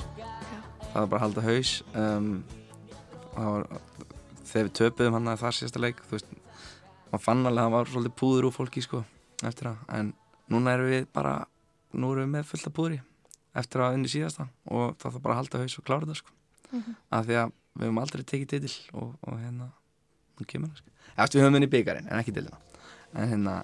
Það 0.87 0.95
var 0.95 1.11
bara 1.11 1.19
að 1.19 1.25
halda 1.27 1.43
haus 1.45 1.73
um, 1.93 2.31
það 3.35 3.51
var, 3.53 3.67
þegar 4.49 4.69
við 4.69 4.73
töpuðum 4.81 5.17
hann 5.19 5.29
að 5.29 5.43
það 5.43 5.55
síðasta 5.59 5.83
leik 5.85 6.03
þú 6.07 6.17
veist, 6.17 6.35
maður 7.11 7.25
fann 7.27 7.45
alveg 7.45 7.61
að 7.61 7.69
það 7.69 7.75
var 7.77 7.93
svolítið 7.93 8.17
púður 8.23 8.49
úr 8.49 8.57
fólki 8.57 8.85
sko, 8.85 9.05
eftir 9.45 9.69
það. 9.69 9.87
En 9.99 10.13
núna 10.49 10.77
erum 10.77 10.93
við 10.95 11.09
bara 11.13 11.35
nú 11.93 12.13
erum 12.15 12.25
við 12.25 12.33
með 12.33 12.49
fullt 12.49 12.69
af 12.71 12.77
púðri 12.79 13.01
eftir 13.61 13.85
að 13.85 13.99
unni 13.99 14.09
síðasta 14.09 14.49
og 14.65 14.97
það 14.97 15.11
þarf 15.11 15.25
bara 15.27 15.37
að 15.37 15.43
halda 15.43 15.65
haus 15.67 15.77
og 15.77 15.85
klára 15.85 16.09
það 16.09 16.23
sko. 16.23 16.39
Af 17.13 17.29
því 17.29 17.43
að 17.43 17.53
við 17.77 17.85
höfum 17.85 18.01
aldrei 18.01 18.23
tekið 18.25 18.55
titil 18.55 18.73
og, 18.93 19.13
og 19.25 19.37
hérna, 19.37 19.69
nú 20.39 20.49
kemur 20.49 20.71
það 20.73 20.83
sko 20.83 21.23
eftir 21.23 21.39
við 21.39 21.45
höfum 21.45 21.59
henni 21.59 21.71
byggarinn 21.75 22.11
en 22.11 22.21
ekki 22.21 22.35
dildina 22.35 22.61
en 23.15 23.33
hérna, 23.33 23.57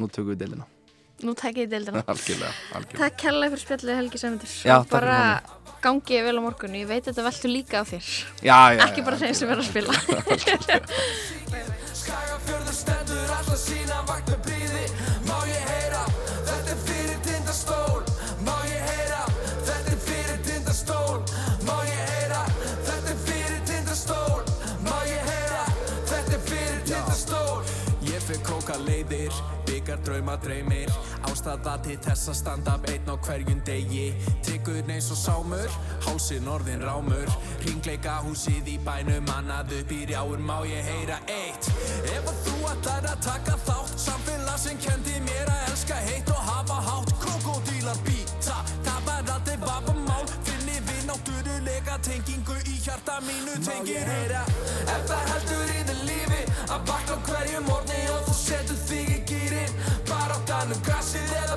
nú 0.00 0.08
tökum 0.10 0.32
við 0.34 0.42
dildina 0.44 0.66
nú 1.24 1.32
takk 1.36 1.62
ég 1.62 1.70
deildina. 1.72 2.02
Algjörlega, 2.12 2.52
algjörlega. 2.76 2.98
Takk 3.00 3.20
kærlega 3.22 3.54
fyrir 3.54 3.62
spjallið 3.62 4.00
Helgi 4.00 4.20
Sæmundur. 4.20 4.56
Bara 4.90 5.20
gangi 5.84 6.20
vel 6.26 6.36
á 6.36 6.42
morgun. 6.44 6.76
Ég 6.76 6.90
veit 6.90 7.04
að 7.04 7.12
þetta 7.12 7.26
veltu 7.30 7.52
líka 7.52 7.80
á 7.80 7.84
þér. 7.88 8.10
Já, 8.42 8.58
já, 8.76 8.82
ekki 8.88 9.00
já, 9.00 9.06
bara 9.08 9.22
þeim 9.22 9.34
sem 9.40 9.54
er 9.54 9.62
að 9.62 9.70
spila 9.70 9.96
engar 29.86 30.02
drauma 30.02 30.36
dreymir 30.36 30.90
Ástæða 31.30 31.76
til 31.84 31.96
þess 32.02 32.30
að 32.30 32.36
standa 32.40 32.74
upp 32.74 32.88
einn 32.90 33.10
á 33.10 33.14
hverjum 33.22 33.60
degi. 33.66 34.06
Tryggur 34.42 34.82
neins 34.86 35.10
og 35.14 35.18
sámur, 35.18 35.70
hálsin 36.06 36.48
orðin 36.48 36.82
rámur. 36.82 37.30
Ringleika 37.64 38.18
húsið 38.24 38.70
í 38.72 38.76
bænum, 38.86 39.26
annað 39.36 39.74
upp 39.80 39.92
í 39.92 40.00
rjáur 40.10 40.42
má 40.42 40.58
ég 40.66 40.86
heyra 40.86 41.18
eitt. 41.30 41.70
Ef 42.14 42.30
að 42.30 42.40
þú 42.46 42.56
ætlar 42.72 43.10
að 43.12 43.20
taka 43.26 43.58
þátt 43.66 43.94
Samfélag 44.06 44.58
sem 44.62 44.78
kendi 44.82 45.18
mér 45.26 45.50
að 45.50 45.62
elska 45.70 45.98
heitt 46.08 46.30
og 46.34 46.42
hafa 46.50 46.80
hátt. 46.88 47.14
Krokodílar 47.22 48.00
býta, 48.06 48.58
það 48.86 49.00
var 49.10 49.34
aldrei 49.36 49.58
vapamál. 49.66 50.24
Finni 50.46 50.80
við 50.88 51.02
náttúrulega 51.10 52.00
tengingu 52.06 52.58
í 52.64 52.78
hjarta 52.82 53.20
mínu 53.26 53.58
tengir 53.66 54.10
Ef 54.86 55.02
það 55.10 55.30
heldur 55.32 55.70
í 55.74 55.80
þið 55.90 56.02
lífi 56.10 56.42
að 56.70 56.86
bakka 56.88 57.20
hverju 57.26 57.62
morni 57.66 58.02
og 58.14 58.26
þú 58.28 58.34
setur 58.38 58.82
þig 58.86 59.10
í 59.10 59.15
Bara 60.56 60.64
á 60.64 60.72
danum 60.72 60.82
grassið 60.86 61.32
eða 61.36 61.56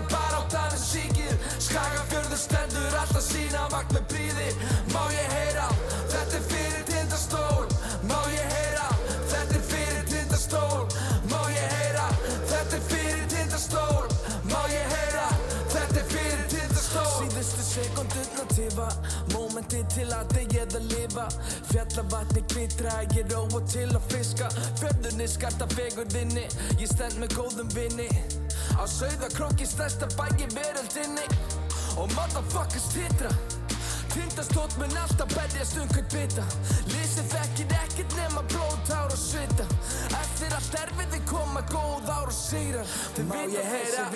danum 0.51 0.79
síkið. 0.83 1.35
Skagafjörður 1.63 2.39
stendur 2.39 2.95
alltaf 2.99 3.23
sína 3.23 3.67
vakt 3.71 3.93
með 3.95 4.03
príði 4.11 4.47
Má 4.91 5.03
ég 5.13 5.29
heyra, 5.31 5.67
þetta 6.11 6.35
er 6.35 6.43
fyrir 6.49 6.83
tindastól. 6.89 7.67
Má 8.09 8.17
ég 8.33 8.49
heyra, 8.55 8.87
þetta 9.31 9.55
er 9.55 9.63
fyrir 9.69 10.03
tindastól. 10.09 10.83
Má 11.31 11.39
ég 11.53 11.75
heyra, 11.77 12.07
þetta 12.49 12.75
er 12.75 12.83
fyrir 12.89 13.23
tindastól. 13.31 14.09
Má 14.51 14.59
ég 14.73 14.91
heyra, 14.95 15.29
þetta 15.75 16.01
er 16.01 16.11
fyrir 16.11 16.43
tindastól. 16.55 17.15
Síðustu 17.21 17.69
sekundurna 17.69 18.49
tifa 18.51 18.89
Mómenti 19.31 19.85
til 19.95 20.09
að 20.11 20.35
þegið 20.35 20.77
að 20.81 20.91
lifa. 20.91 21.29
Fjallavatni 21.71 22.43
kvitra, 22.51 22.99
ég 23.15 23.31
róa 23.31 23.63
til 23.63 23.87
að 23.93 24.11
fiska. 24.11 24.51
Fjörðunni 24.81 25.31
skarta 25.31 25.71
fegurðinni 25.77 26.49
Ég 26.75 26.87
stend 26.91 27.23
með 27.23 27.39
góðum 27.39 27.73
vinni 27.77 28.11
Á 28.75 28.83
sauðakróki 28.85 29.65
stærsta 29.65 30.09
bæi 30.17 30.47
veröldinni. 30.53 31.25
Og 31.97 32.11
motherfuckers 32.17 32.91
titra. 32.93 33.31
Tindastótt 34.13 34.77
mun 34.77 34.97
alltaf 34.97 35.29
berjast 35.35 35.77
um 35.77 35.87
hvern 35.93 36.09
bita. 36.13 36.47
Lýsið 36.91 37.35
þekkir 37.35 37.77
ekkert 37.83 38.17
nema 38.17 38.43
blóð, 38.51 38.81
tár 38.89 39.13
og 39.13 39.21
svita 39.21 39.68
koma 41.29 41.61
góð 41.71 42.09
ár 42.09 42.31
og 42.31 42.35
sigrar 42.35 42.95
Þau 43.15 43.23
vita 43.33 43.65
heyra, 43.71 44.07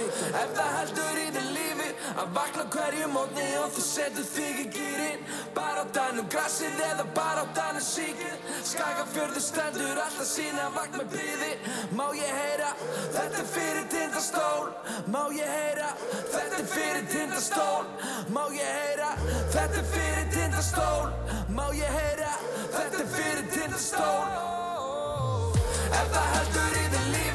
ef 0.41 0.56
það 0.58 0.71
heldur 0.78 1.21
í 1.21 1.28
þið 1.38 1.49
lífi. 1.58 1.89
Að 2.13 2.34
vakna 2.36 2.63
hverju 2.73 3.08
mótni 3.13 3.45
og 3.58 3.71
þú 3.73 3.84
setur 3.86 4.26
þig 4.28 4.60
í 4.63 4.65
gýrin 4.76 5.23
Bara 5.56 5.82
á 5.82 5.86
danum 5.95 6.28
grassið 6.30 6.82
eða 6.89 7.06
bara 7.15 7.45
á 7.45 7.45
danum 7.58 7.86
síkið 7.86 8.52
Skagafjörður 8.69 9.45
stendur 9.45 10.02
alltaf 10.04 10.28
sína 10.30 10.67
með 10.76 11.08
bríði 11.13 11.52
Má 11.97 12.06
ég 12.17 12.32
heyra, 12.34 12.71
þetta 13.13 13.41
er 13.41 13.49
fyrir 13.54 13.88
tindastól. 13.91 14.71
Má 15.13 15.21
ég 15.36 15.49
heyra, 15.49 15.91
þetta 16.34 16.62
er 16.62 16.67
fyrir 16.73 17.08
tindastól. 17.12 17.86
Má 18.34 18.43
ég 18.56 18.73
heyra, 18.80 19.12
þetta 19.54 19.82
er 19.84 19.88
fyrir 19.93 20.28
tindastól. 20.34 21.13
Má 21.54 21.65
ég 21.78 21.97
heyra, 21.99 22.36
þetta 22.73 23.06
er 23.06 23.15
fyrir 23.17 23.49
tindastól 23.54 24.72
Ef 25.93 26.10
það 26.13 26.29
heldur 26.34 26.82
í 26.82 26.89
þið 26.95 27.33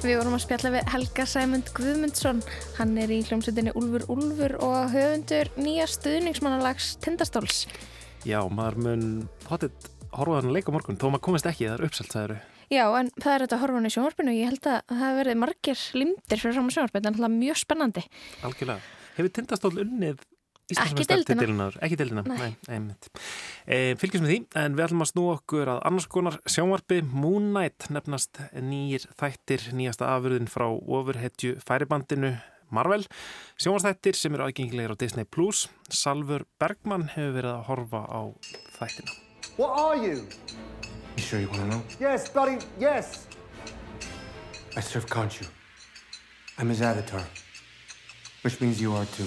Við 0.00 0.16
vorum 0.16 0.32
að 0.32 0.40
spjalla 0.46 0.70
við 0.72 0.86
Helga 0.94 1.24
Sæmund 1.28 1.66
Guðmundsson. 1.76 2.38
Hann 2.78 2.94
er 3.02 3.10
í 3.12 3.18
hljómsveitinni 3.26 3.74
Úlfur 3.76 4.06
Úlfur 4.08 4.54
og 4.64 4.94
höfundur 4.94 5.50
nýja 5.60 5.84
stuðningsmannalags 5.92 6.94
Tindastóls. 7.04 7.66
Já, 8.24 8.38
maður 8.48 8.78
mun 8.86 9.04
potið 9.44 9.90
horfaðan 10.16 10.54
leik 10.56 10.72
á 10.72 10.74
morgun, 10.74 10.96
þó 10.96 11.10
maður 11.10 11.24
komist 11.28 11.50
ekki, 11.50 11.68
það 11.68 11.76
er 11.76 11.86
uppselt, 11.90 12.16
sagður 12.16 12.40
Já, 12.70 12.84
en 12.96 13.12
það 13.18 13.34
er 13.34 13.44
þetta 13.44 13.56
að 13.58 13.62
horfa 13.64 13.76
hann 13.76 13.90
í 13.90 13.92
sjónvarpinu. 13.92 14.34
Ég 14.38 14.50
held 14.54 14.66
að 14.70 14.96
það 15.02 15.16
verið 15.20 15.38
margir 15.42 15.84
limdir 16.00 16.40
fyrir 16.40 16.56
saman 16.56 16.74
sjónvarpinu, 16.78 17.10
en 17.10 17.20
það 17.20 17.28
er 17.28 17.36
mjög 17.36 17.60
spennandi. 17.60 18.04
Algjörlega. 18.46 18.92
Hefur 19.18 19.32
Tindastól 19.36 19.72
unnið 19.84 20.24
Ekki 20.70 21.06
deildina. 21.08 21.70
Íslandsmeistaratitilinn 21.70 21.82
Ekki 21.86 21.98
deildina, 22.00 22.22
Nei. 22.26 22.36
nei, 22.38 22.76
einmitt. 22.76 23.10
E, 23.66 23.80
fylgjum 24.00 24.24
með 24.24 24.32
því, 24.32 24.38
en 24.62 24.78
við 24.78 24.86
ætlum 24.86 25.04
að 25.04 25.10
snú 25.10 25.24
okkur 25.34 25.72
að 25.74 25.82
annars 25.90 26.06
konar 26.10 26.38
sjónvarpi 26.46 27.00
Moon 27.10 27.50
Knight 27.50 27.90
nefnast 27.90 28.40
nýjir 28.54 29.08
þættir, 29.18 29.66
nýjasta 29.74 30.12
afurðin 30.14 30.50
frá 30.50 30.68
ofurhetju 30.70 31.56
færibandinu 31.66 32.36
Marvel. 32.70 33.04
Sjónvarstættir 33.58 34.14
sem 34.14 34.34
eru 34.36 34.46
aðgengilegir 34.46 34.94
á 34.94 34.96
Disney+. 34.98 35.26
Plus. 35.26 35.66
Salfur 35.90 36.46
Bergmann 36.62 37.08
hefur 37.16 37.34
verið 37.40 37.52
að 37.56 37.64
horfa 37.66 38.02
á 38.06 38.20
þættina. 38.78 39.16
What 39.58 39.74
are 39.74 39.96
you? 39.98 40.26
You 41.16 41.22
sure 41.22 41.40
you 41.40 41.48
want 41.48 41.60
to 41.62 41.66
know? 41.66 41.82
Yes, 41.98 42.30
buddy, 42.30 42.58
yes. 42.78 43.26
I 44.76 44.80
serve 44.80 45.06
Khonshu. 45.06 45.46
I'm 46.58 46.68
his 46.68 46.80
avatar, 46.80 47.24
which 48.42 48.60
means 48.60 48.80
you 48.80 48.94
are 48.94 49.06
too. 49.06 49.26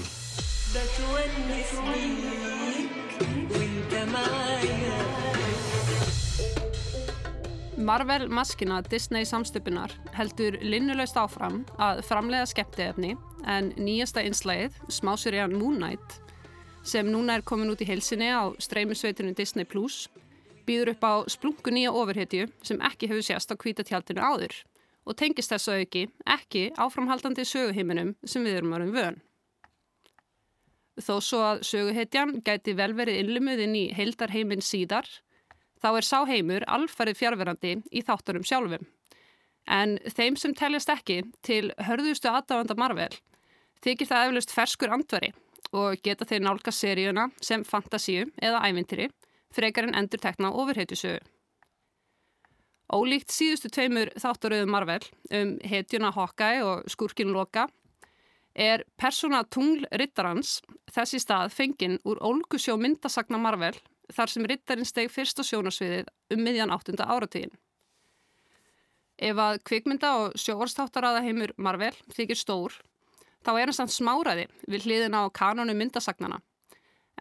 Marvel 7.78 8.30
maskina 8.30 8.82
Disney 8.90 9.26
samstöpunar 9.26 9.92
heldur 10.18 10.56
linnulegst 10.66 11.18
áfram 11.20 11.60
að 11.78 12.00
framlega 12.08 12.48
skemmtiefni 12.50 13.12
en 13.46 13.70
nýjasta 13.78 14.24
einslægið, 14.26 14.80
smásurjan 14.90 15.54
Moon 15.54 15.78
Knight, 15.78 16.16
sem 16.82 17.06
núna 17.06 17.36
er 17.38 17.46
komin 17.46 17.70
út 17.70 17.84
í 17.86 17.90
heilsinni 17.92 18.32
á 18.34 18.50
streymisveitinu 18.58 19.36
Disney 19.38 19.70
Plus, 19.70 20.08
býður 20.66 20.96
upp 20.96 21.06
á 21.06 21.14
splungu 21.36 21.76
nýja 21.76 21.92
ofurhetju 21.94 22.48
sem 22.66 22.82
ekki 22.90 23.12
hefur 23.12 23.28
sést 23.30 23.54
á 23.54 23.56
kvítatjaldinu 23.62 24.26
áður 24.26 24.58
og 25.06 25.20
tengist 25.22 25.54
þessu 25.54 25.78
auki 25.84 26.08
ekki 26.26 26.72
áframhaldandi 26.82 27.46
söguheiminum 27.46 28.16
sem 28.26 28.42
við 28.42 28.64
erum 28.64 28.74
varum 28.74 28.98
vön. 28.98 29.22
Þó 31.02 31.14
svo 31.26 31.40
að 31.42 31.64
söguhetjan 31.66 32.36
gæti 32.46 32.76
vel 32.78 32.92
verið 32.94 33.24
innlumuð 33.24 33.64
inn 33.66 33.78
í 33.78 33.86
heildarheimin 33.98 34.62
síðar, 34.62 35.08
þá 35.82 35.90
er 35.98 36.06
sá 36.06 36.20
heimur 36.30 36.66
alfarið 36.70 37.18
fjárverandi 37.18 37.78
í 37.90 38.04
þáttunum 38.06 38.46
sjálfum. 38.46 38.86
En 39.66 39.98
þeim 40.06 40.38
sem 40.38 40.54
teljast 40.54 40.92
ekki 40.92 41.24
til 41.42 41.72
hörðustu 41.88 42.30
aðdáðanda 42.30 42.78
Marvel 42.78 43.14
þykir 43.84 44.10
það 44.10 44.28
eflust 44.28 44.54
ferskur 44.54 44.94
andveri 44.96 45.32
og 45.74 46.00
geta 46.06 46.28
þeir 46.28 46.44
nálga 46.46 46.72
seríuna 46.72 47.30
sem 47.42 47.64
fantasíu 47.68 48.28
eða 48.38 48.62
ævintýri 48.68 49.10
frekar 49.54 49.88
en 49.88 49.98
endur 49.98 50.22
tekna 50.22 50.52
ofurhetjusögu. 50.52 51.22
Ólíkt 52.94 53.32
síðustu 53.34 53.72
tveimur 53.74 54.12
þáttaröðum 54.20 54.70
Marvel 54.70 55.02
um 55.34 55.56
hetjuna 55.66 56.12
Hawkeye 56.14 56.62
og 56.68 56.84
skurkin 56.92 57.32
Loka 57.34 57.66
er 58.54 58.84
persóna 59.00 59.42
tungl 59.50 59.88
rittarans 59.98 60.60
þessi 60.94 61.20
stað 61.22 61.54
fenginn 61.54 62.00
úr 62.06 62.22
ólgusjó 62.22 62.78
myndasagna 62.78 63.40
Marvel 63.42 63.76
þar 64.14 64.30
sem 64.30 64.46
rittarinn 64.46 64.88
steg 64.88 65.10
fyrst 65.12 65.42
á 65.42 65.44
sjónarsviðið 65.48 66.10
um 66.36 66.44
miðjan 66.44 66.74
áttunda 66.74 67.08
áratíðin. 67.10 67.54
Ef 69.18 69.40
að 69.40 69.60
kvikmynda 69.66 70.10
og 70.20 70.38
sjóorstáttarraða 70.42 71.24
heimur 71.26 71.54
Marvel 71.58 71.94
þykir 72.14 72.38
stór, 72.38 72.74
þá 73.46 73.52
er 73.54 73.70
hann 73.70 73.78
samt 73.78 73.94
smáraði 73.94 74.48
við 74.68 74.88
hliðina 74.88 75.26
á 75.26 75.34
kanonu 75.34 75.76
myndasagnana. 75.78 76.42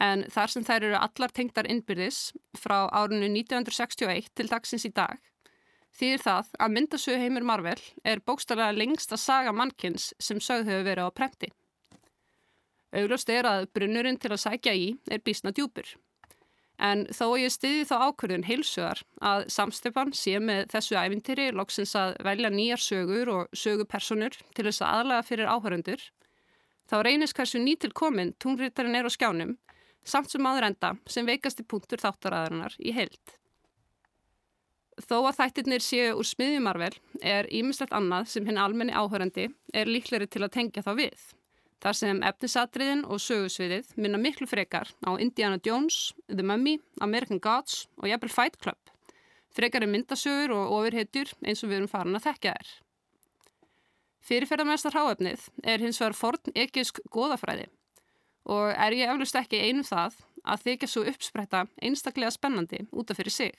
En 0.00 0.24
þar 0.32 0.50
sem 0.50 0.64
þær 0.64 0.88
eru 0.88 0.98
allar 0.98 1.34
tengdar 1.36 1.68
innbyrðis 1.70 2.32
frá 2.58 2.88
árinu 2.88 3.28
1961 3.28 4.32
til 4.34 4.48
dagsins 4.50 4.88
í 4.88 4.92
dag, 4.92 5.20
þýðir 5.98 6.22
það 6.24 6.52
að 6.58 6.72
myndasögu 6.76 7.22
heimur 7.22 7.46
Marvel 7.46 7.80
er 8.04 8.22
bókstallega 8.24 8.76
lengsta 8.76 9.18
saga 9.20 9.52
mannkins 9.52 10.12
sem 10.18 10.40
sögð 10.40 10.70
hefur 10.72 10.88
verið 10.88 11.08
á 11.08 11.16
prenti. 11.16 11.50
Augljóst 12.92 13.30
er 13.32 13.48
að 13.48 13.68
brunnurinn 13.72 14.18
til 14.20 14.32
að 14.34 14.42
sækja 14.44 14.72
í 14.76 14.88
er 15.10 15.22
bísna 15.24 15.52
djúpur. 15.56 15.86
En 16.82 17.04
þó 17.14 17.36
ég 17.38 17.52
stiði 17.52 17.84
þá 17.86 18.08
ákvörðun 18.08 18.46
heilsugar 18.48 19.02
að 19.22 19.44
samstefan 19.54 20.10
sé 20.16 20.38
með 20.42 20.64
þessu 20.72 20.96
æfintýri 20.98 21.50
loksins 21.54 21.92
að 21.98 22.16
velja 22.26 22.50
nýjar 22.50 22.82
sögur 22.82 23.30
og 23.32 23.54
sögupersonur 23.56 24.36
til 24.56 24.66
þess 24.66 24.82
að 24.82 24.96
aðlaga 24.98 25.26
fyrir 25.28 25.52
áhörundur, 25.52 26.02
þá 26.90 26.96
reynist 27.06 27.36
hversu 27.38 27.62
nýtil 27.62 27.92
komin 27.94 28.34
tungritarinn 28.42 28.98
er 28.98 29.06
á 29.06 29.10
skjánum, 29.14 29.54
samt 30.04 30.32
sem 30.32 30.48
aður 30.48 30.72
enda 30.72 30.96
sem 31.06 31.28
veikasti 31.28 31.64
punktur 31.68 32.02
þáttaræðarinnar 32.02 32.74
í 32.82 32.96
heild. 32.96 33.38
Þó 35.02 35.16
að 35.26 35.38
þættirnir 35.40 35.82
séu 35.82 36.10
úr 36.14 36.26
smiðjumarvel 36.26 36.94
er 37.26 37.48
ímislegt 37.50 37.94
annað 37.96 38.28
sem 38.32 38.46
hinn 38.46 38.60
almenni 38.60 38.94
áhörandi 38.94 39.48
er 39.74 39.90
líkleri 39.90 40.28
til 40.30 40.44
að 40.44 40.54
tengja 40.54 40.84
þá 40.86 40.92
við. 41.00 41.24
Þar 41.82 41.98
sem 41.98 42.22
efnisatriðin 42.22 43.02
og 43.10 43.18
sögusviðið 43.24 43.96
minna 43.98 44.20
miklu 44.22 44.46
frekar 44.46 44.92
á 45.02 45.18
Indiana 45.18 45.58
Jones, 45.66 46.12
The 46.30 46.46
Mummy, 46.46 46.76
American 47.02 47.42
Gods 47.42 47.88
og 47.98 48.06
jafnvel 48.06 48.30
Fight 48.30 48.60
Club. 48.62 48.78
Frekar 49.52 49.82
er 49.82 49.90
myndasögur 49.90 50.54
og 50.54 50.76
ofurhetjur 50.78 51.34
eins 51.42 51.64
og 51.64 51.72
við 51.72 51.80
erum 51.80 51.90
farin 51.90 52.16
að 52.16 52.28
þekkja 52.28 52.54
þær. 52.54 52.72
Fyrirferðarmestar 54.22 54.94
háefnið 54.94 55.48
er 55.66 55.82
hins 55.82 55.98
vegar 55.98 56.14
forn 56.14 56.54
ekisk 56.54 57.02
goðafræði 57.10 57.66
og 58.46 58.70
er 58.70 58.94
ég 58.94 59.10
eflust 59.10 59.36
ekki 59.38 59.60
einu 59.66 59.82
það 59.86 60.22
að 60.42 60.64
þykja 60.68 60.90
svo 60.90 61.02
uppspretta 61.10 61.66
einstaklega 61.82 62.30
spennandi 62.34 62.84
út 62.90 63.10
af 63.10 63.18
fyrir 63.18 63.34
sig. 63.34 63.54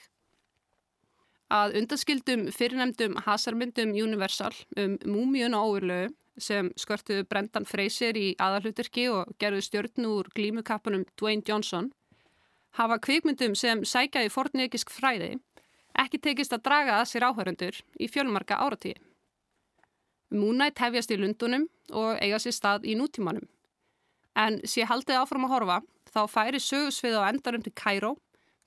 Að 1.53 1.75
undaskildum 1.77 2.47
fyrirnemdum 2.55 3.19
hasarmyndum 3.27 3.93
Universal 3.93 4.55
um 4.79 4.97
múmiun 5.05 5.53
og 5.57 5.75
óurlegu 5.75 6.13
sem 6.41 6.71
skörtuðu 6.79 7.27
Brendan 7.29 7.67
Fraser 7.69 8.17
í 8.17 8.31
aðalhuturki 8.41 9.05
og 9.13 9.35
gerðu 9.41 9.61
stjórn 9.61 10.07
úr 10.09 10.31
glímukappunum 10.33 11.05
Dwayne 11.19 11.45
Johnson 11.45 11.91
hafa 12.79 12.97
kvikmyndum 12.97 13.53
sem 13.55 13.83
sækja 13.85 14.25
í 14.25 14.31
forneikisk 14.33 14.89
fræði 14.89 15.35
ekki 15.99 16.19
tekist 16.21 16.53
að 16.55 16.63
draga 16.67 16.99
að 16.99 17.09
sér 17.11 17.27
áhörundur 17.29 17.79
í 18.01 18.09
fjölmarka 18.09 18.57
áratíði. 18.57 18.97
Moonlight 20.33 20.81
hefjast 20.81 21.11
í 21.13 21.19
Lundunum 21.21 21.67
og 21.93 22.17
eiga 22.17 22.39
sér 22.41 22.55
stað 22.57 22.87
í 22.89 22.95
nútímanum. 22.97 23.45
En 24.33 24.57
sé 24.65 24.87
haldið 24.89 25.19
áfram 25.19 25.45
að 25.45 25.53
horfa 25.53 25.81
þá 26.09 26.21
færi 26.33 26.61
sögusvið 26.61 27.19
á 27.21 27.29
endarum 27.29 27.61
til 27.61 27.73
Kæró 27.77 28.15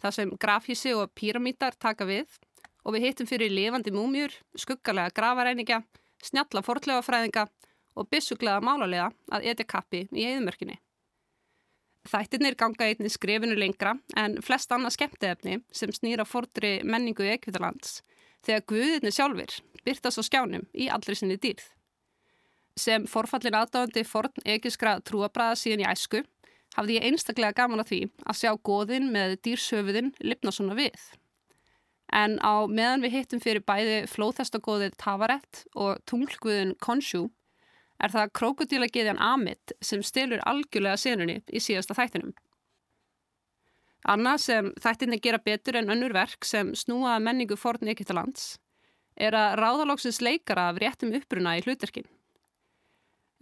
þar 0.03 0.14
sem 0.14 0.35
grafhísi 0.38 0.94
og 0.94 1.11
píramítar 1.18 1.75
taka 1.75 2.07
við 2.07 2.38
og 2.87 2.94
við 2.94 3.09
hittum 3.09 3.27
fyrir 3.27 3.51
lifandi 3.51 3.90
múmjur, 3.90 4.31
skuggalega 4.55 5.11
gravaræningja, 5.16 5.81
snjalla 6.22 6.62
fortlega 6.62 7.03
fræðinga 7.03 7.46
og 7.96 8.09
byssuglega 8.12 8.62
málarlega 8.62 9.11
að 9.33 9.49
etja 9.51 9.66
kappi 9.66 10.05
í 10.14 10.27
eðumörkinni. 10.29 10.79
Þættirnir 12.07 12.55
ganga 12.55 12.87
einni 12.87 13.11
skrefinu 13.11 13.57
lengra 13.59 13.96
en 14.14 14.37
flest 14.46 14.70
annað 14.70 14.94
skemmtefni 14.94 15.59
sem 15.75 15.90
snýra 15.90 16.27
fordri 16.29 16.79
menningu 16.87 17.27
í 17.27 17.33
Ekvitalands 17.35 17.99
þegar 18.46 18.66
guðirni 18.70 19.11
sjálfur 19.11 19.57
byrtast 19.83 20.22
á 20.22 20.25
skjánum 20.29 20.68
í 20.70 20.87
allri 20.92 21.16
sinni 21.18 21.38
dýrð. 21.42 21.66
Sem 22.79 23.07
forfallin 23.11 23.57
aðdáðandi 23.59 24.05
forn 24.07 24.46
ekiskra 24.46 24.99
trúabræða 25.03 25.59
síðan 25.59 25.83
í 25.83 25.90
æsku 25.90 26.22
hafði 26.77 26.99
ég 26.99 27.07
einstaklega 27.09 27.57
gaman 27.57 27.83
að 27.83 27.90
því 27.90 28.01
að 28.22 28.40
sjá 28.42 28.51
góðin 28.68 29.11
með 29.11 29.38
dýrsöfuðin 29.46 30.12
lifna 30.20 30.53
svona 30.53 30.77
við. 30.79 30.99
En 32.14 32.38
á 32.38 32.71
meðan 32.71 33.03
við 33.03 33.16
hittum 33.16 33.42
fyrir 33.42 33.64
bæði 33.66 34.05
flóðhestagóðið 34.11 34.95
Tavarett 35.01 35.64
og 35.75 35.99
tunglguðin 36.07 36.77
Konshu 36.79 37.27
er 38.03 38.12
það 38.12 38.33
krokodílagiðjan 38.38 39.23
Amit 39.23 39.75
sem 39.81 40.03
stilur 40.05 40.42
algjörlega 40.47 41.01
senunni 41.01 41.40
í 41.49 41.62
síðasta 41.62 41.97
þættinum. 41.97 42.35
Anna 44.07 44.37
sem 44.38 44.71
þættinni 44.79 45.19
gera 45.23 45.40
betur 45.42 45.81
en 45.81 45.90
önnur 45.90 46.14
verk 46.14 46.47
sem 46.47 46.71
snúa 46.79 47.16
menningu 47.19 47.57
forn 47.59 47.90
Egyptalands 47.90 48.55
er 49.16 49.35
að 49.35 49.57
ráðalóksins 49.59 50.21
leikara 50.23 50.69
af 50.71 50.79
réttum 50.79 51.14
uppruna 51.16 51.57
í 51.59 51.64
hlutverkin. 51.64 52.07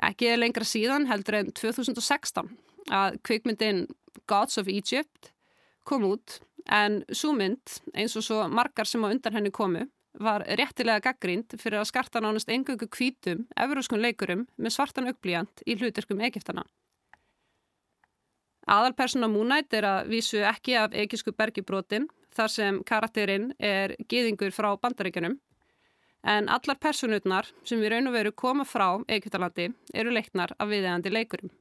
Ekki 0.02 0.32
lengra 0.38 0.64
síðan 0.66 1.08
heldur 1.10 1.40
en 1.42 1.52
2016 1.52 2.48
að 2.94 3.18
kvikmyndin 3.26 3.86
Gods 4.30 4.58
of 4.60 4.70
Egypt 4.70 5.32
kom 5.84 6.06
út 6.08 6.40
en 6.70 7.02
svo 7.12 7.32
mynd, 7.36 7.78
eins 7.94 8.16
og 8.16 8.24
svo 8.24 8.44
margar 8.48 8.88
sem 8.88 9.04
á 9.04 9.08
undan 9.10 9.36
henni 9.36 9.52
komu, 9.52 9.84
var 10.14 10.44
réttilega 10.46 11.02
gaggrínd 11.10 11.56
fyrir 11.58 11.80
að 11.80 11.90
skarta 11.90 12.22
nánast 12.22 12.48
engöngu 12.48 12.86
kvítum, 12.86 13.46
efurúskun 13.58 14.02
leikurum 14.02 14.46
með 14.56 14.76
svartan 14.76 15.10
augblíjant 15.10 15.64
í 15.66 15.74
hlutverkum 15.74 16.22
Egiptana. 16.22 16.64
Aðalpersona 18.70 19.28
Moonlight 19.28 19.74
er 19.76 19.84
að 19.84 20.12
vísu 20.12 20.38
ekki 20.46 20.76
af 20.80 20.94
egisku 20.96 21.34
bergibrótin 21.36 22.06
þar 22.34 22.52
sem 22.52 22.78
karakterinn 22.86 23.50
er 23.58 23.96
giðingur 24.08 24.54
frá 24.54 24.70
bandaríkjunum 24.80 25.36
en 26.24 26.48
allar 26.48 26.78
personutnar 26.80 27.50
sem 27.68 27.82
við 27.82 27.92
raun 27.92 28.08
og 28.08 28.16
veru 28.16 28.32
koma 28.32 28.64
frá 28.64 28.86
Egiptalandi 29.08 29.68
eru 29.92 30.14
leiknar 30.14 30.54
af 30.58 30.70
viðegandi 30.70 31.12
leikurum. 31.12 31.52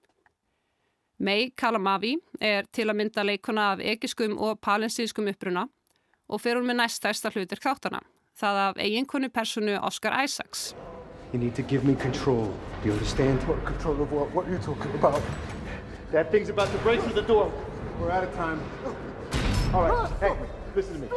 May 1.20 1.50
Kalamavi 1.58 2.16
er 2.42 2.64
til 2.74 2.90
að 2.90 2.98
mynda 3.00 3.24
leikona 3.24 3.72
af 3.74 3.80
egiskum 3.84 4.38
og 4.42 4.60
palestinskum 4.66 5.28
uppruna 5.30 5.68
og 6.30 6.42
fer 6.42 6.58
hún 6.58 6.66
með 6.68 6.80
næstæsta 6.82 7.30
hlutir 7.36 7.60
kráttana, 7.62 8.00
það 8.40 8.60
af 8.68 8.80
eiginkonu 8.82 9.30
personu 9.30 9.76
Oscar 9.82 10.16
Isaacs. 10.24 10.74
You 11.34 11.40
need 11.40 11.56
to 11.56 11.62
give 11.64 11.84
me 11.86 11.96
control. 11.96 12.46
Do 12.82 12.88
you 12.90 12.94
understand? 12.94 13.40
Control 13.66 14.02
of 14.02 14.12
what? 14.12 14.34
What 14.34 14.46
are 14.48 14.52
you 14.54 14.60
talking 14.60 14.92
about? 14.96 15.22
That 16.12 16.32
thing's 16.32 16.50
about 16.50 16.70
to 16.72 16.78
break 16.84 17.02
through 17.02 17.16
the 17.22 17.28
door. 17.28 17.52
We're 18.00 18.12
out 18.12 18.24
of 18.24 18.34
time. 18.36 18.60
All 19.74 19.82
right, 19.90 20.10
hey, 20.20 20.36
listen 20.76 20.94
to 20.96 21.00
me. 21.00 21.08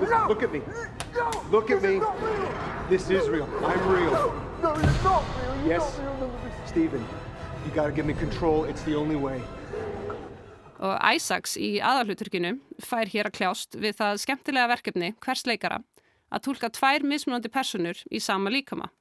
Listen, 0.00 0.28
look 0.28 0.42
at 0.42 0.52
me. 0.52 0.60
Look 1.50 1.70
at 1.70 1.82
me. 1.82 2.00
This 2.90 3.08
is 3.10 3.28
real. 3.28 3.48
I'm 3.64 3.88
real. 3.88 4.32
No, 4.62 4.72
it's 4.74 5.04
not 5.04 5.22
real. 5.40 5.56
You're 5.64 5.78
Yes. 5.78 5.98
not 5.98 7.27
you 7.68 7.74
gotta 7.74 7.92
give 7.92 8.06
me 8.06 8.14
control. 8.14 8.64
It's 8.64 8.82
the 8.82 8.96
only 8.96 9.16
way. 9.16 9.40
Og 10.78 10.94
Isaacs 11.14 11.56
í 11.58 11.78
aðalhuturkinu 11.82 12.54
fær 12.80 13.10
hér 13.10 13.28
að 13.28 13.36
kljást 13.40 13.76
við 13.76 13.96
það 13.98 14.20
skemmtilega 14.22 14.70
verkefni 14.70 15.10
hvers 15.24 15.42
leikara 15.48 15.80
að 16.32 16.44
tólka 16.46 16.70
tvær 16.72 17.04
mismunandi 17.04 17.50
personur 17.52 17.98
í 18.14 18.20
sama 18.22 18.52
líkama. 18.54 18.92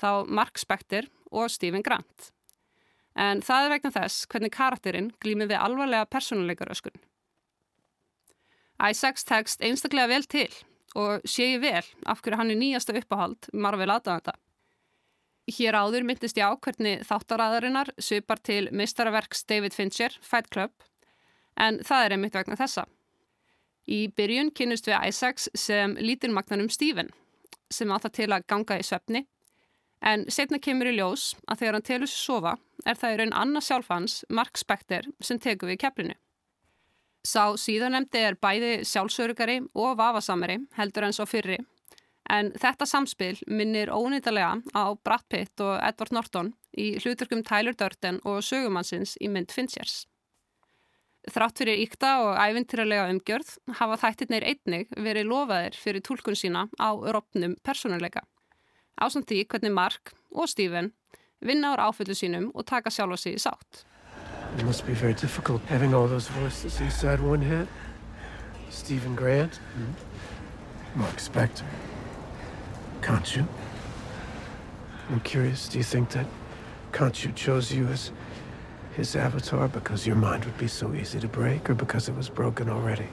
Þá 0.00 0.26
Mark 0.26 0.58
Spector 0.58 1.10
og 1.30 1.52
Stephen 1.52 1.84
Grant. 1.84 2.30
En 3.14 3.42
það 3.44 3.66
er 3.66 3.74
vegna 3.76 3.92
þess 3.94 4.28
hvernig 4.32 4.54
karakterinn 4.54 5.10
glýmið 5.22 5.52
við 5.52 5.60
alvarlega 5.60 6.08
personuleikaröskun. 6.10 6.96
Isaacs 8.82 9.28
tekst 9.28 9.62
einstaklega 9.62 10.10
vel 10.10 10.24
til 10.26 10.48
og 10.98 11.22
sé 11.28 11.52
ég 11.52 11.62
vel 11.62 11.84
af 12.10 12.24
hverju 12.24 12.40
hann 12.40 12.50
er 12.50 12.58
nýjasta 12.58 12.96
uppáhald 12.96 13.52
Marvel 13.52 13.92
aðdæðanda. 13.92 14.34
Hér 15.44 15.76
áður 15.76 16.06
myndist 16.08 16.38
ég 16.40 16.48
á 16.48 16.56
hvernig 16.56 17.02
þáttaræðarinnar 17.04 17.90
svipar 18.00 18.40
til 18.40 18.70
meistaraverks 18.72 19.44
David 19.44 19.74
Fincher, 19.76 20.14
Fight 20.24 20.48
Club, 20.48 20.72
en 21.60 21.82
það 21.84 22.04
er 22.04 22.14
einmitt 22.16 22.38
vegna 22.38 22.56
þessa. 22.56 22.86
Í 23.84 24.08
byrjun 24.16 24.54
kynnust 24.56 24.88
við 24.88 25.10
Isaacs 25.10 25.50
sem 25.52 25.98
lítilmagnanum 26.00 26.70
Stephen, 26.72 27.12
sem 27.68 27.92
átt 27.92 28.08
að 28.08 28.16
til 28.22 28.30
að 28.32 28.46
ganga 28.48 28.78
í 28.80 28.86
svefni, 28.88 29.26
en 30.00 30.24
setna 30.32 30.60
kemur 30.60 30.88
í 30.88 30.96
ljós 30.96 31.34
að 31.44 31.60
þegar 31.60 31.76
hann 31.76 31.88
telur 31.90 32.08
sér 32.08 32.24
sofa 32.24 32.56
er 32.88 32.96
það 33.00 33.12
í 33.12 33.20
raun 33.20 33.36
annað 33.44 33.66
sjálfhans, 33.68 34.16
Mark 34.32 34.56
Spector, 34.60 35.10
sem 35.20 35.40
tekur 35.40 35.68
við 35.72 35.82
keflinu. 35.84 36.16
Sá 37.24 37.52
síðanemdi 37.60 38.20
er 38.20 38.36
bæði 38.40 38.72
sjálfsörugari 38.88 39.60
og 39.76 39.96
vafasamari 40.00 40.58
heldur 40.76 41.06
en 41.06 41.16
svo 41.16 41.28
fyrri, 41.28 41.60
en 42.30 42.52
þetta 42.56 42.86
samspil 42.88 43.36
minnir 43.46 43.92
ónýttalega 43.92 44.62
á 44.72 44.84
Brad 44.96 45.24
Pitt 45.28 45.60
og 45.60 45.76
Edward 45.82 46.14
Norton 46.16 46.52
í 46.76 46.94
hlutverkum 47.02 47.44
Tyler 47.44 47.76
Durden 47.76 48.20
og 48.24 48.42
sögumannsins 48.46 49.16
í 49.20 49.28
mynd 49.28 49.52
Finchers. 49.52 50.04
Þrátt 51.24 51.62
fyrir 51.62 51.80
íkta 51.80 52.10
og 52.20 52.34
ævintýralega 52.36 53.08
umgjörð 53.12 53.54
hafa 53.78 53.96
þættirnir 54.02 54.44
einnig 54.44 54.90
verið 54.92 55.30
lofaðir 55.30 55.78
fyrir 55.80 56.04
tólkun 56.04 56.36
sína 56.36 56.66
á 56.76 56.92
rofnum 56.92 57.56
persónuleika. 57.64 58.26
Ásamt 59.00 59.30
því 59.30 59.46
hvernig 59.48 59.72
Mark 59.72 60.12
og 60.30 60.50
Stephen 60.52 60.92
vinna 61.40 61.72
úr 61.72 61.82
áfyllu 61.86 62.16
sínum 62.16 62.50
og 62.52 62.66
taka 62.68 62.92
sjálfa 62.92 63.16
sig 63.16 63.38
í 63.38 63.40
sátt. 63.40 63.84
It 64.58 64.64
must 64.64 64.86
be 64.86 64.92
very 64.92 65.14
difficult 65.14 65.62
having 65.66 65.94
all 65.94 66.06
those 66.06 66.28
voices 66.28 66.80
inside 66.80 67.20
one 67.20 67.42
head. 67.42 67.68
Stephen 68.70 69.16
Grant, 69.16 69.60
Mark 70.94 71.18
Spector, 71.18 71.64
Conchu. 73.04 73.44
I'm 75.10 75.20
curious, 75.20 75.68
do 75.68 75.76
you 75.78 75.84
think 75.84 76.08
that 76.10 76.26
Conchu 76.92 77.34
chose 77.34 77.70
you 77.70 77.86
as 77.88 78.12
his 78.96 79.14
avatar 79.14 79.68
because 79.68 80.06
your 80.06 80.16
mind 80.16 80.44
would 80.46 80.56
be 80.56 80.68
so 80.68 80.94
easy 80.94 81.20
to 81.20 81.28
break 81.28 81.68
or 81.68 81.74
because 81.74 82.08
it 82.08 82.16
was 82.16 82.30
broken 82.30 82.70
already? 82.70 83.08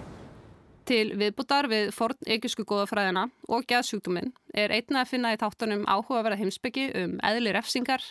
Til 0.87 1.11
viðbútar 1.19 1.67
við 1.69 1.91
forn 1.93 2.17
ekjusku 2.23 2.63
góðafræðina 2.67 3.27
og 3.51 3.67
geðsjúkdóminn 3.69 4.31
er 4.55 4.71
einna 4.71 5.03
að 5.03 5.11
finna 5.11 5.33
í 5.35 5.39
þáttunum 5.41 5.83
áhugaverða 5.85 6.39
heimsbyggi 6.39 6.87
um 7.03 7.17
eðli 7.27 7.51
refsingar, 7.53 8.01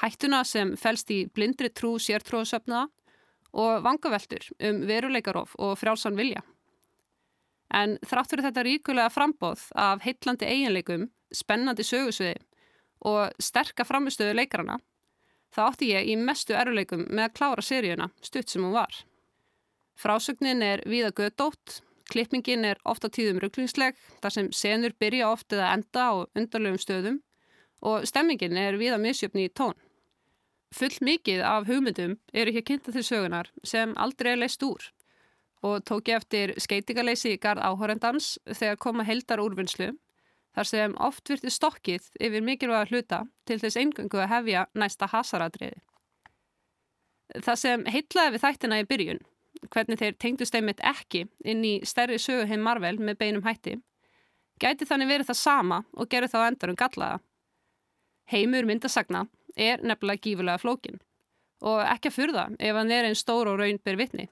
hættuna 0.00 0.40
sem 0.48 0.72
fælst 0.80 1.12
í 1.12 1.26
blindri 1.28 1.68
trú 1.68 1.98
sértrúasöfnaða 2.00 2.88
og 3.60 3.84
vangaveltur 3.84 4.48
um 4.56 4.82
veruleikarof 4.88 5.52
og 5.58 5.76
frjálsan 5.78 6.16
vilja. 6.16 6.42
En 7.70 7.98
þrátt 8.02 8.32
fyrir 8.32 8.46
þetta 8.48 8.64
ríkulega 8.66 9.10
frambóð 9.14 9.68
af 9.78 10.02
heitlandi 10.02 10.46
eiginleikum, 10.48 11.06
spennandi 11.30 11.86
sögusviði 11.86 12.40
og 13.06 13.36
sterka 13.40 13.86
framistöðu 13.86 14.34
leikarana, 14.36 14.80
þá 15.54 15.60
átti 15.68 15.92
ég 15.92 16.10
í 16.10 16.16
mestu 16.18 16.56
eruleikum 16.58 17.06
með 17.08 17.28
að 17.28 17.36
klára 17.38 17.64
seríuna 17.64 18.10
stutt 18.26 18.50
sem 18.50 18.64
hún 18.64 18.74
var. 18.74 18.90
Frásögnin 20.00 20.64
er 20.66 20.82
víða 20.88 21.12
gödótt, 21.16 21.80
klippingin 22.10 22.66
er 22.66 22.80
ofta 22.84 23.08
tíðum 23.08 23.40
rugglingsleg, 23.40 23.96
þar 24.20 24.34
sem 24.34 24.52
senur 24.52 24.96
byrja 24.98 25.30
oft 25.30 25.52
eða 25.54 25.72
enda 25.76 26.06
á 26.10 26.12
undarlegum 26.34 26.80
stöðum 26.82 27.20
og 27.86 28.04
stemmingin 28.08 28.58
er 28.58 28.76
víða 28.80 28.98
misjöfni 29.00 29.46
í 29.46 29.52
tón. 29.54 29.78
Full 30.74 30.98
mikið 31.06 31.42
af 31.46 31.66
hugmyndum 31.70 32.18
eru 32.34 32.52
hér 32.54 32.66
kynnta 32.66 32.92
til 32.94 33.06
sögunar 33.06 33.48
sem 33.66 33.94
aldrei 33.98 34.34
er 34.34 34.42
leist 34.42 34.62
úr 34.62 34.90
og 35.62 35.82
tók 35.84 36.08
ég 36.08 36.20
eftir 36.20 36.54
skeitingaleysi 36.60 37.34
í 37.34 37.40
garð 37.40 37.64
áhórendans 37.64 38.38
þegar 38.48 38.80
koma 38.80 39.04
heldar 39.04 39.42
úrvinnslu 39.42 39.90
þar 40.56 40.66
sem 40.66 40.94
oft 40.98 41.30
virti 41.30 41.52
stokkið 41.52 42.08
yfir 42.20 42.44
mikilvæga 42.44 42.88
hluta 42.90 43.20
til 43.46 43.60
þess 43.62 43.78
eingöngu 43.80 44.22
að 44.22 44.32
hefja 44.34 44.64
næsta 44.74 45.08
hasaradriði. 45.12 45.78
Það 47.44 47.60
sem 47.62 47.84
heitlaði 47.86 48.34
við 48.34 48.42
þættina 48.42 48.80
í 48.80 48.86
byrjun, 48.90 49.20
hvernig 49.70 50.00
þeir 50.00 50.16
tengdust 50.18 50.56
einmitt 50.58 50.82
ekki 50.82 51.26
inn 51.46 51.62
í 51.66 51.76
stærri 51.86 52.18
sögu 52.18 52.48
heim 52.50 52.64
Marvel 52.66 52.96
með 52.98 53.20
beinum 53.20 53.46
hætti, 53.46 53.76
gæti 54.58 54.88
þannig 54.88 55.12
verið 55.12 55.30
það 55.30 55.40
sama 55.44 55.84
og 55.94 56.10
gerði 56.10 56.32
þá 56.32 56.40
endur 56.48 56.72
um 56.72 56.80
gallaða. 56.80 57.20
Heimur 58.30 58.66
myndasagna 58.66 59.26
er 59.54 59.82
nefnilega 59.84 60.24
gífurlega 60.24 60.62
flókin 60.62 61.00
og 61.60 61.82
ekki 61.84 62.10
að 62.10 62.16
furða 62.16 62.44
ef 62.58 62.76
hann 62.76 62.92
er 62.94 63.06
einn 63.06 63.18
stór 63.18 63.50
og 63.50 63.60
raun 63.60 63.80
ber 63.84 63.98
vitni. 64.00 64.28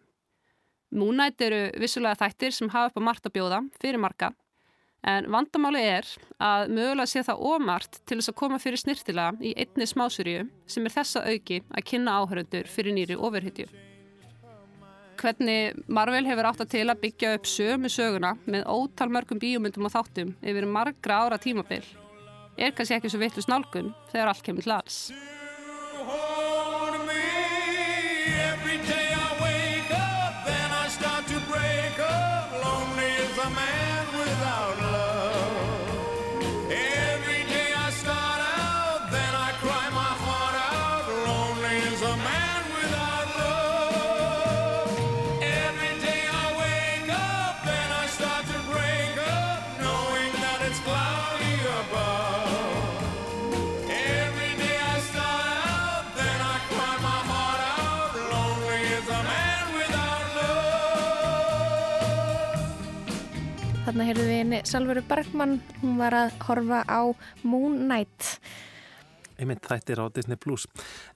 Moonlight 0.91 1.41
eru 1.45 1.65
vissulega 1.81 2.17
þættir 2.23 2.55
sem 2.57 2.71
hafa 2.73 2.91
upp 2.91 3.01
á 3.01 3.07
margt 3.11 3.27
að 3.29 3.35
bjóða 3.37 3.63
fyrir 3.81 4.01
marga 4.01 4.33
en 5.07 5.29
vandamáli 5.31 5.83
er 5.85 6.07
að 6.43 6.73
mögulega 6.75 7.11
sé 7.11 7.23
það 7.27 7.43
ómart 7.51 8.01
til 8.09 8.19
þess 8.19 8.33
að 8.33 8.39
koma 8.41 8.59
fyrir 8.63 8.81
snirtilega 8.81 9.37
í 9.45 9.53
einni 9.55 9.87
smásýrju 9.87 10.49
sem 10.67 10.89
er 10.89 10.95
þessa 10.97 11.23
auki 11.29 11.61
að 11.69 11.87
kynna 11.93 12.17
áhörundur 12.19 12.67
fyrir 12.71 12.97
nýri 12.97 13.19
ofurhytju. 13.19 13.69
Hvernig 15.19 15.79
Marvel 15.91 16.27
hefur 16.27 16.51
átt 16.51 16.61
að 16.63 16.75
til 16.77 16.85
að 16.87 17.01
byggja 17.03 17.33
upp 17.37 17.47
sömu 17.51 17.91
söguna 17.91 18.37
með 18.47 18.69
ótal 18.71 19.11
mörgum 19.11 19.41
bíómyndum 19.43 19.89
og 19.89 19.95
þáttum 19.95 20.37
yfir 20.43 20.67
margra 20.67 21.25
ára 21.25 21.41
tímabil 21.43 21.83
er 22.59 22.75
kannski 22.75 22.99
ekki 22.99 23.11
svo 23.11 23.23
vittlust 23.23 23.51
nálgun 23.51 23.93
þegar 24.13 24.33
allt 24.33 24.47
kemur 24.47 24.67
til 24.67 24.75
alls. 24.75 25.03
Þarna 63.89 64.05
heyrðum 64.05 64.27
við 64.29 64.37
henni 64.37 64.59
Salveru 64.69 65.01
Bergmann, 65.09 65.53
hún 65.81 65.95
var 65.97 66.13
að 66.13 66.35
horfa 66.45 66.83
á 66.85 67.09
Moon 67.41 67.79
Knight. 67.87 68.27
Einmitt 69.39 69.65
þættir 69.67 70.03
á 70.03 70.07
Disney 70.13 70.39
Plus. 70.41 70.67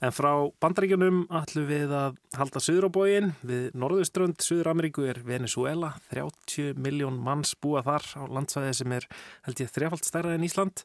En 0.03 0.15
frá 0.15 0.31
bandaríkjunum 0.63 1.25
ætlum 1.35 1.67
við 1.69 1.93
að 1.97 2.17
halda 2.39 2.63
söður 2.63 2.89
á 2.89 2.91
bógin. 2.95 3.33
Við 3.47 3.69
norðuströnd 3.79 4.41
Suður 4.45 4.73
Ameríku 4.73 5.05
er 5.09 5.21
Venezuela. 5.27 5.93
30 6.13 6.79
miljón 6.81 7.19
manns 7.23 7.55
búa 7.59 7.83
þar 7.87 8.07
á 8.19 8.23
landsvæði 8.31 8.73
sem 8.79 8.97
er 8.97 9.09
held 9.47 9.63
ég 9.65 9.73
þrjafald 9.75 10.09
stærra 10.09 10.35
en 10.37 10.47
Ísland. 10.47 10.85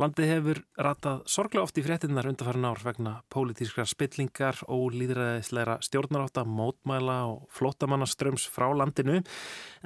Landið 0.00 0.32
hefur 0.32 0.62
ratað 0.88 1.22
sorglega 1.30 1.66
oft 1.66 1.80
í 1.80 1.86
fréttinnar 1.86 2.30
undarfærin 2.30 2.68
ár 2.68 2.82
vegna 2.86 3.14
pólitískrar 3.32 3.88
spillingar 3.90 4.62
og 4.70 4.96
líðræðisleira 4.96 5.78
stjórnarátta, 5.84 6.46
mótmæla 6.46 7.22
og 7.32 7.46
flótamannaströms 7.56 8.46
frá 8.50 8.68
landinu. 8.76 9.22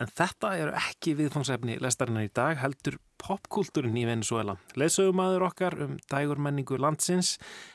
En 0.00 0.10
þetta 0.16 0.56
eru 0.58 0.74
ekki 0.78 1.16
viðfangsefni 1.18 1.80
lestarinnar 1.82 2.28
í 2.28 2.34
dag, 2.34 2.58
heldur 2.60 3.00
popkultúrin 3.20 3.98
í 4.00 4.06
Venezuela. 4.08 4.56
Leðsögumæður 4.80 5.44
okkar 5.50 5.76
um 5.84 5.96
dægur 6.10 6.40
menningu 6.42 6.78
landsins 6.80 7.34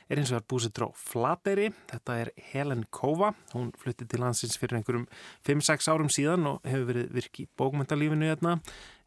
er 0.09 0.19
eins 0.19 0.31
og 0.33 0.39
er 0.39 0.47
búsettur 0.49 0.87
á 0.87 0.97
Flateyri. 0.97 1.69
Þetta 1.91 2.17
er 2.23 2.31
Helen 2.51 2.85
Kova. 2.93 3.33
Hún 3.53 3.71
flutti 3.79 4.07
til 4.09 4.23
landsins 4.23 4.57
fyrir 4.61 4.79
einhverjum 4.79 5.07
5-6 5.47 5.89
árum 5.93 6.11
síðan 6.13 6.49
og 6.49 6.67
hefur 6.67 6.89
verið 6.91 7.11
virki 7.15 7.45
í 7.45 7.49
bókmyndalífinu 7.59 8.29
hérna. 8.29 8.57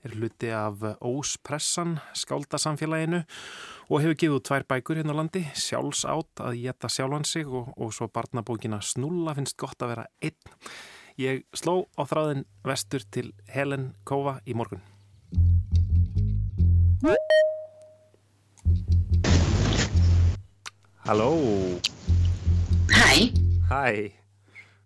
Er 0.06 0.14
hluti 0.14 0.52
af 0.54 0.84
Óspressan, 1.02 1.96
skáldasamfélaginu 2.14 3.24
og 3.88 4.04
hefur 4.04 4.20
gefið 4.22 4.44
tvær 4.46 4.68
bækur 4.70 5.00
hérna 5.02 5.16
á 5.16 5.18
landi. 5.20 5.42
Sjálfsátt 5.58 6.44
að 6.44 6.60
geta 6.62 6.92
sjálfan 6.92 7.26
sig 7.26 7.48
og, 7.50 7.74
og 7.74 7.90
svo 7.96 8.06
barnabókina 8.12 8.78
Snulla 8.84 9.34
finnst 9.38 9.58
gott 9.58 9.82
að 9.82 9.96
vera 9.96 10.06
einn. 10.22 10.54
Ég 11.18 11.42
sló 11.50 11.88
á 11.98 12.06
þráðin 12.06 12.46
vestur 12.62 13.02
til 13.10 13.32
Helen 13.50 13.90
Kova 14.06 14.38
í 14.46 14.54
morgun. 14.54 14.84
Halló, 21.06 21.30
Hæ, 22.90 23.30
hæ, 23.70 24.10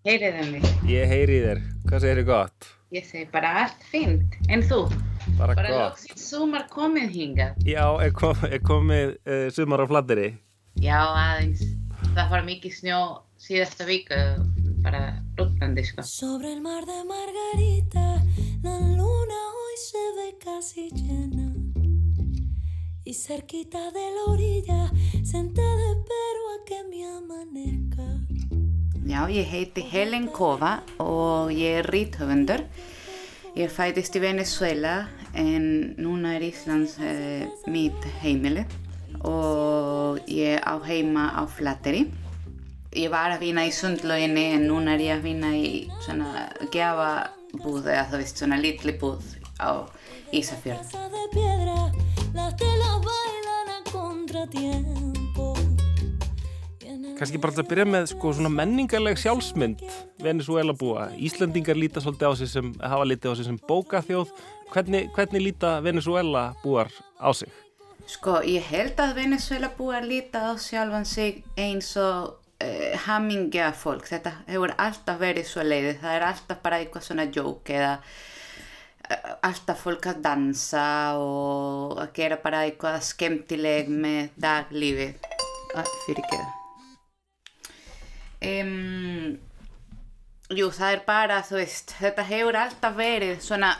heyriðu 0.05 0.45
mig? 0.53 0.63
ég 0.87 1.09
heyri 1.11 1.39
þér, 1.45 1.61
hvað 1.89 2.05
segir 2.05 2.21
þið 2.21 2.27
gott? 2.29 2.69
Ég 2.93 3.07
segi 3.09 3.25
bara 3.33 3.51
allt 3.63 3.87
fínt. 3.91 4.37
En 4.53 4.63
þú? 4.69 4.83
Bara, 5.39 5.55
Bara 5.57 5.69
gott. 5.73 5.81
loksins 5.81 6.27
sumar 6.29 6.67
komið 6.71 7.09
hingað. 7.17 7.57
Já, 7.67 7.87
er, 8.05 8.13
kom, 8.13 8.37
er 8.45 8.61
komið 8.61 9.15
uh, 9.25 9.47
sumar 9.57 9.81
á 9.83 9.87
flatteri? 9.89 10.29
Já, 10.85 11.01
aðeins. 11.01 11.65
Það 12.13 12.31
var 12.35 12.45
mikið 12.47 12.77
snjó 12.77 13.01
síðasta 13.41 13.89
viku, 13.89 14.21
bara 14.85 15.03
rútlandi, 15.41 15.87
sko. 15.89 16.05
Sobre 16.05 16.53
el 16.53 16.61
mar 16.61 16.85
de 16.85 17.01
Margarita, 17.09 18.07
la 18.63 18.77
luna 18.93 19.41
hoy 19.57 19.77
se 19.89 20.05
ve 20.21 20.29
casi 20.45 20.91
llena. 20.93 21.42
Y 23.05 23.15
cerquita 23.15 23.91
de 23.91 24.11
la 24.15 24.33
orilla, 24.33 24.93
sentada 25.25 25.91
espero 25.91 26.43
a 26.55 26.65
que 26.65 26.85
me 26.85 27.05
amanezca. 27.05 28.05
Já, 29.05 29.29
ég 29.29 29.49
heiti 29.51 29.83
Helen 29.83 30.29
Kova 30.29 30.85
og 31.03 31.51
ég 31.51 31.81
er 31.81 31.89
ríthöfundur. 31.91 32.63
Ég 33.59 33.73
fætist 33.75 34.15
í 34.15 34.23
Venezuela 34.23 35.09
en 35.35 35.97
núna 35.99 36.37
er 36.37 36.47
Íslands 36.47 36.95
uh, 37.03 37.43
mitt 37.67 38.07
heimili 38.23 38.63
og 39.27 40.23
ég 40.31 40.63
á 40.63 40.79
heima 40.87 41.33
á 41.35 41.43
Flateri. 41.51 42.05
Ég 42.95 43.11
var 43.11 43.35
að 43.35 43.49
vinna 43.49 43.67
í 43.67 43.75
sundlöginni 43.75 44.53
en 44.55 44.69
núna 44.71 44.95
er 44.95 45.09
ég 45.09 45.17
að 45.17 45.27
vinna 45.27 45.51
í 45.59 45.89
svona 46.07 46.47
gjafabúð 46.71 47.91
eða 47.97 48.07
þú 48.15 48.23
veist 48.23 48.45
svona 48.45 48.63
litli 48.63 48.95
búð 48.95 49.27
á 49.59 49.91
Ísafjörð. 50.31 50.95
Kannski 57.23 57.39
bara 57.39 57.55
að 57.55 57.69
byrja 57.71 57.85
með 57.87 58.07
sko, 58.11 58.33
svona 58.35 58.51
menningarleg 58.51 59.19
sjálfsmynd 59.21 59.83
Venezuela 60.25 60.75
búa. 60.75 61.05
Íslandingar 61.15 61.79
líta 61.79 62.03
svolítið 62.03 62.27
á 62.27 62.33
sig 62.41 62.51
sem, 62.51 62.73
hafa 62.83 63.07
litið 63.07 63.31
á 63.31 63.35
sig 63.39 63.47
sem 63.47 63.59
bókaþjóð. 63.69 64.33
Hvernig, 64.73 65.13
hvernig 65.15 65.45
líta 65.45 65.77
Venezuela 65.85 66.49
búar 66.65 66.91
á 67.23 67.31
sig? 67.31 67.53
Sko, 68.11 68.41
ég 68.43 68.67
held 68.67 68.99
að 68.99 69.15
Venezuela 69.21 69.71
búið 69.77 69.99
að 70.01 70.09
líta 70.11 70.43
á 70.51 70.59
sjálfan 70.59 71.07
sig 71.07 71.45
eins 71.55 71.93
og 72.01 72.35
uh, 72.59 72.91
hamingja 73.07 73.71
fólk. 73.79 74.11
Þetta 74.11 74.35
hefur 74.49 74.75
alltaf 74.75 75.23
verið 75.23 75.47
svo 75.47 75.63
leiðið. 75.63 76.01
Það 76.03 76.19
er 76.19 76.27
alltaf 76.33 76.63
bara 76.67 76.83
eitthvað 76.83 77.07
svona 77.07 77.29
jók 77.31 77.71
eða 77.71 77.95
uh, 79.11 79.35
alltaf 79.49 79.85
fólk 79.85 80.09
að 80.13 80.23
dansa 80.25 80.87
og 81.19 82.01
að 82.03 82.13
gera 82.19 82.41
bara 82.43 82.65
eitthvað 82.67 83.01
skemmtileg 83.09 83.91
með 83.93 84.35
daglífið. 84.43 85.31
Ah, 85.73 85.95
fyrir 86.07 86.25
ekki 86.25 86.41
það. 86.41 86.59
Um, 88.43 89.39
jú, 90.51 90.69
það 90.75 90.97
er 90.97 91.03
bara, 91.07 91.41
þú 91.47 91.61
veist, 91.61 91.95
þetta 92.01 92.25
hefur 92.27 92.59
alltaf 92.59 92.97
verið 92.99 93.37
svona 93.45 93.71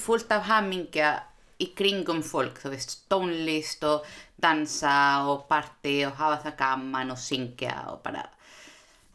fullt 0.00 0.30
af 0.34 0.46
hamingja 0.48 1.16
í 1.62 1.70
kringum 1.76 2.22
fólk, 2.26 2.60
þú 2.62 2.72
veist, 2.74 2.96
tónlist 3.10 3.84
og 3.86 4.06
dansa 4.40 4.94
og 5.30 5.44
party 5.50 6.00
og 6.08 6.16
hafa 6.18 6.40
það 6.46 6.56
gaman 6.62 7.12
og 7.14 7.20
syngja 7.20 7.74
og 7.92 8.00
bara, 8.06 8.24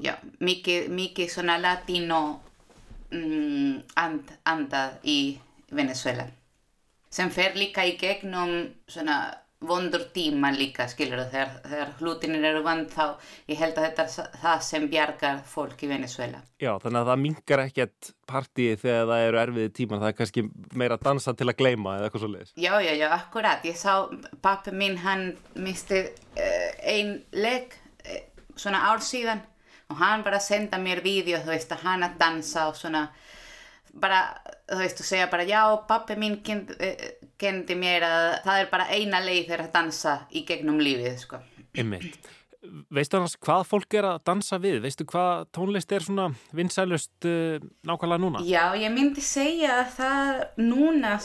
já, 0.04 0.16
mikið, 0.44 0.90
mikið 0.96 1.32
svona 1.34 1.58
latino 1.62 2.22
mm, 3.12 3.76
and, 4.04 4.36
andað 4.48 5.00
Venezuela 5.72 6.28
sem 7.10 7.30
fer 7.34 7.56
líka 7.58 7.86
í 7.90 7.96
gegnum 7.98 8.70
svona 8.90 9.20
vondur 9.60 10.06
tíma 10.16 10.54
líka, 10.56 10.86
skilur 10.88 11.26
þegar, 11.28 11.50
þegar 11.68 11.90
hlutinir 12.00 12.46
eru 12.48 12.62
vand 12.64 12.94
þá 12.94 13.18
ég 13.50 13.60
held 13.60 13.76
að 13.76 13.88
þetta 13.90 14.06
er 14.06 14.38
það 14.40 14.62
sem 14.64 14.86
bjargar 14.92 15.42
fólk 15.52 15.84
í 15.84 15.90
Venezuela. 15.90 16.40
Já, 16.64 16.72
þannig 16.80 17.02
að 17.02 17.10
það 17.12 17.22
mingar 17.26 17.64
ekkert 17.66 18.12
partíi 18.30 18.78
þegar 18.80 19.10
það 19.10 19.24
eru 19.26 19.42
erfiði 19.42 19.74
tímar. 19.76 20.00
Það 20.00 20.12
er 20.14 20.18
kannski 20.22 20.46
meira 20.80 21.00
dansa 21.04 21.34
til 21.36 21.50
að 21.50 21.58
gleyma 21.60 21.98
eða 21.98 22.08
eitthvað 22.08 22.24
svo 22.24 22.32
leiðis. 22.32 22.54
Já, 22.56 22.72
já, 22.86 22.94
já, 23.02 23.08
akkurat. 23.18 23.68
Ég 23.68 23.80
sá 23.82 23.94
pappi 24.48 24.76
minn, 24.80 24.96
hann 25.04 25.26
misti 25.60 26.06
uh, 26.08 26.70
ein 26.88 27.18
leik 27.36 27.76
uh, 28.06 28.22
svona 28.56 28.86
ár 28.94 29.04
síðan 29.04 29.44
og 29.90 30.00
hann 30.00 30.24
bara 30.24 30.40
senda 30.40 30.80
mér 30.80 31.04
vídeo, 31.04 31.42
þú 31.44 31.52
veist, 31.52 31.76
að 31.76 31.84
hann 31.84 32.08
að 32.08 32.16
dansa 32.22 32.70
og 32.70 32.80
svona 32.80 33.10
bara, 34.00 34.24
þú 34.70 34.80
veist, 34.84 35.02
og 35.02 35.08
segja 35.08 35.30
bara 35.32 35.46
já, 35.50 35.62
pappi 35.90 36.18
minn 36.20 36.40
kendi, 36.46 36.92
kendi 37.40 37.78
mér 37.80 38.06
að 38.08 38.28
það 38.46 38.64
er 38.64 38.68
bara 38.72 38.90
eina 38.94 39.22
leið 39.24 39.48
þegar 39.48 39.64
að 39.66 39.72
dansa 39.78 40.18
í 40.30 40.44
gegnum 40.48 40.82
lífið, 40.84 41.16
sko. 41.24 41.42
Einmitt. 41.78 42.30
Veistu 42.92 43.18
annars 43.18 43.38
hvað 43.40 43.62
fólk 43.70 43.96
er 43.96 44.06
að 44.10 44.24
dansa 44.28 44.60
við? 44.62 44.82
Veistu 44.84 45.06
hvað 45.08 45.46
tónlist 45.56 45.94
er 45.96 46.04
svona 46.04 46.28
vinsælust 46.56 47.28
uh, 47.30 47.56
nákvæmlega 47.88 48.24
núna? 48.26 48.44
Já, 48.46 48.76
ég 48.78 48.92
myndi 48.94 49.24
segja 49.24 49.80
að 49.80 49.94
það 49.96 50.42
núna, 50.66 51.16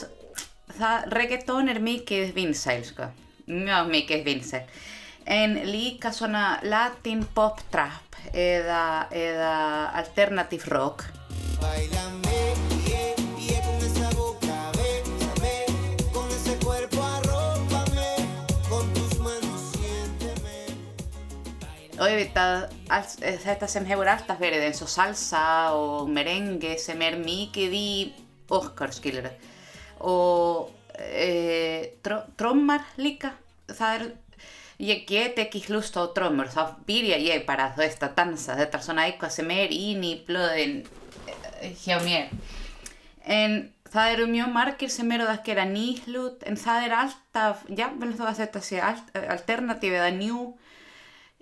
það, 0.78 1.08
reggaeton 1.18 1.72
er 1.74 1.82
mikið 1.84 2.34
vinsæl, 2.36 2.80
sko. 2.86 3.10
Mjög 3.50 3.90
mikið 3.92 4.24
vinsæl. 4.28 4.62
En 5.24 5.56
líka 5.68 6.12
svona 6.12 6.60
latin 6.64 7.24
pop 7.34 7.60
trap 7.72 8.16
eða, 8.32 9.08
eða 9.12 9.54
alternative 10.00 10.70
rock. 10.70 11.08
Bailame, 11.60 12.23
hefur 23.88 24.10
alltaf 24.12 24.40
verið 24.40 24.66
eins 24.68 24.82
og 24.84 24.90
salsa 24.92 25.44
og 25.76 26.10
merengue 26.12 26.76
sem 26.80 27.00
er 27.06 27.16
mikið 27.20 27.76
í 27.78 27.88
okkar, 28.52 28.92
skilur 28.92 29.30
Og 30.04 30.70
e, 30.98 31.94
drömmar 32.04 32.84
líka, 33.00 33.32
það 33.70 33.96
er, 33.96 34.06
ég 34.84 35.04
get 35.08 35.38
ekki 35.40 35.64
hlusta 35.68 36.04
á 36.04 36.12
drömmur, 36.16 36.50
þá 36.52 36.76
byrja 36.86 37.20
ég 37.22 37.46
bara 37.48 37.70
þú 37.74 37.84
veist 37.84 38.04
að 38.04 38.16
dansa, 38.18 38.58
þetta 38.58 38.80
er 38.80 38.86
eh. 42.10 42.26
En 43.24 43.62
það 43.94 44.12
eru 44.16 44.26
mjög 44.28 44.52
margir 44.52 44.92
sem 44.92 45.12
eru 45.16 45.28
að 45.30 45.44
gera 45.46 45.64
en 46.48 46.58
það 46.60 46.86
er 46.88 46.96
alltaf, 46.98 47.64
já, 47.70 47.86
vel 48.00 48.12
þó 48.18 48.24
að 48.28 48.40
þetta 48.42 48.62
sé 48.66 48.80
alt, 48.82 49.12
alternativ 49.22 49.94
eða 49.94 50.10
njú, 50.18 50.40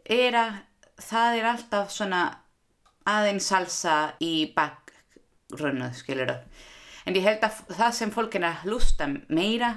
er 0.04 0.36
að 0.38 0.60
það 1.02 1.38
er 1.38 1.48
alltaf 1.52 1.94
svona 1.94 2.22
aðeins 3.08 3.48
salsa 3.50 3.96
í 4.22 4.52
bakgrunnu, 4.54 5.90
skilur 5.96 6.36
En 7.02 7.16
ég 7.18 7.24
held 7.26 7.42
að 7.42 7.64
það 7.74 7.96
sem 7.96 8.12
fólk 8.14 8.36
er 8.38 8.46
að 8.46 8.68
hlusta 8.68 9.08
meira 9.10 9.72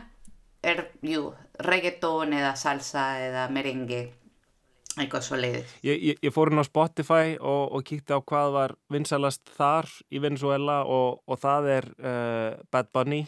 er, 0.65 0.86
jú, 1.05 1.32
reggaeton 1.65 2.36
eða 2.38 2.53
salsa 2.59 3.05
eða 3.23 3.47
merengue, 3.53 4.01
eitthvað 4.95 5.26
svo 5.26 5.39
leiðið. 5.39 5.73
Ég, 5.88 6.03
ég, 6.11 6.19
ég 6.21 6.34
fór 6.34 6.51
inn 6.51 6.61
á 6.61 6.65
Spotify 6.67 7.36
og, 7.39 7.73
og 7.76 7.86
kíkti 7.88 8.13
á 8.13 8.21
hvað 8.21 8.53
var 8.55 8.76
vinsalast 8.93 9.49
þar 9.57 9.89
í 10.13 10.21
Venezuela 10.21 10.84
og, 10.86 11.23
og 11.26 11.41
það 11.41 11.71
er 11.80 11.89
uh, 11.97 12.51
Bad 12.73 12.93
Bunny 12.93 13.26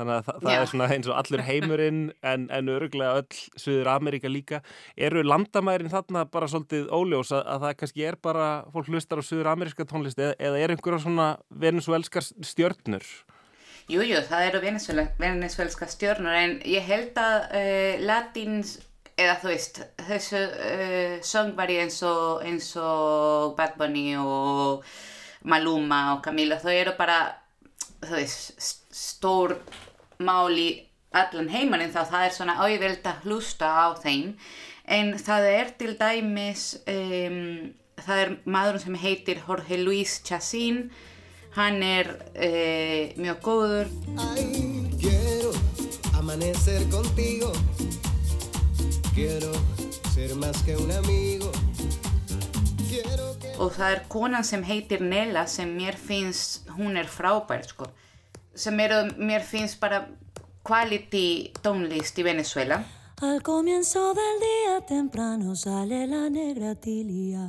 þannig 0.00 0.16
að 0.16 0.26
það, 0.30 0.40
það 0.42 0.52
Já. 0.56 0.60
er 0.64 0.70
svona 0.72 0.90
eins 0.96 1.08
og 1.12 1.18
allur 1.20 1.44
heimurinn 1.46 2.02
en, 2.32 2.46
en 2.58 2.70
öruglega 2.74 3.22
öll 3.22 3.40
Suður 3.60 3.92
Ameríka 3.94 4.32
líka. 4.32 4.62
Eru 4.96 5.22
landamærin 5.28 5.92
þarna 5.92 6.26
bara 6.32 6.48
svolítið 6.50 6.88
óljós 6.96 7.30
að, 7.36 7.44
að 7.54 7.66
það 7.68 7.76
kannski 7.84 8.06
er 8.10 8.18
bara 8.24 8.50
fólk 8.74 8.90
hlustar 8.90 9.20
á 9.20 9.24
Suður 9.28 9.52
Ameríska 9.54 9.86
tónlist 9.86 10.18
eða, 10.20 10.34
eða 10.40 10.62
er 10.64 10.74
einhverja 10.74 11.04
svona 11.04 11.28
venezuelskar 11.52 12.24
stjörnur? 12.26 13.04
Jú, 13.90 14.04
jú, 14.06 14.20
það 14.22 14.44
eru 14.46 14.58
venezuela, 14.62 15.02
venezuelska 15.18 15.86
stjórnur 15.90 16.36
en 16.38 16.52
ég 16.68 16.84
held 16.86 17.16
að 17.18 17.46
uh, 17.58 18.02
latins, 18.06 18.76
eða 19.18 19.34
þú 19.42 19.48
veist, 19.50 19.80
þessu 20.06 20.42
uh, 20.46 21.16
söngvari 21.26 21.80
eins 21.82 21.96
og, 22.06 22.44
eins 22.46 22.68
og 22.78 23.56
Bad 23.58 23.74
Bunny 23.80 24.12
og 24.20 24.86
Maluma 25.50 25.98
og 26.14 26.22
Camila, 26.22 26.60
þau 26.62 26.70
eru 26.76 26.94
bara, 27.00 27.18
þú 28.04 28.14
veist, 28.14 28.54
st- 28.62 28.94
stór 29.00 29.56
mál 30.20 30.54
í 30.54 30.68
allan 31.10 31.50
heimaninn 31.50 31.92
þá 31.94 32.02
það 32.12 32.26
er 32.26 32.34
svona 32.36 32.56
auðveld 32.62 33.06
að 33.10 33.26
hlusta 33.26 33.70
á 33.70 33.86
þeim 33.98 34.34
en 34.90 35.14
það 35.18 35.48
er 35.50 35.72
til 35.80 35.94
dæmis 35.98 36.64
um, 36.86 37.70
það 38.00 38.24
er 38.24 38.34
maður 38.44 38.82
sem 38.84 39.00
heitir 39.02 39.42
Jorge 39.46 39.80
Luis 39.80 40.20
Chacín 40.26 40.88
hann 41.56 41.82
er 41.82 42.14
uh, 42.36 43.16
mjög 43.18 43.42
góður 43.48 43.94
Quiero 45.00 45.52
amanecer 46.20 46.86
contigo. 46.90 47.52
Quiero 49.14 49.50
ser 50.12 50.34
más 50.36 50.62
que 50.62 50.76
un 50.76 50.92
amigo. 50.92 51.50
Quiero 52.88 53.38
que 53.40 53.54
og 53.56 53.72
það 53.72 53.94
er 53.94 54.02
konan 54.12 54.44
sem 54.44 54.62
heitir 54.68 55.00
Nela 55.00 55.46
sem 55.48 55.72
mér 55.72 55.96
finnst, 55.96 56.68
hún 56.76 57.00
er 57.00 57.08
frábær 57.08 57.64
sko, 57.66 57.88
sem 58.60 58.80
eru, 58.84 59.02
mér 59.16 59.42
finnst 59.42 59.80
bara 59.80 60.04
quality 60.62 61.52
tónlist 61.64 62.18
í 62.20 62.26
Venezuela 62.26 62.82
Al 63.20 63.42
comienzo 63.42 64.14
del 64.14 64.38
día 64.40 64.80
temprano 64.86 65.54
sale 65.54 66.06
la 66.06 66.28
negra 66.30 66.74
Tilia 66.74 67.48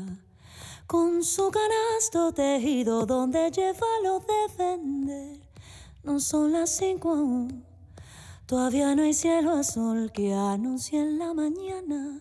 con 0.92 1.24
su 1.24 1.50
canasto 1.50 2.34
tejido 2.34 3.06
donde 3.06 3.50
lleva 3.50 3.88
los 4.04 4.26
de 4.28 4.42
vender. 4.58 5.40
No 6.04 6.20
son 6.20 6.52
las 6.52 6.70
cinco 6.76 7.12
aún, 7.12 7.64
todavía 8.46 8.94
no 8.94 9.04
hay 9.04 9.14
cielo 9.14 9.54
azul 9.54 10.12
que 10.12 10.34
anuncie 10.34 11.00
en 11.00 11.18
la 11.18 11.34
mañana. 11.34 12.20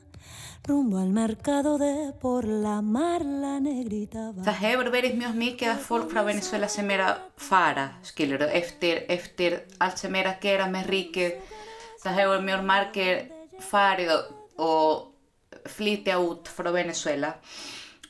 Það 4.47 4.59
hefur 4.61 4.91
verið 4.95 5.17
mjög 5.19 5.39
mikið 5.41 5.71
af 5.73 5.83
fólk 5.89 6.13
frá 6.13 6.23
Venezuela 6.29 6.69
sem 6.71 6.91
er 6.95 7.03
að 7.09 7.23
fara, 7.43 7.87
skilur 8.07 8.45
eftir, 8.47 9.03
eftir 9.11 9.57
allt 9.83 9.99
sem 9.99 10.15
er 10.21 10.31
að 10.31 10.39
gera 10.45 10.69
með 10.71 10.91
ríkið. 10.95 11.57
Það 12.05 12.19
hefur 12.21 12.45
mjög 12.47 12.63
margir 12.69 13.23
farið 13.67 14.13
og, 14.15 14.29
og 14.63 15.71
flytja 15.75 16.21
út 16.23 16.53
frá 16.55 16.71
Venezuela. 16.75 17.33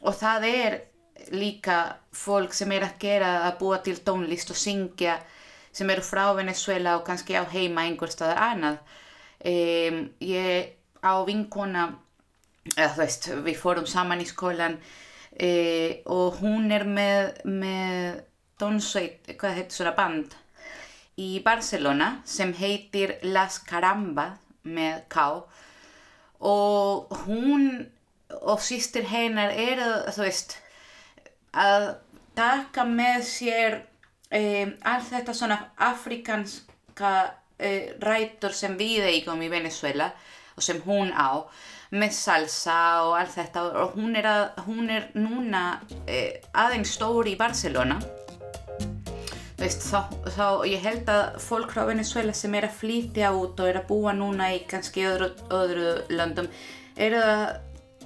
Og 0.04 0.14
það 0.20 0.46
er 0.50 0.78
líka 1.32 1.78
fólk 2.12 2.52
sem 2.56 2.76
er 2.76 2.84
að 2.90 3.00
gera 3.00 3.32
að 3.46 3.56
búa 3.62 3.80
til 3.84 3.96
tónlist 4.04 4.52
og 4.52 4.60
syngja 4.60 5.16
sem 5.72 5.90
eru 5.92 6.04
frá 6.04 6.26
Venezuela 6.36 6.98
og 6.98 7.06
kannski 7.08 7.40
á 7.40 7.44
heima 7.48 7.86
einhver 7.86 8.12
staðar 8.12 8.44
annað. 8.50 8.78
Um, 9.40 10.00
ég 10.20 10.76
á 11.00 11.24
vinkona 11.24 11.88
eða 12.76 12.90
þú 12.94 13.02
veist, 13.02 13.30
við 13.46 13.60
fórum 13.60 13.86
saman 13.88 14.22
í 14.22 14.28
skólan 14.28 14.76
e, 15.32 16.02
og 16.10 16.40
hún 16.42 16.70
er 16.74 16.84
með, 16.88 17.40
með 17.48 18.20
tónsveit, 18.60 19.32
hvað 19.40 19.56
heitir 19.58 19.78
svona 19.78 19.96
band 19.96 20.36
í 21.20 21.30
Barcelona 21.44 22.10
sem 22.28 22.52
heitir 22.56 23.16
Las 23.28 23.58
Caramba 23.64 24.34
með 24.64 25.02
K. 25.12 25.26
Og 26.40 27.12
hún 27.26 27.66
og 28.30 28.60
sýstir 28.62 29.08
hennar 29.10 29.52
eru, 29.56 29.88
þú 30.14 30.24
veist, 30.24 30.56
að 31.52 31.90
taka 32.38 32.84
með 32.86 33.24
sér 33.26 33.78
um, 33.80 34.74
allt 34.86 35.10
þetta 35.10 35.34
svona 35.36 35.58
afrikanska 35.90 37.14
uh, 37.26 37.86
rætur 38.04 38.54
sem 38.56 38.76
við 38.78 39.08
eigum 39.10 39.42
í 39.42 39.50
Venezuela 39.52 40.12
sem 40.64 40.80
hún 40.86 41.12
á 41.14 41.44
með 41.90 42.14
salsa 42.14 42.78
og 43.06 43.16
allt 43.18 43.34
þetta. 43.34 43.66
Og 43.82 43.98
hún 43.98 44.16
er, 44.18 44.30
að, 44.30 44.44
hún 44.66 44.90
er 44.94 45.10
núna 45.18 45.64
uh, 45.80 46.32
aðeins 46.64 46.94
stóri 46.96 47.34
í 47.34 47.40
Barcelona. 47.40 47.98
Veist, 49.60 49.84
þá, 49.90 50.08
þá 50.32 50.46
ég 50.70 50.80
held 50.80 51.10
að 51.12 51.34
fólk 51.44 51.74
frá 51.74 51.82
Venezuela 51.90 52.32
sem 52.32 52.54
er 52.56 52.64
að 52.70 52.78
flytja 52.80 53.34
út 53.36 53.58
og 53.60 53.68
er 53.68 53.82
að 53.82 53.90
búa 53.90 54.14
núna 54.16 54.54
í 54.54 54.62
kannski 54.70 55.04
öðru, 55.04 55.34
öðru 55.52 55.90
löndum 56.16 56.48
eru 56.96 57.20
að, 57.20 57.42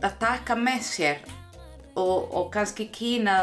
að 0.02 0.16
taka 0.18 0.57
með 0.59 0.80
sér 0.88 1.22
og, 1.94 2.34
og 2.34 2.50
kannski 2.55 2.88
kýna 2.90 3.36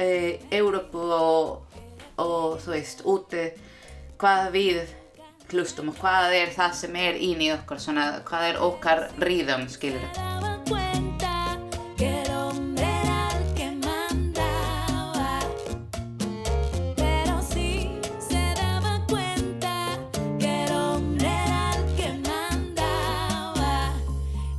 e, 0.00 0.38
Európu 0.48 1.04
og, 1.12 1.76
og 2.24 2.56
þú 2.64 2.72
veist, 2.72 3.04
úti 3.04 3.44
hvað 4.20 4.50
við 4.56 4.96
hlustum 5.52 5.92
og 5.92 6.00
hvað 6.00 6.36
er 6.40 6.54
það 6.56 6.78
sem 6.82 6.96
er 6.96 7.20
ín 7.20 7.40
í 7.44 7.52
okkur, 7.54 7.78
svona, 7.82 8.10
hvað 8.28 8.48
er 8.52 8.62
okkar 8.70 9.06
ríðum, 9.22 9.68
skilur 9.70 10.08
cuenta 10.68 11.58
que 11.96 12.22
el 12.22 12.30
hombre 12.32 12.86
era 12.86 13.28
el 13.36 13.54
que 13.54 13.70
mandaba. 13.86 15.40
Pero 16.96 17.42
sí 17.42 17.88
se 18.18 18.54
daba 18.56 19.04
cuenta 19.08 19.98
que 20.38 20.64
el 20.64 20.72
hombre 20.72 21.28
era 21.28 21.76
el 21.76 21.96
que 21.96 22.08
mandaba. 22.28 23.94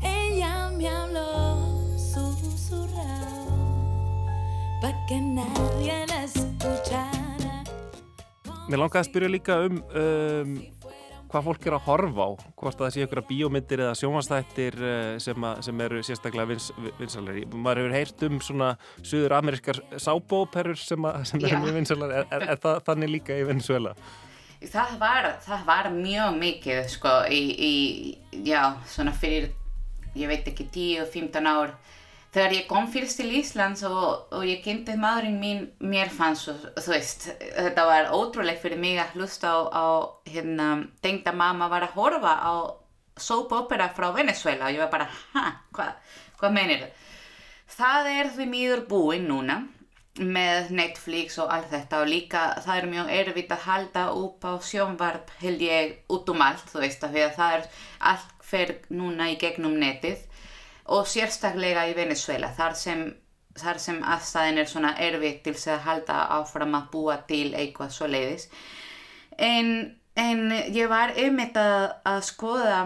Ella 0.01 0.69
me 0.77 0.87
habló 0.87 1.57
susurrado 1.97 3.57
para 4.81 5.05
que 5.07 5.21
nadie 5.21 6.05
la 6.07 6.23
escuchara. 6.23 7.63
Mér 8.69 8.79
langaði 8.79 9.03
að 9.03 9.09
spyrja 9.09 9.29
líka 9.33 9.59
um, 9.67 9.81
um 9.99 10.53
hvað 11.33 11.45
fólk 11.49 11.65
er 11.67 11.75
að 11.79 11.85
horfa 11.87 12.25
á, 12.25 12.29
hvort 12.61 12.75
að 12.77 12.83
það 12.85 12.91
sé 12.95 13.05
ykkur 13.07 13.21
bíómyndir 13.29 13.81
eða 13.87 13.95
sjónvastættir 13.99 14.75
uh, 14.79 15.15
sem, 15.23 15.47
að- 15.49 15.63
sem 15.67 15.81
eru 15.87 16.01
sérstaklega 16.05 16.49
vins, 16.53 16.67
vinsalari. 16.99 17.43
Maður 17.53 17.81
hefur 17.83 17.95
heyrt 17.97 18.25
um 18.29 18.37
svona 18.45 18.69
suður 19.01 19.35
amerískar 19.39 19.81
sábóperur 19.97 20.77
sem, 20.79 21.09
að, 21.09 21.23
sem 21.31 21.41
eru 21.49 21.59
mjög 21.65 21.79
vinsalari. 21.81 22.19
Er, 22.21 22.29
er, 22.37 22.45
er 22.53 22.61
það 22.63 22.83
þannig 22.91 23.11
líka 23.17 23.39
í 23.41 23.47
Venezuela? 23.49 23.95
Það 24.63 24.93
var, 25.01 25.25
það 25.43 25.65
var 25.67 25.89
mjög 25.91 26.37
mikið 26.39 26.77
sko 26.93 27.15
í, 27.27 27.41
í, 27.67 27.73
já, 28.47 28.61
svona 28.87 29.11
fyrir, 29.11 29.49
ég 30.15 30.29
veit 30.31 30.45
ekki, 30.53 30.69
10-15 30.71 31.49
ár 31.51 31.73
þegar 32.33 32.55
ég 32.57 32.67
kom 32.69 32.87
fyrst 32.91 33.19
til 33.19 33.29
Íslands 33.37 33.83
og, 33.87 34.33
og 34.33 34.45
ég 34.47 34.63
kynntið 34.65 34.99
maðurinn 35.01 35.39
mín, 35.41 35.65
mér 35.79 36.09
fannst, 36.13 36.47
svo, 36.47 36.55
þú 36.79 36.95
veist, 36.95 37.27
þetta 37.39 37.85
var 37.89 38.11
ótrúlega 38.15 38.61
fyrir 38.63 38.81
mig 38.81 38.97
að 39.01 39.19
hlusta 39.19 39.53
á, 39.53 39.59
á 39.69 39.85
hérna, 40.33 40.69
tengda 41.05 41.35
mamma 41.37 41.69
var 41.71 41.87
að 41.87 41.97
horfa 41.99 42.33
á 42.41 42.53
soap 43.21 43.53
opera 43.53 43.91
frá 43.93 44.09
Venezuela 44.15 44.67
og 44.67 44.73
ég 44.73 44.81
var 44.81 44.91
bara, 44.93 45.09
ha, 45.35 45.45
hvað 45.75 46.19
hva 46.43 46.51
menir 46.51 46.81
þau? 46.81 46.91
Það 47.73 48.09
er 48.11 48.29
því 48.35 48.49
mýður 48.51 48.83
búinn 48.89 49.29
núna 49.29 49.61
með 50.19 50.73
Netflix 50.77 51.39
og 51.41 51.49
allt 51.49 51.71
þetta 51.71 52.03
og 52.03 52.09
líka 52.11 52.41
það 52.61 52.79
er 52.79 52.89
mjög 52.91 53.13
erfitt 53.15 53.53
að 53.55 53.63
halda 53.65 54.03
upp 54.17 54.45
á 54.45 54.53
sjónvarp 54.61 55.31
held 55.41 55.63
ég 55.63 55.95
út 56.13 56.29
um 56.29 56.43
allt, 56.45 56.67
þú 56.69 56.83
veist, 56.83 57.05
að 57.07 57.17
það 57.37 57.55
er 57.57 57.65
allt 58.11 58.35
fer 58.43 58.75
núna 58.93 59.31
í 59.31 59.39
gegnum 59.41 59.79
netið 59.81 60.27
og 60.85 61.07
sérstaklega 61.07 61.87
í 61.89 61.95
Venezuela 61.97 62.51
þar 62.57 62.77
sem, 62.77 63.03
þar 63.59 63.79
sem 63.79 64.01
aðstæðin 64.03 64.61
er 64.63 64.71
svona 64.71 64.95
erfitt 64.99 65.43
til 65.45 65.55
að 65.71 65.85
halda 65.87 66.23
áfram 66.39 66.75
að 66.79 66.89
búa 66.91 67.19
til 67.27 67.53
eitthvað 67.53 67.93
svo 67.95 68.09
leiðis 68.11 68.49
en, 69.37 69.93
en 70.15 70.51
ég 70.51 70.89
var 70.91 71.15
einmitt 71.15 71.57
að, 71.57 71.93
að 72.03 72.19
skoða 72.27 72.81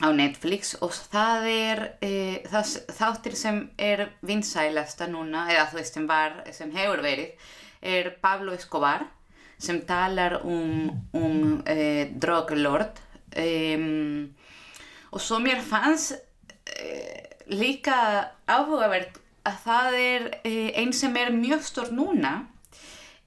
á 0.00 0.08
Netflix 0.16 0.74
og 0.80 0.92
það 1.12 1.48
er 1.52 1.82
e, 2.00 2.12
það, 2.48 2.76
þáttir 2.96 3.36
sem 3.36 3.62
er 3.76 4.06
vinsælasta 4.24 5.08
núna 5.10 5.46
eða 5.52 5.66
þú 5.70 5.80
veist 5.80 5.98
sem 5.98 6.06
var, 6.08 6.38
sem 6.56 6.72
hefur 6.72 7.02
verið 7.04 7.50
er 7.80 8.12
Pablo 8.20 8.54
Escobar 8.56 9.04
sem 9.60 9.82
talar 9.84 10.40
um, 10.44 10.88
um 11.12 11.60
e, 11.68 12.08
droglord. 12.16 12.96
Um, 13.36 14.32
og 15.12 15.20
svo 15.20 15.38
mér 15.42 15.60
fannst 15.62 16.16
líka 17.50 17.96
áhugavert 18.46 19.18
að 19.48 19.60
það 19.64 19.98
er 19.98 20.26
eh, 20.44 20.70
einn 20.80 20.92
sem 20.96 21.14
er 21.16 21.32
mjög 21.34 21.64
stór 21.66 21.92
núna 21.96 22.34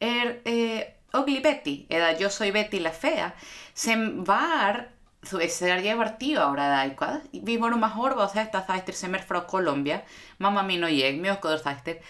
er 0.03 0.37
eh, 0.49 0.81
Ugly 1.13 1.41
Betty 1.43 1.75
eða 1.91 2.13
Yo 2.21 2.29
soy 2.33 2.51
Betty 2.53 2.81
la 2.81 2.93
fea 2.93 3.31
sem 3.73 4.23
var, 4.25 4.83
þú 5.25 5.41
veist, 5.41 5.61
þegar 5.63 5.83
ég 5.85 5.99
var 5.99 6.13
tíu 6.21 6.39
ára 6.41 6.67
eða 6.69 6.79
eitthvað, 6.85 7.27
við 7.33 7.61
vorum 7.63 7.85
að 7.85 7.97
horfa 7.97 8.29
á 8.29 8.33
þetta 8.35 8.63
þættir 8.69 8.99
sem 8.99 9.17
er 9.17 9.25
frá 9.27 9.41
Kolumbia 9.49 10.01
mamma 10.43 10.63
mín 10.67 10.85
og 10.85 10.93
ég, 10.93 11.19
mjög 11.21 11.41
góður 11.45 11.65
þættir 11.67 12.01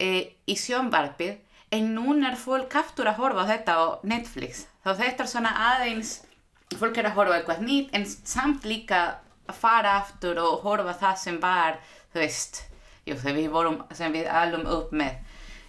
eh, 0.00 0.32
í 0.48 0.56
sjónvarpið 0.58 1.38
en 1.72 1.94
núna 1.96 2.32
er 2.32 2.40
fólk 2.40 2.74
aftur 2.76 3.08
að 3.08 3.20
horfa 3.22 3.46
á 3.48 3.50
þetta 3.52 3.76
á 3.76 3.84
Netflix, 4.08 4.66
þá 4.84 4.92
þetta 5.04 5.24
er 5.24 5.32
svona 5.34 5.52
aðeins 5.72 6.18
fólk 6.80 6.96
er 6.98 7.10
að 7.10 7.18
horfa 7.18 7.36
á 7.36 7.38
eitthvað 7.38 7.64
nýtt 7.66 7.92
en 7.96 8.08
samt 8.08 8.64
líka 8.68 9.02
að 9.48 9.58
fara 9.58 9.96
aftur 10.00 10.38
og 10.42 10.62
horfa 10.66 10.94
það 11.00 11.16
sem 11.24 11.40
var 11.42 11.80
þú 12.12 12.22
veist, 12.22 12.62
jú, 13.06 13.16
þegar 13.16 13.38
við 13.38 13.50
vorum 13.54 13.80
sem 13.94 14.12
við 14.14 14.28
alum 14.30 14.68
upp 14.78 14.92
með 14.92 15.18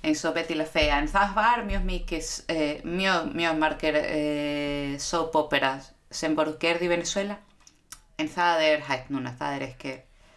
eins 0.03 0.25
og 0.27 0.35
Betty 0.35 0.57
la 0.59 0.67
Fea. 0.67 0.99
En 0.99 1.07
það 1.07 1.35
var 1.37 1.63
mjög 1.65 1.85
mikið 1.87 2.29
eh, 2.51 2.83
mjög, 2.83 3.31
mjög 3.39 3.59
margir 3.59 3.97
eh, 4.03 4.95
soap 4.99 5.35
opera 5.39 5.77
sem 6.13 6.35
voru 6.37 6.57
gerði 6.61 6.89
í 6.89 6.93
Venezuela 6.93 7.37
en 8.21 8.29
það 8.29 8.65
er 8.67 8.83
hægt 8.87 9.13
núna, 9.13 9.33
það 9.37 9.55
er 9.57 9.65
ekki 9.71 9.93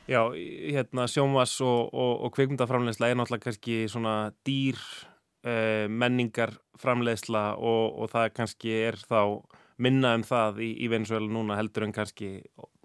Já, 0.06 0.20
hérna 0.30 1.08
sjónvas 1.10 1.56
og, 1.66 1.90
og, 1.90 2.12
og 2.26 2.34
kvikmyndaframleysla 2.36 3.08
er 3.10 3.18
náttúrulega 3.18 3.48
kannski 3.48 3.78
svona 3.90 4.30
dýr 4.46 4.78
uh, 4.78 5.86
menningarframleysla 5.90 7.42
og, 7.58 7.96
og 8.04 8.12
það 8.12 8.28
kannski 8.36 8.74
er 8.86 9.00
þá 9.02 9.42
minna 9.82 10.14
um 10.16 10.22
það 10.26 10.62
í, 10.62 10.70
í 10.86 10.90
Venezuela 10.92 11.26
núna 11.26 11.58
heldur 11.58 11.88
en 11.88 11.96
kannski 11.96 12.30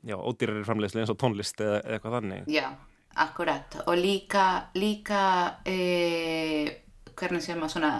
já, 0.08 0.16
ódýrari 0.18 0.64
framleysla 0.66 1.04
eins 1.04 1.14
og 1.14 1.20
tónlist 1.22 1.62
eða, 1.62 1.82
eitthvað 1.86 2.18
þannig. 2.18 2.50
Já, 2.52 2.68
akkurat 3.26 3.80
og 3.86 3.96
líka, 3.98 4.46
líka 4.78 5.24
eh, 5.68 6.72
hvernig 7.18 7.44
sem 7.44 7.62
að 7.62 7.74
svona 7.76 7.94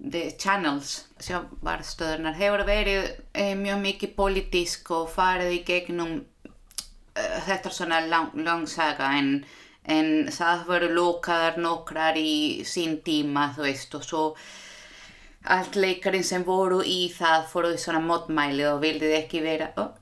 the 0.00 0.30
channels 0.38 1.04
sjávarstöðurnar 1.22 2.36
hefur 2.38 2.64
verið 2.66 3.10
eh, 3.32 3.54
mjög 3.58 3.82
mikið 3.84 4.14
politísk 4.16 4.90
og 4.94 5.10
farið 5.12 5.58
í 5.58 5.60
gegnum 5.66 6.16
uh, 6.18 7.38
þetta 7.46 7.70
er 7.70 7.76
svona 7.76 8.00
lang, 8.08 8.34
langsaga 8.34 9.12
en, 9.18 9.38
en 9.86 10.30
það 10.34 10.66
voru 10.68 10.90
lokaðar 10.96 11.60
nokkrar 11.62 12.18
í 12.18 12.64
sín 12.68 12.98
tíma 13.06 13.52
þú 13.56 13.68
veist 13.68 13.98
og 13.98 14.06
svo 14.06 14.24
allt 15.54 15.76
leikarinn 15.76 16.24
sem 16.24 16.44
voru 16.44 16.80
í 16.82 17.06
það 17.12 17.48
fóru 17.52 17.74
í 17.76 17.80
svona 17.80 18.02
mótmæli 18.04 18.64
og 18.70 18.80
vildið 18.82 19.18
ekki 19.20 19.44
vera 19.44 19.70
oh, 19.80 19.92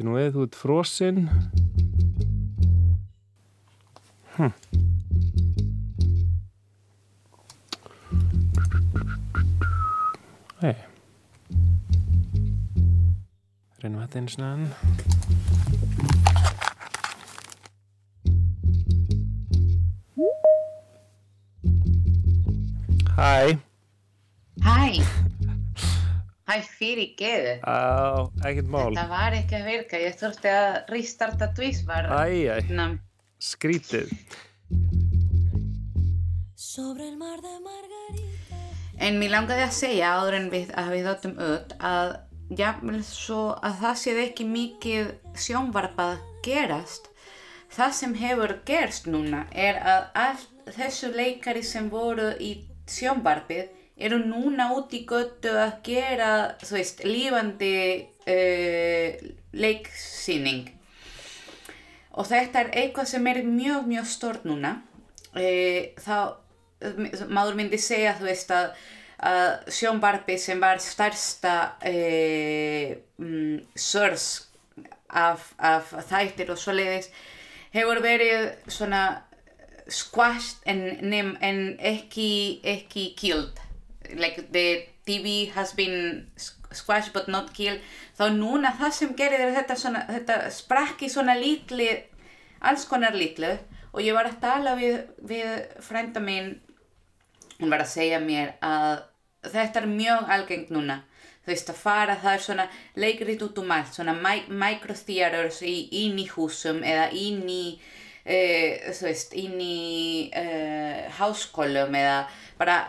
Býtti 0.00 0.08
nú 0.08 0.16
eða 0.16 0.32
þú 0.32 0.44
ert 0.46 0.56
frosinn. 0.56 1.28
Hm. 4.38 4.52
Hei. 10.62 10.72
Reynum 13.82 14.00
þetta 14.00 14.16
einu 14.22 14.32
snöðan. 14.32 14.64
Hæ. 23.20 23.60
Hæ 24.64 25.39
Hæ 26.50 26.64
fyrir 26.66 27.12
geðu 27.14 27.52
Á, 27.62 28.26
ekkert 28.42 28.70
mál. 28.72 28.88
Þetta 28.90 29.04
var 29.12 29.34
ekki 29.38 29.54
að 29.54 29.68
virka, 29.70 29.98
ég 30.02 30.16
þurfti 30.18 30.50
að 30.50 30.78
restarta 30.90 31.46
tvísvar 31.54 32.08
Æ, 32.10 32.24
æ, 32.50 32.72
Ná, 32.74 32.86
skrítið. 33.38 34.10
Sobre 36.58 37.06
el 37.06 37.14
mar 37.20 37.38
de 37.44 37.54
Margarita. 37.62 38.58
En 38.98 39.20
mér 39.22 39.36
langaði 39.36 39.68
að 39.68 39.76
segja 39.78 40.10
áður 40.18 40.38
en 40.40 40.50
við 40.50 40.74
að 40.74 40.90
við 40.96 41.06
þóttum 41.06 41.38
öll 41.46 41.78
að 41.92 42.10
jafnvel 42.58 43.04
svo 43.06 43.40
að 43.62 43.78
það 43.84 44.00
séð 44.02 44.22
ekki 44.24 44.48
mikið 44.50 45.14
sjónvarpað 45.38 46.18
gerast 46.42 47.06
það 47.70 47.92
sem 48.00 48.14
hefur 48.18 48.56
gerst 48.66 49.06
núna 49.06 49.44
er 49.54 49.78
að 49.78 50.08
allt 50.24 50.72
þessu 50.74 51.12
leikari 51.14 51.62
sem 51.66 51.86
voru 51.92 52.32
í 52.42 52.56
sjónvarpið 52.90 53.68
eru 54.00 54.20
núna 54.24 54.70
út 54.76 54.92
í 54.96 55.04
göttu 55.08 55.52
að 55.60 55.78
gera 55.86 56.32
þú 56.64 56.76
veist, 56.78 57.02
lífandi 57.04 57.72
uh, 58.26 59.24
leiksýning. 59.56 60.68
Og 62.18 62.26
þetta 62.26 62.64
er 62.64 62.72
eitthvað 62.82 63.10
sem 63.12 63.26
er 63.30 63.42
mjög 63.46 63.86
mjög 63.88 64.08
stort 64.10 64.46
núna. 64.48 64.80
E, 65.38 65.94
þá 66.02 66.34
maður 67.30 67.58
myndi 67.58 67.78
segja 67.78 68.16
þú 68.18 68.26
veist 68.26 68.50
að, 68.54 68.72
að 69.30 69.70
sjónvarpi 69.76 70.36
sem 70.42 70.60
var 70.62 70.80
stærsta 70.82 71.54
e, 71.86 71.94
mm, 73.20 73.60
source 73.78 74.48
af, 75.06 75.52
af 75.58 75.92
þættir 76.10 76.50
og 76.50 76.58
svoleiðis 76.58 77.10
hefur 77.74 78.02
verið 78.02 78.50
svona 78.70 79.04
squashed 79.90 80.66
en, 80.70 80.82
en 81.42 81.60
ekki, 81.78 82.60
ekki 82.66 83.10
killed 83.18 83.60
like 84.16 84.48
the 84.52 84.86
TV 85.06 85.50
has 85.50 85.72
been 85.72 86.26
squashed 86.72 87.12
but 87.12 87.28
not 87.28 87.52
killed. 87.54 87.80
Þá 88.18 88.30
núna 88.36 88.72
það 88.78 88.96
sem 88.96 89.14
gerir 89.18 89.42
er 89.46 89.54
þetta, 89.56 89.76
svona, 89.76 90.04
þetta 90.08 90.40
sprakki 90.54 91.10
svona 91.10 91.36
lítli 91.38 91.90
alls 92.60 92.84
konar 92.88 93.16
lítlu 93.16 93.54
og 93.90 94.02
ég 94.04 94.14
var 94.14 94.28
að 94.28 94.40
tala 94.42 94.74
við, 94.78 95.00
við 95.26 95.54
frænda 95.82 96.20
minn 96.22 96.58
hún 97.60 97.72
var 97.72 97.84
að 97.84 97.94
segja 97.94 98.20
mér 98.22 98.54
að 98.64 99.06
þetta 99.50 99.82
er 99.82 99.88
mjög 99.90 100.34
algengt 100.36 100.74
núna. 100.74 101.00
Þú 101.40 101.52
veist 101.54 101.72
að 101.72 101.80
fara 101.80 102.18
það 102.20 102.34
er 102.34 102.44
svona 102.44 102.66
leikrit 103.00 103.42
út 103.44 103.58
um 103.62 103.72
allt. 103.74 103.94
Svona 103.96 104.14
mi 104.16 104.44
microtheaters 104.60 105.62
inn 105.64 106.20
í 106.20 106.28
húsum 106.34 106.82
eða 106.84 107.08
inn 107.16 107.42
í 107.48 107.64
uh, 107.76 108.92
þú 108.92 109.08
veist 109.08 109.36
inn 109.40 109.56
í 109.64 110.30
uh, 110.36 111.08
háskólum 111.18 111.96
eða 111.96 112.18
bara 112.60 112.80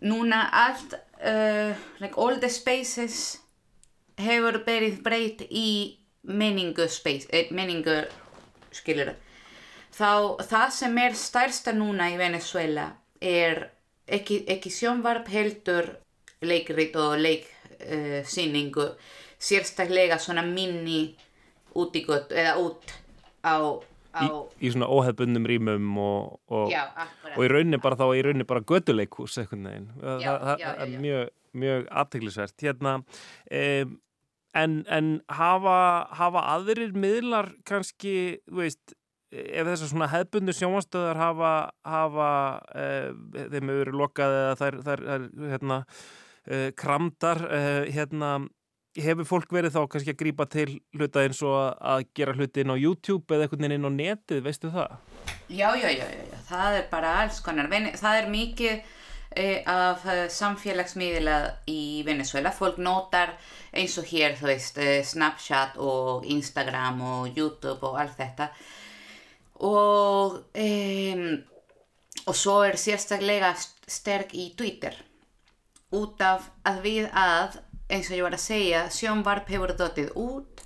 núna 0.00 0.48
allt 0.52 0.94
uh, 0.94 1.74
like 2.00 2.16
all 2.16 2.38
the 2.40 2.50
spaces 2.50 3.38
hefur 4.20 4.60
verið 4.66 5.00
breytt 5.04 5.46
í 5.50 5.96
menningu 6.22 6.88
space, 6.88 7.28
eh, 7.32 7.48
menningu 7.50 8.02
skilur 8.72 9.14
þá 9.96 10.40
það 10.46 10.68
sem 10.76 10.98
er 11.02 11.16
stærsta 11.18 11.72
núna 11.76 12.10
í 12.12 12.18
Venezuela 12.20 12.90
er 13.20 13.64
ekki, 14.06 14.44
ekki 14.48 14.72
sjónvarp 14.72 15.28
heldur 15.32 15.88
leikrit 16.40 16.96
og 16.96 17.18
leiksýningu 17.20 18.86
uh, 18.86 19.16
sérstaklega 19.40 20.18
svona 20.20 20.44
minni 20.46 21.16
út 21.80 21.96
í 21.96 22.04
gott 22.04 22.32
eða 22.32 22.56
út 22.60 22.92
á, 23.44 23.56
á 24.14 24.22
Í, 24.24 24.28
í 24.66 24.72
svona 24.74 24.90
óhefbundum 24.90 25.48
rýmum 25.48 25.90
og, 26.02 26.38
og, 26.50 26.70
Já, 26.72 26.84
og 27.36 27.42
í 27.46 27.50
rauninni 27.52 27.80
bara 27.82 27.98
þá 28.00 28.06
í 28.18 28.22
rauninni 28.26 28.48
bara 28.48 28.64
göduleikhús 28.66 29.38
einhvern 29.42 29.68
veginn. 29.70 29.90
Það, 30.00 30.24
það, 30.26 30.62
já, 30.62 30.70
er 30.70 30.94
mjög, 31.06 31.34
mjög 31.64 31.90
aðteglisvert. 32.02 32.56
Hérna, 32.66 32.94
um, 33.60 33.98
en, 34.62 34.78
en 34.90 35.12
hafa, 35.40 35.76
hafa 36.18 36.46
aðrir 36.56 36.96
miðlar 36.98 37.52
kannski, 37.68 38.14
veist 38.50 38.96
ef 39.30 39.68
þessar 39.68 39.90
svona 39.92 40.08
hefbundu 40.10 40.54
sjónvastöðar 40.56 41.20
hafa, 41.20 41.52
hafa 41.86 42.30
uh, 42.74 43.12
þeim 43.36 43.70
hefur 43.70 43.82
verið 43.84 44.00
lokað 44.00 44.38
eða 44.40 44.56
þær, 44.58 44.78
þær, 44.86 45.04
þær 45.06 45.28
hérna, 45.52 45.78
uh, 46.50 46.66
kramdar 46.78 47.42
uh, 47.46 47.84
hérna, 47.94 48.32
hefur 48.98 49.26
fólk 49.28 49.52
verið 49.54 49.76
þá 49.76 49.82
kannski 49.92 50.14
að 50.14 50.20
grípa 50.22 50.46
til 50.50 50.68
hluta 50.96 51.22
eins 51.22 51.42
og 51.46 51.58
að, 51.78 52.06
gera 52.16 52.34
hluti 52.34 52.64
inn 52.64 52.72
á 52.74 52.82
YouTube 52.82 53.34
eða 53.34 53.46
einhvern 53.46 53.62
veginn 53.66 53.76
inn 53.78 53.86
á 53.86 53.92
netið, 53.98 54.40
veistu 54.46 54.70
það? 54.74 54.96
Já, 55.50 55.68
já, 55.78 55.90
já, 55.90 56.06
já, 56.06 56.40
það 56.48 56.78
er 56.80 56.88
bara 56.90 57.12
alls 57.22 57.40
konar. 57.44 57.70
Það 57.70 58.18
er 58.18 58.28
mikið 58.30 58.74
eh, 59.36 59.62
af 59.70 60.04
eh, 60.10 60.26
samfélagsmiðla 60.30 61.38
í 61.70 62.02
Venezuela. 62.06 62.50
Fólk 62.54 62.78
notar 62.82 63.36
eins 63.74 63.96
og 63.98 64.06
hér, 64.10 64.34
þú 64.38 64.50
veist, 64.50 64.78
eh, 64.82 65.00
Snapchat 65.06 65.78
og 65.78 66.26
Instagram 66.26 67.02
og 67.02 67.38
YouTube 67.38 67.82
og 67.86 67.98
allt 68.02 68.18
þetta. 68.18 68.50
Og, 69.60 70.38
um, 70.56 71.24
og 72.26 72.36
svo 72.38 72.60
er 72.64 72.78
sérstaklega 72.80 73.50
st- 73.54 73.90
sterk 73.92 74.30
í 74.32 74.54
Twitter. 74.56 74.94
Út 75.92 76.22
af 76.22 76.46
að 76.64 76.78
við 76.86 77.10
að, 77.12 77.58
eins 77.90 78.10
og 78.10 78.18
ég 78.18 78.26
var 78.26 78.36
að 78.36 78.44
segja, 78.44 78.82
sjónvarp 78.94 79.50
hefur 79.50 79.74
dotið 79.78 80.12
út 80.18 80.64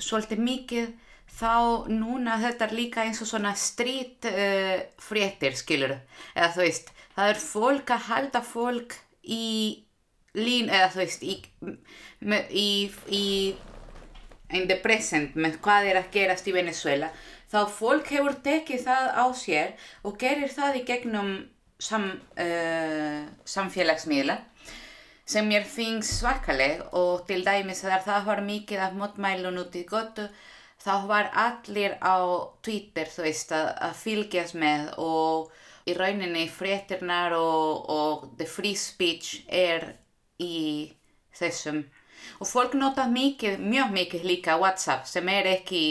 svolítið 0.00 0.44
mikið. 0.48 0.92
Þá 1.32 1.88
núna 1.88 2.36
þetta 2.42 2.66
er 2.66 2.74
líka 2.76 3.04
eins 3.06 3.22
og 3.24 3.30
svona 3.30 3.54
street 3.56 4.26
uh, 4.28 4.82
fréttir 5.00 5.56
skilur 5.56 5.94
eða 6.34 6.50
þú 6.52 6.60
veist 6.66 6.90
það 7.16 7.30
er 7.32 7.40
fólk 7.40 7.92
að 7.94 8.08
halda 8.10 8.42
fólk 8.44 8.96
í 9.24 9.46
lín 10.36 10.68
eða 10.72 10.90
þú 10.92 11.00
veist 11.00 11.24
í, 11.24 11.36
í, 12.52 12.68
í 13.08 13.24
in 14.52 14.68
the 14.68 14.76
present 14.84 15.36
með 15.36 15.58
hvað 15.64 15.88
er 15.90 16.00
að 16.02 16.12
gerast 16.14 16.48
í 16.48 16.54
Venezuela 16.56 17.10
þá 17.52 17.58
fólk 17.72 18.12
hefur 18.12 18.38
tekið 18.44 18.86
það 18.86 19.10
á 19.16 19.24
sér 19.36 19.74
og 20.04 20.16
gerir 20.20 20.52
það 20.52 20.80
í 20.80 20.86
gegnum 20.88 21.32
sam, 21.82 22.08
uh, 22.40 23.24
samfélagsmiðla 23.48 24.38
sem 25.24 25.46
mér 25.48 25.64
finnst 25.68 26.18
svakaleg 26.18 26.82
og 26.98 27.26
til 27.28 27.44
dæmis 27.46 27.84
þegar 27.84 28.06
það 28.06 28.26
var 28.30 28.42
mikið 28.46 28.86
af 28.86 28.96
mótmælun 28.98 29.60
út 29.62 29.76
í 29.78 29.84
götu 29.88 30.26
þá 30.82 30.94
var 31.06 31.30
allir 31.38 31.94
á 32.02 32.18
Twitter 32.62 33.10
þú 33.10 33.26
veist 33.26 33.52
að, 33.54 33.68
að 33.86 34.00
fylgjast 34.02 34.58
með 34.58 34.88
og 34.98 35.52
í 35.86 35.94
rauninni 35.98 36.46
fréttirnar 36.50 37.34
og, 37.36 37.90
og 37.90 38.28
the 38.38 38.46
free 38.46 38.76
speech 38.78 39.42
er 39.48 39.88
í 40.42 40.92
þessum. 41.36 41.82
Og 42.38 42.46
fólk 42.46 42.76
nota 42.78 43.08
mikið, 43.10 43.58
mjög 43.58 43.94
mikið 43.96 44.26
líka 44.28 44.58
WhatsApp 44.60 45.08
sem 45.10 45.28
er 45.32 45.48
ekki 45.56 45.84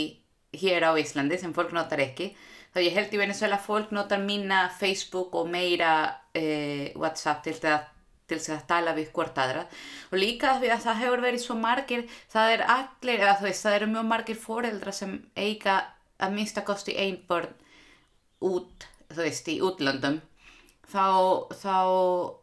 hér 0.62 0.88
á 0.88 0.92
Íslandi 1.00 1.40
sem 1.40 1.54
fólk 1.56 1.74
notar 1.76 2.04
ekki. 2.04 2.32
Þá 2.72 2.80
ég 2.86 2.96
held 2.96 3.16
í 3.16 3.20
Venezuela 3.20 3.60
fólk 3.60 3.92
notar 3.96 4.22
minna 4.24 4.64
Facebook 4.80 5.36
og 5.36 5.50
meira 5.52 5.94
eh, 6.36 6.92
WhatsApp 6.96 7.44
til 7.44 7.58
það 7.60 7.91
til 8.32 8.40
þess 8.40 8.56
að 8.56 8.66
tala 8.72 8.96
við 8.98 9.12
hvort 9.16 9.38
aðra. 9.44 9.66
Og 10.12 10.18
líka 10.24 10.56
því 10.62 10.72
að 10.74 10.86
það 10.88 11.02
hefur 11.04 11.24
verið 11.28 11.44
svo 11.46 11.58
margir 11.60 12.04
það 12.32 12.56
er 12.56 12.66
allir, 12.80 13.20
eða 13.22 13.38
þú 13.42 13.48
veist, 13.50 13.66
það 13.68 13.78
eru 13.80 13.92
mjög 13.94 14.10
margir 14.16 14.42
foreldra 14.48 14.96
sem 14.96 15.18
eiga 15.36 15.78
að 16.22 16.36
minnsta 16.40 16.64
kosti 16.68 16.96
ein 17.02 17.20
börn 17.30 17.54
út, 18.48 18.88
þú 19.12 19.24
veist, 19.26 19.50
í 19.54 19.60
útlöndum. 19.66 20.22
Þá, 20.92 21.06
þá 21.56 21.76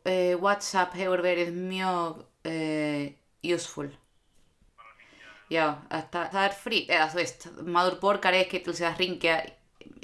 uh, 0.08 0.34
WhatsApp 0.40 0.94
hefur 0.96 1.20
verið 1.24 1.50
mjög 1.56 2.22
uh, 2.48 3.08
useful. 3.44 3.90
Já, 5.52 5.64
að 5.88 6.06
það, 6.12 6.24
það 6.32 6.42
er 6.46 6.56
frýtt 6.62 6.90
eða 6.92 7.08
þú 7.12 7.18
veist, 7.22 7.46
maður 7.76 7.98
borgar 8.02 8.36
ekki 8.36 8.60
til 8.64 8.72
þess 8.74 8.88
að 8.90 8.98
ringja 9.02 9.36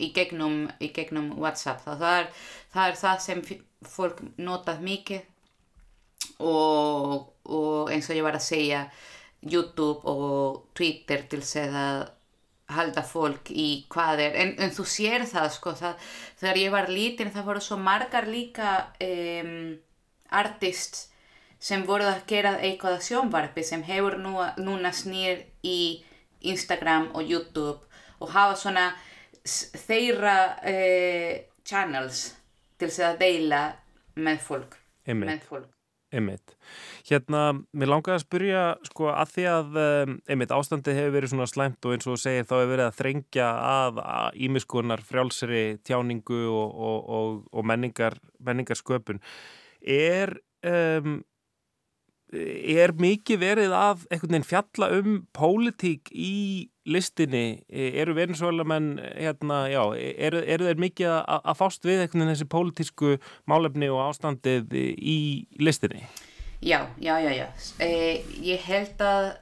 í 0.00 0.08
gegnum, 0.16 0.54
í 0.80 0.88
gegnum 0.96 1.30
WhatsApp. 1.40 1.82
Þá 1.84 1.90
það 2.00 2.18
er 2.20 2.28
það, 2.74 2.84
er 2.86 3.00
það 3.00 3.18
sem 3.26 3.42
f- 3.44 3.90
fólk 3.94 4.22
notað 4.40 4.80
mikið 4.86 5.26
og, 6.40 7.28
og 7.44 7.90
eins 7.92 8.08
og 8.10 8.16
ég 8.18 8.24
var 8.26 8.38
að 8.38 8.46
segja 8.48 8.82
YouTube 9.44 10.00
og 10.08 10.62
Twitter 10.74 11.26
til 11.28 11.42
þess 11.44 11.76
að 11.76 12.04
halda 12.74 13.02
fólk 13.04 13.50
í 13.52 13.84
hvað 13.92 14.22
er 14.24 14.36
en, 14.40 14.54
en 14.64 14.70
þú 14.72 14.86
sér 14.88 15.26
það 15.28 15.50
sko 15.52 15.74
það, 15.76 15.98
þegar 16.40 16.60
ég 16.62 16.70
var 16.72 16.88
lítin 16.88 17.30
það 17.34 17.44
voru 17.50 17.60
svo 17.60 17.76
margar 17.76 18.24
líka 18.32 18.70
um, 19.04 19.74
artists 20.32 21.10
sem 21.64 21.84
voru 21.88 22.06
að 22.08 22.22
gera 22.28 22.54
eitthvað 22.64 22.96
að 22.98 23.04
sjónvarpi 23.10 23.62
sem 23.64 23.84
hefur 23.84 24.16
nú, 24.20 24.32
núna 24.64 24.90
snýr 24.96 25.44
í 25.64 26.02
Instagram 26.44 27.10
og 27.16 27.28
YouTube 27.28 27.78
og 28.24 28.32
hafa 28.32 28.56
svona 28.56 28.86
s- 29.44 29.70
þeirra 29.84 30.34
uh, 30.64 31.36
channels 31.68 32.30
til 32.80 32.88
þess 32.88 33.04
að 33.12 33.20
deila 33.22 33.62
með 34.16 34.40
fólk 34.44 34.76
Einmitt. 35.04 35.28
með 35.30 35.46
fólk 35.52 35.70
Einmitt. 36.14 36.54
Hérna, 37.08 37.42
mér 37.74 37.90
langaði 37.90 38.14
að 38.14 38.22
spyrja 38.22 38.62
sko 38.86 39.08
að 39.10 39.32
því 39.34 39.44
að 39.50 39.78
einmitt 40.30 40.54
ástandið 40.54 41.00
hefur 41.00 41.14
verið 41.16 41.32
svona 41.32 41.48
slæmt 41.50 41.88
og 41.88 41.96
eins 41.96 42.08
og 42.10 42.20
segir 42.22 42.46
þá 42.46 42.54
hefur 42.54 42.70
verið 42.70 42.86
að 42.86 42.98
þrengja 43.00 43.48
að 43.72 44.00
ímiskunar 44.46 45.02
frjálsri 45.04 45.64
tjáningu 45.82 46.40
og, 46.52 46.78
og, 46.88 46.98
og, 47.18 47.44
og 47.50 47.66
menningar, 47.66 48.18
menningar 48.46 48.78
sköpun. 48.78 49.22
Er, 49.82 50.36
um, 50.62 51.18
er 52.32 52.94
mikið 52.98 53.40
verið 53.40 53.74
að 53.76 54.04
einhvern 54.08 54.32
veginn 54.32 54.46
fjalla 54.48 54.90
um 54.96 55.16
pólitík 55.36 56.10
í 56.10 56.70
listinni? 56.88 57.62
Eru 57.68 58.16
Venezuelamenn, 58.16 58.96
hérna, 59.14 59.64
eru, 59.70 60.42
eru 60.42 60.68
þeir 60.68 60.82
mikið 60.86 61.10
að, 61.12 61.40
að 61.40 61.58
fást 61.60 61.86
við 61.86 62.04
einhvern 62.04 62.24
veginn 62.24 62.34
þessi 62.34 62.50
pólitísku 62.56 63.16
málefni 63.50 63.90
og 63.92 64.02
ástandið 64.08 64.74
í 64.74 65.18
listinni? 65.62 66.06
Já, 66.64 66.86
já, 66.98 67.18
já, 67.20 67.32
já. 67.36 67.46
Eh, 67.84 68.24
ég 68.40 68.62
held 68.64 69.00
að 69.04 69.34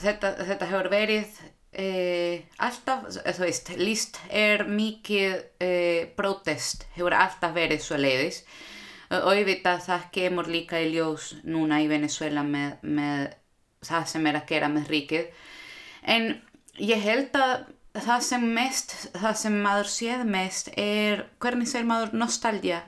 þetta, 0.00 0.30
þetta 0.40 0.68
hefur 0.70 0.88
verið 0.92 1.40
eh, 1.76 2.44
alltaf, 2.64 3.10
þú 3.12 3.44
veist, 3.44 3.72
list 3.76 4.20
er 4.32 4.64
mikið 4.68 5.34
eh, 5.60 6.08
protest, 6.16 6.86
hefur 6.96 7.16
alltaf 7.16 7.52
verið 7.56 7.84
svo 7.84 8.00
leiðis 8.00 8.42
auðvitað 9.12 9.84
það 9.86 10.08
kemur 10.14 10.48
líka 10.48 10.80
í 10.80 10.92
ljós 10.94 11.32
núna 11.44 11.82
í 11.82 11.88
Venezuela 11.90 12.44
með, 12.46 12.78
með 12.82 13.26
það 13.84 14.08
sem 14.14 14.26
er 14.30 14.38
að 14.38 14.48
gera 14.48 14.70
með 14.72 14.90
ríkið. 14.94 15.26
En 16.02 16.28
ég 16.80 17.02
held 17.02 17.36
að 17.36 17.56
það 18.00 18.24
sem 18.24 18.46
mest, 18.56 18.94
það 19.18 19.36
sem 19.42 19.58
maður 19.64 19.90
séð 19.92 20.24
mest 20.28 20.70
er 20.80 21.26
hvernig 21.42 21.68
sér 21.68 21.84
maður 21.88 22.14
nostalgia 22.16 22.80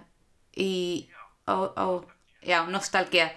í, 0.56 1.08
á, 1.44 1.56
á, 1.76 1.86
já, 2.40 2.62
nostalgia 2.72 3.28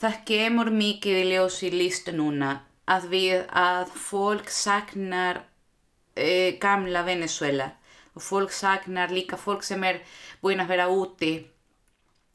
það 0.00 0.22
kemur 0.28 0.70
mikið 0.72 1.20
í 1.20 1.26
ljós 1.34 1.60
í 1.66 1.72
listu 1.74 2.14
núna 2.16 2.60
að 2.88 3.08
við 3.12 3.44
að 3.50 3.92
fólk 3.92 4.48
saknar 4.52 5.42
e, 6.16 6.56
gamla 6.62 7.02
Venezuela 7.06 7.72
og 8.16 8.24
fólk 8.24 8.54
saknar 8.54 9.12
líka 9.12 9.36
fólk 9.36 9.66
sem 9.66 9.82
er 9.84 10.00
búin 10.40 10.62
að 10.62 10.72
vera 10.72 10.88
úti 10.92 11.34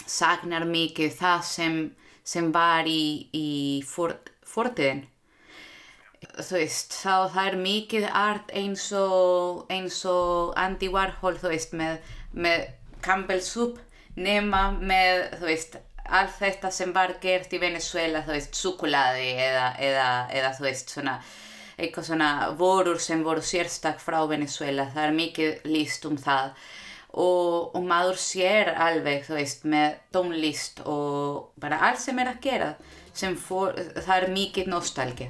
saknar 0.09 0.65
mikið 0.69 1.15
það 1.19 1.45
sem, 1.47 1.79
sem 2.23 2.51
var 2.53 2.87
í, 2.89 3.29
í 3.33 3.49
fort, 3.87 4.31
fortiðin 4.47 5.05
þú 6.21 6.57
veist, 6.59 6.95
þá 7.01 7.33
það 7.33 7.45
er 7.45 7.55
mikið 7.61 8.07
art 8.13 8.51
eins 8.57 8.87
og, 8.95 9.63
eins 9.73 10.01
og 10.09 10.51
Andy 10.59 10.89
Warhol, 10.93 11.37
þú 11.41 11.53
veist, 11.53 11.73
með, 11.77 12.11
með 12.33 12.67
Campbell 13.01 13.41
Soup 13.45 13.79
nema 14.15 14.67
með, 14.77 15.23
þú 15.39 15.49
veist, 15.49 15.79
allt 16.11 16.35
þetta 16.37 16.71
sem 16.75 16.91
var 16.93 17.15
gert 17.23 17.53
í 17.55 17.61
Venezuela, 17.61 18.23
þú 18.25 18.35
veist, 18.35 18.57
súkulaði 18.57 19.31
eða, 19.39 19.71
eða, 19.81 20.09
eða 20.37 20.53
þú 20.57 20.67
veist, 20.67 20.93
svona, 20.93 21.17
eitthvað 21.77 22.07
svona 22.11 22.31
vorur 22.59 23.01
sem 23.01 23.23
voru 23.25 23.43
sérstak 23.45 24.01
frá 24.03 24.19
Venezuela, 24.29 24.89
það 24.93 25.07
er 25.07 25.17
mikið 25.17 25.67
líst 25.71 26.05
um 26.09 26.19
það 26.21 26.53
og, 27.13 27.75
og 27.75 27.83
maður 27.83 28.19
sér 28.21 28.73
alveg, 28.75 29.25
þú 29.27 29.37
veist, 29.37 29.63
með 29.67 29.95
tónlist 30.15 30.81
og 30.87 31.51
bara 31.59 31.81
allt 31.89 32.01
sem 32.03 32.19
er 32.19 32.31
að 32.31 32.41
gera, 32.43 32.73
sem 33.13 33.35
fór, 33.35 33.75
það 33.97 34.17
er 34.17 34.35
mikið 34.35 34.71
nostalgi. 34.71 35.29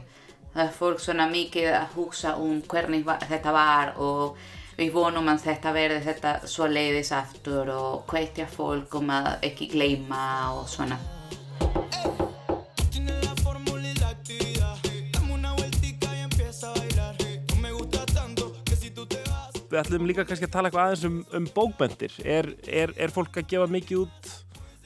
Það 0.51 0.65
er 0.65 0.73
fólk 0.75 0.99
svona 0.99 1.29
mikið 1.31 1.69
að 1.77 1.93
hugsa 1.95 2.35
um 2.41 2.59
hvernig 2.67 3.05
va 3.07 3.15
þetta 3.23 3.53
var 3.55 3.93
og 4.03 4.41
við 4.75 4.91
vonum 4.95 5.31
að 5.31 5.45
þetta 5.45 5.73
verði 5.75 6.03
þetta 6.09 6.35
svo 6.49 6.67
leiðis 6.67 7.13
aftur 7.15 7.71
og 7.71 8.03
hvetja 8.11 8.49
fólk 8.51 8.99
um 8.99 9.15
að 9.15 9.47
ekki 9.47 9.71
gleyma 9.71 10.21
og 10.57 10.67
svona. 10.69 10.99
Við 19.71 19.79
ætlum 19.79 20.07
líka 20.09 20.25
kannski 20.27 20.49
að 20.49 20.53
tala 20.55 20.67
eitthvað 20.67 20.89
aðeins 20.89 21.05
um, 21.07 21.19
um 21.37 21.45
bókbendir. 21.55 22.15
Er, 22.27 22.49
er, 22.67 22.91
er 22.99 23.13
fólk 23.13 23.37
að 23.39 23.47
gefa 23.53 23.69
mikið 23.71 24.01
út 24.03 24.31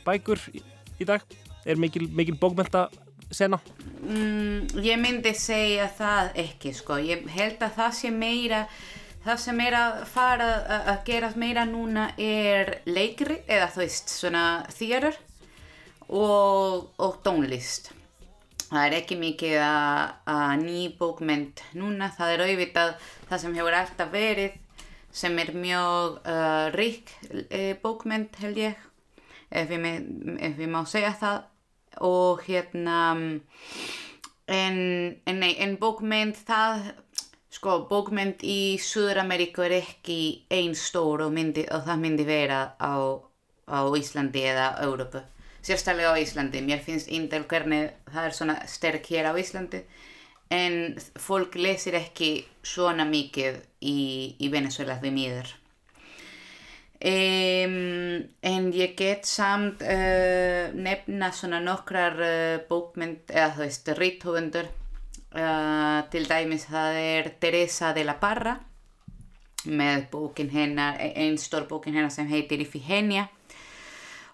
bækur 0.06 0.44
í, 0.54 0.62
í 1.02 1.08
dag? 1.10 1.26
Er 1.66 1.82
mikil, 1.82 2.06
mikil 2.14 2.36
bókbenda 2.38 2.86
sena? 3.34 3.58
Mm, 4.06 4.68
ég 4.86 5.02
myndi 5.02 5.34
segja 5.34 5.88
það 5.98 6.38
ekki 6.46 6.76
sko, 6.78 7.00
ég 7.02 7.26
held 7.34 7.64
að 7.66 7.80
það 7.80 7.98
sé 7.98 8.14
meira 8.14 8.62
það 9.26 9.42
sem 9.42 9.62
er 9.66 9.78
að 9.80 10.00
fara 10.12 10.50
að 10.78 11.00
gera 11.08 11.32
meira 11.42 11.66
núna 11.66 12.12
er 12.22 12.76
leikri 12.86 13.40
eða 13.50 13.72
þú 13.74 13.82
veist 13.82 14.14
svona 14.14 14.46
þýrur 14.70 15.18
og, 16.14 16.92
og 17.02 17.16
tónlist 17.26 17.90
það 18.68 18.84
er 18.84 18.98
ekki 19.00 19.18
mikið 19.18 19.56
að, 19.66 20.54
ný 20.62 20.86
bókmynd 21.00 21.64
núna, 21.80 22.12
það 22.14 22.36
er 22.36 22.46
auðvitað 22.46 22.94
það 23.32 23.42
sem 23.42 23.58
hefur 23.58 23.80
alltaf 23.80 24.14
verið 24.14 24.62
sem 25.16 25.38
er 25.40 25.54
mjög 25.56 26.20
uh, 26.28 26.68
rík 26.76 27.12
uh, 27.32 27.74
bókmynd 27.84 28.36
held 28.42 28.60
ég 28.60 28.80
ef 29.50 29.72
ég, 29.72 29.86
ef 30.40 30.60
ég 30.60 30.72
má 30.72 30.84
segja 30.90 31.14
það. 31.20 31.44
Og 32.04 32.42
hérna 32.44 32.98
en, 34.52 34.80
en, 35.24 35.38
nei, 35.40 35.54
en 35.64 35.78
bókmynd 35.80 36.36
það 36.48 36.90
sko 37.56 37.78
bókmynd 37.88 38.44
í 38.44 38.76
Suður-Ameríku 38.84 39.64
er 39.64 39.78
ekki 39.80 40.20
ein 40.52 40.76
stór 40.76 41.24
og, 41.24 41.32
myndi, 41.36 41.64
og 41.72 41.86
það 41.88 42.04
myndi 42.04 42.26
vera 42.28 42.60
á, 42.76 43.16
á 43.72 43.80
Íslandi 43.96 44.44
eða 44.52 44.74
Európu 44.84 45.24
sérstaklega 45.66 46.14
á 46.14 46.22
Íslandi, 46.22 46.62
mér 46.62 46.84
finnst 46.86 47.10
indel 47.10 47.46
hvernig 47.50 47.90
það 48.12 48.28
er 48.28 48.36
svona 48.38 48.58
sterk 48.70 49.08
hér 49.10 49.32
á 49.32 49.34
Íslandi 49.40 49.82
en 50.54 50.96
fólk 51.20 51.56
lesir 51.58 51.98
ekki 51.98 52.32
svona 52.64 53.06
mikið 53.10 53.62
í, 53.82 54.00
í 54.40 54.50
Venezuela 54.54 55.00
því 55.02 55.14
miður 55.16 55.54
Um, 57.06 58.24
en 58.42 58.70
ég 58.74 58.96
get 58.98 59.28
samt 59.28 59.82
uh, 59.84 60.72
nefna 60.74 61.28
svona 61.36 61.60
nokkrar 61.60 62.16
uh, 62.18 62.62
bókmynd 62.70 63.30
eða 63.30 63.50
þú 63.52 63.62
veist 63.62 63.92
rithöfundur 64.00 64.70
uh, 65.36 66.00
til 66.10 66.24
dæmis 66.26 66.66
það 66.72 67.00
er 67.02 67.30
Teresa 67.44 67.92
de 67.94 68.06
la 68.08 68.16
Parra 68.18 68.56
með 69.68 70.08
bókin 70.16 70.50
hennar 70.56 70.98
einn 71.04 71.36
stór 71.38 71.68
bókin 71.68 71.94
hennar 71.94 72.16
sem 72.16 72.32
heitir 72.32 72.64
Ifigenia 72.64 73.28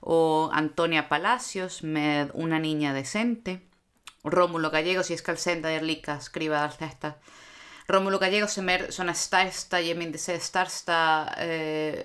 og 0.05 0.53
Antonia 0.53 1.07
Palacios 1.09 1.82
með 1.82 2.32
Una 2.38 2.62
niña 2.62 2.93
decente 2.93 3.57
Rómulo 4.24 4.69
Gallegos, 4.69 5.09
ég 5.09 5.17
skal 5.17 5.39
senda 5.41 5.72
þér 5.74 5.88
líka 5.88 6.15
að 6.17 6.28
skrifa 6.28 6.59
allt 6.61 6.82
þetta 6.82 7.15
Rómulo 7.91 8.19
Gallegos 8.22 8.53
sem 8.55 8.69
er 8.69 8.86
svona 8.93 9.13
stærsta, 9.17 9.82
ég 9.84 9.97
myndi 9.99 10.19
segja 10.22 10.43
stærsta 10.45 10.97
uh, 11.43 11.97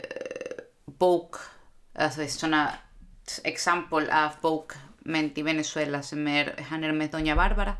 bók, 0.98 1.38
eða 1.94 2.08
þú 2.14 2.22
veist 2.22 2.42
svona 2.42 2.62
example 3.46 4.08
af 4.10 4.40
bókmynd 4.42 5.36
í 5.38 5.44
Venezuela 5.46 6.00
sem 6.02 6.24
er, 6.32 6.54
hann 6.70 6.86
er 6.86 6.94
með 6.96 7.12
Doña 7.14 7.36
Bárbara. 7.38 7.76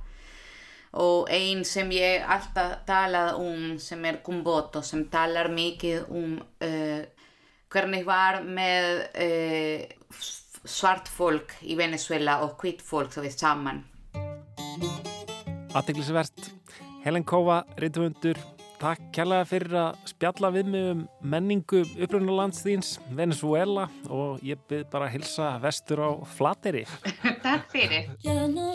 Og 1.02 1.26
ein 1.32 1.64
sem 1.66 1.90
ég 1.92 2.22
alltaf 2.22 2.84
talað 2.88 3.40
um 3.42 3.74
sem 3.82 4.04
er 4.08 4.20
Kumboto 4.24 4.84
sem 4.86 5.02
talar 5.12 5.50
mikið 5.52 6.06
um 6.12 6.38
uh, 6.38 7.02
hvernig 7.72 8.06
var 8.06 8.42
með 8.44 9.02
uh, 9.26 10.22
svart 10.62 11.10
fólk 11.10 11.58
í 11.66 11.74
Venezuela 11.78 12.38
og 12.46 12.56
hvitt 12.62 12.86
fólk 12.86 13.12
þú 13.16 13.26
veist 13.26 13.42
saman 13.42 13.82
Aðteglisvert. 15.76 16.52
Helen 17.04 17.24
Kóva, 17.26 17.60
reyndhundur, 17.78 18.38
takk 18.80 19.02
kærlega 19.14 19.46
fyrir 19.48 19.74
að 19.78 19.98
spjalla 20.10 20.50
við 20.54 20.70
mig 20.72 20.86
um 20.90 21.02
menningu 21.22 21.82
upprunalands 22.02 22.64
þíns, 22.64 22.96
Venezuela 23.14 23.86
og 24.08 24.42
ég 24.46 24.60
byrð 24.68 24.90
bara 24.92 25.08
að 25.08 25.18
hilsa 25.18 25.52
vestur 25.62 26.02
á 26.02 26.10
Flateri. 26.36 26.84
Takk 27.46 27.70
fyrir. 27.72 28.10
Ya 28.24 28.46
no 28.48 28.72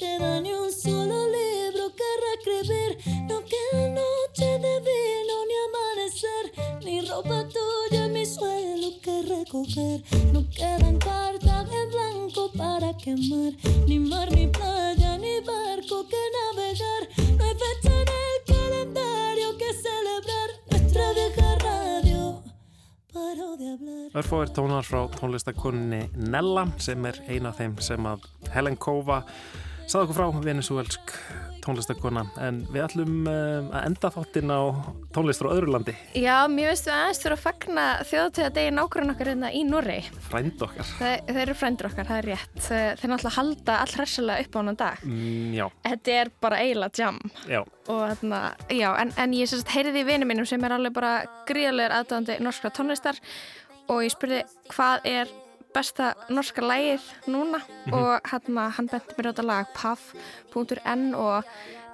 queda 0.00 0.40
ni 0.40 0.52
un 0.52 0.72
solo 0.72 1.18
libro 1.28 1.84
que 1.98 2.08
reescribir, 2.22 2.90
no 3.28 3.42
queda 3.50 3.88
noche 3.88 4.50
de 4.64 4.74
vino 4.86 5.29
amanecer, 5.66 6.44
ni 6.84 7.00
ropa 7.08 7.46
tuya 7.48 8.06
en 8.06 8.12
mi 8.12 8.24
suelo 8.26 8.88
que 9.02 9.22
recoger, 9.22 10.02
no 10.32 10.48
quedan 10.50 10.98
cartas 10.98 11.68
en 11.80 11.88
blanco 11.90 12.50
para 12.56 12.96
quemar, 12.96 13.52
ni 13.86 13.98
mar, 13.98 14.30
ni 14.32 14.46
playa, 14.46 15.18
ni 15.18 15.40
barco 15.40 16.06
que 16.10 16.22
navegar, 16.36 17.02
no 17.36 17.44
hay 17.44 17.54
fecha 17.62 17.94
en 18.02 18.08
el 18.24 18.36
calendario 18.46 19.58
que 19.58 19.72
celebrar, 19.72 20.50
nuestra 20.70 21.12
vieja 21.12 21.58
radio. 21.58 22.42
Örfóir 24.14 24.50
tónar 24.50 24.84
frá 24.84 25.04
tónlistakonunni 25.14 26.10
Nella 26.30 26.64
sem 26.82 27.04
er 27.06 27.20
eina 27.30 27.50
af 27.52 27.60
þeim 27.60 27.76
sem 27.82 28.06
að 28.06 28.26
Helen 28.54 28.78
Kóva 28.78 29.20
sagði 29.86 30.02
okkur 30.04 30.16
frá 30.16 30.42
venezuelsk 30.44 31.14
tónlistakona 31.70 32.26
en 32.42 32.60
við 32.74 32.82
ætlum 32.88 33.16
um, 33.30 33.68
að 33.70 33.86
enda 33.86 34.10
þáttinn 34.14 34.50
á 34.52 34.60
tónlist 35.14 35.42
frá 35.42 35.50
öðru 35.54 35.70
landi, 35.74 35.94
Já, 36.18 36.36
mér 36.50 36.70
veist 36.72 36.88
við 36.88 36.94
aðeins 36.96 37.20
fyrir 37.22 37.36
að 37.36 37.42
fagna 37.46 37.84
þjóðtíða 38.10 38.50
degi 38.58 38.72
nákvæmlega 38.76 39.14
okkar 39.14 39.30
hérna 39.32 39.50
í 39.54 39.62
Norri. 39.68 39.98
frænd 40.28 40.64
okkar. 40.66 40.88
Þeir, 40.98 41.22
þeir 41.30 41.42
eru 41.46 41.56
frændur 41.60 41.88
okkar, 41.90 42.08
það 42.10 42.20
er 42.20 42.28
rétt. 42.30 42.60
Þeir, 42.66 43.04
náttúrulega 43.10 43.34
halda 43.36 43.76
all 43.84 43.94
hressilega 43.96 44.44
upp 44.46 44.56
á 44.56 44.58
hann 44.60 44.80
dag. 44.80 45.04
Mm, 45.06 45.52
já, 45.56 45.66
Þetta 45.86 46.16
er 46.20 46.32
bara 46.42 46.60
eiginlega 46.64 47.02
jam. 47.04 47.20
já. 47.48 47.60
Og 47.90 48.00
þarna, 48.12 48.40
já, 48.70 48.88
en, 49.02 49.12
en 49.18 49.32
ég 49.34 49.50
sérst 49.50 49.70
heyrði 49.74 50.02
í 50.02 50.06
vinum 50.06 50.28
mínum 50.30 50.46
sem 50.46 50.62
er 50.66 50.74
alveg 50.76 50.94
bara 50.94 51.14
gríðarlegur 51.48 51.96
aðdöðandi 52.00 52.40
norskra 52.44 52.70
tónlistar 52.74 53.18
og 53.90 54.04
ég 54.04 54.12
spurði 54.14 54.42
hvað 54.70 55.06
er 55.10 55.32
besta 55.74 56.14
norska 56.30 56.62
lægið 56.62 57.04
núna 57.30 57.60
Mhm. 57.86 57.94
og 57.94 58.20
hann, 58.30 58.56
hann 58.76 58.88
benti 58.90 59.14
mér 59.18 59.30
á 59.30 59.32
þetta 59.32 59.46
lag 59.46 59.66
paf.n 59.74 61.14
og 61.14 61.44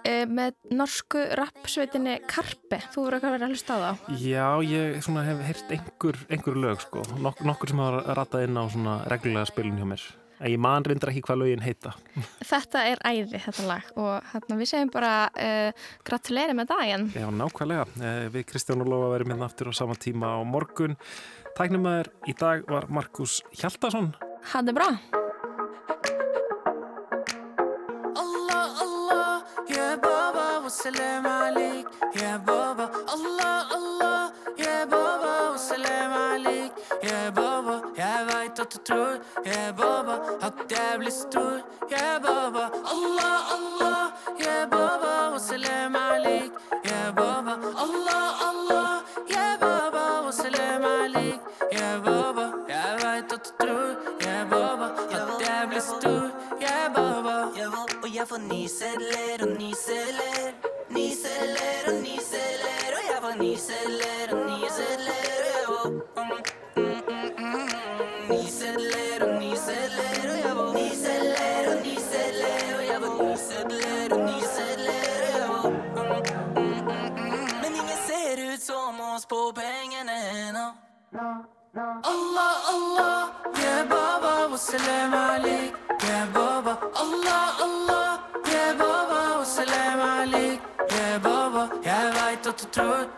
e, 0.07 0.25
með 0.31 0.55
norsku 0.71 1.23
rappsveitinni 1.39 2.19
Karpe, 2.31 2.79
þú 2.95 3.07
verður 3.07 3.17
eitthvað 3.17 3.31
að 3.33 3.35
vera 3.37 3.47
að 3.49 3.55
hlusta 3.55 3.75
á 3.75 3.79
þá 3.81 4.21
Já, 4.23 4.47
ég 4.67 5.01
svona 5.05 5.25
hef 5.27 5.41
heyrt 5.49 5.73
einhver, 5.77 6.21
einhver 6.31 6.61
lög 6.63 6.81
sko, 6.85 7.03
Nok 7.19 7.43
nokkur 7.47 7.69
sem 7.73 7.79
hafa 7.83 8.15
ratað 8.21 8.47
inn 8.47 8.57
á 8.61 8.65
svona 8.71 8.95
reglulega 9.11 9.47
spilun 9.51 9.79
hjá 9.81 9.89
mér. 9.89 10.05
En 10.39 10.51
ég 10.53 10.59
man 10.61 10.85
reyndar 10.85 11.09
ekki 11.09 11.23
hvað 11.25 11.39
lögin 11.41 11.63
heita. 11.65 11.95
Þetta 12.51 12.83
er 12.91 12.99
æði 13.09 13.39
þetta 13.41 13.63
lag 13.71 13.87
og 13.97 14.27
hérna, 14.35 14.59
við 14.61 14.69
segjum 14.69 14.91
bara 14.93 15.13
uh, 15.33 15.71
gratuleiri 16.05 16.53
með 16.59 16.69
daginn 16.75 17.07
Já, 17.17 17.27
nákvæmlega. 17.33 17.87
Eh, 18.05 18.29
Við 18.35 18.45
Kristján 18.51 18.85
og 18.85 18.91
Lóa 18.93 19.09
verðum 19.15 19.33
hérna 19.33 19.49
aftur 19.49 19.73
á 19.73 19.75
sama 19.75 19.95
tíma 19.97 20.35
á 20.37 20.45
morgun. 20.45 20.99
Tæknumæður 21.57 22.11
í 22.29 22.35
dag 22.37 22.67
var 22.69 22.85
Markus 22.93 23.39
Hjaldarsson. 23.57 24.11
Hafði 24.53 24.73
bra. 24.77 24.89
Allah 28.23 28.67
Allah 28.85 29.31
ya 29.73 29.87
baba 30.03 30.45
wa 30.67 30.69
salam 30.69 31.25
alik. 31.25 31.89
Ya 32.21 32.37
baba 32.45 32.91
Allah 33.15 33.73
Allah 33.79 34.21
ya 34.61 34.85
baba 34.85 35.33
wa 35.55 35.57
salam 35.57 36.13
alik. 36.35 36.77
Ya 37.01 37.33
baba 37.33 37.81
jeg 37.97 38.29
vet 38.29 38.61
at 38.61 38.77
du 38.77 38.79
tror. 38.91 39.17
Ya 39.49 39.73
baba 39.73 40.21
at 40.45 40.61
jeg 40.69 41.01
blir 41.01 41.15
stor. 41.23 41.65
Ya 41.89 42.19
baba 42.21 42.69
Allah 42.85 43.37
Allah 43.57 44.03
ya 44.37 44.67
baba 44.69 45.33
wa 45.33 45.41
salam 45.41 45.97
alik. 45.97 46.53
Ya 46.85 47.13
baba 47.17 47.57
Allah 47.81 48.25
Allah 48.45 48.46
nyselger 58.67 59.39
og 59.47 59.49
nyselger. 59.61 60.53
Nyselger 60.91 61.83
og 61.87 61.95
nyselger, 62.07 62.91
og 62.97 63.03
jeg 63.11 63.19
var 63.23 63.35
nyselger 63.43 64.27
og 64.33 64.39
nyselger, 64.51 65.33
og 65.45 65.47
jeg 65.55 65.65
var 65.69 65.89
mm, 66.77 66.83
mm, 66.83 67.53
mm, 67.53 67.71
Nyselger 68.31 69.19
og 69.27 69.33
nyselger, 69.43 70.31
og 70.33 70.39
jeg 70.47 70.55
var 70.59 70.69
nyselger 70.79 71.65
og 71.71 71.77
nyselger, 71.87 72.77
og 72.79 72.83
jeg 72.91 72.99
var 73.03 73.13
nyselger 73.23 74.15
og 74.15 74.21
nyselger, 74.31 75.05
og 75.25 75.33
jeg 75.39 75.49
var 75.51 75.71
Men 77.63 77.73
ingen 77.81 77.99
ser 78.09 78.37
ut 78.53 78.63
som 78.71 79.01
oss 79.15 79.27
på 79.27 79.41
pengene 79.63 80.17
ennå. 80.49 80.69
Allah, 82.13 82.55
Allah, 82.75 83.23
ye 83.61 83.89
baba, 83.91 84.51
wassalama. 84.51 85.26
through 92.77 93.16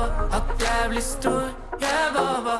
lover 0.00 0.34
at 0.36 0.42
jeg 0.60 0.88
blir 0.88 1.00
stor. 1.00 1.42
Jeg 1.80 2.06
lover. 2.14 2.58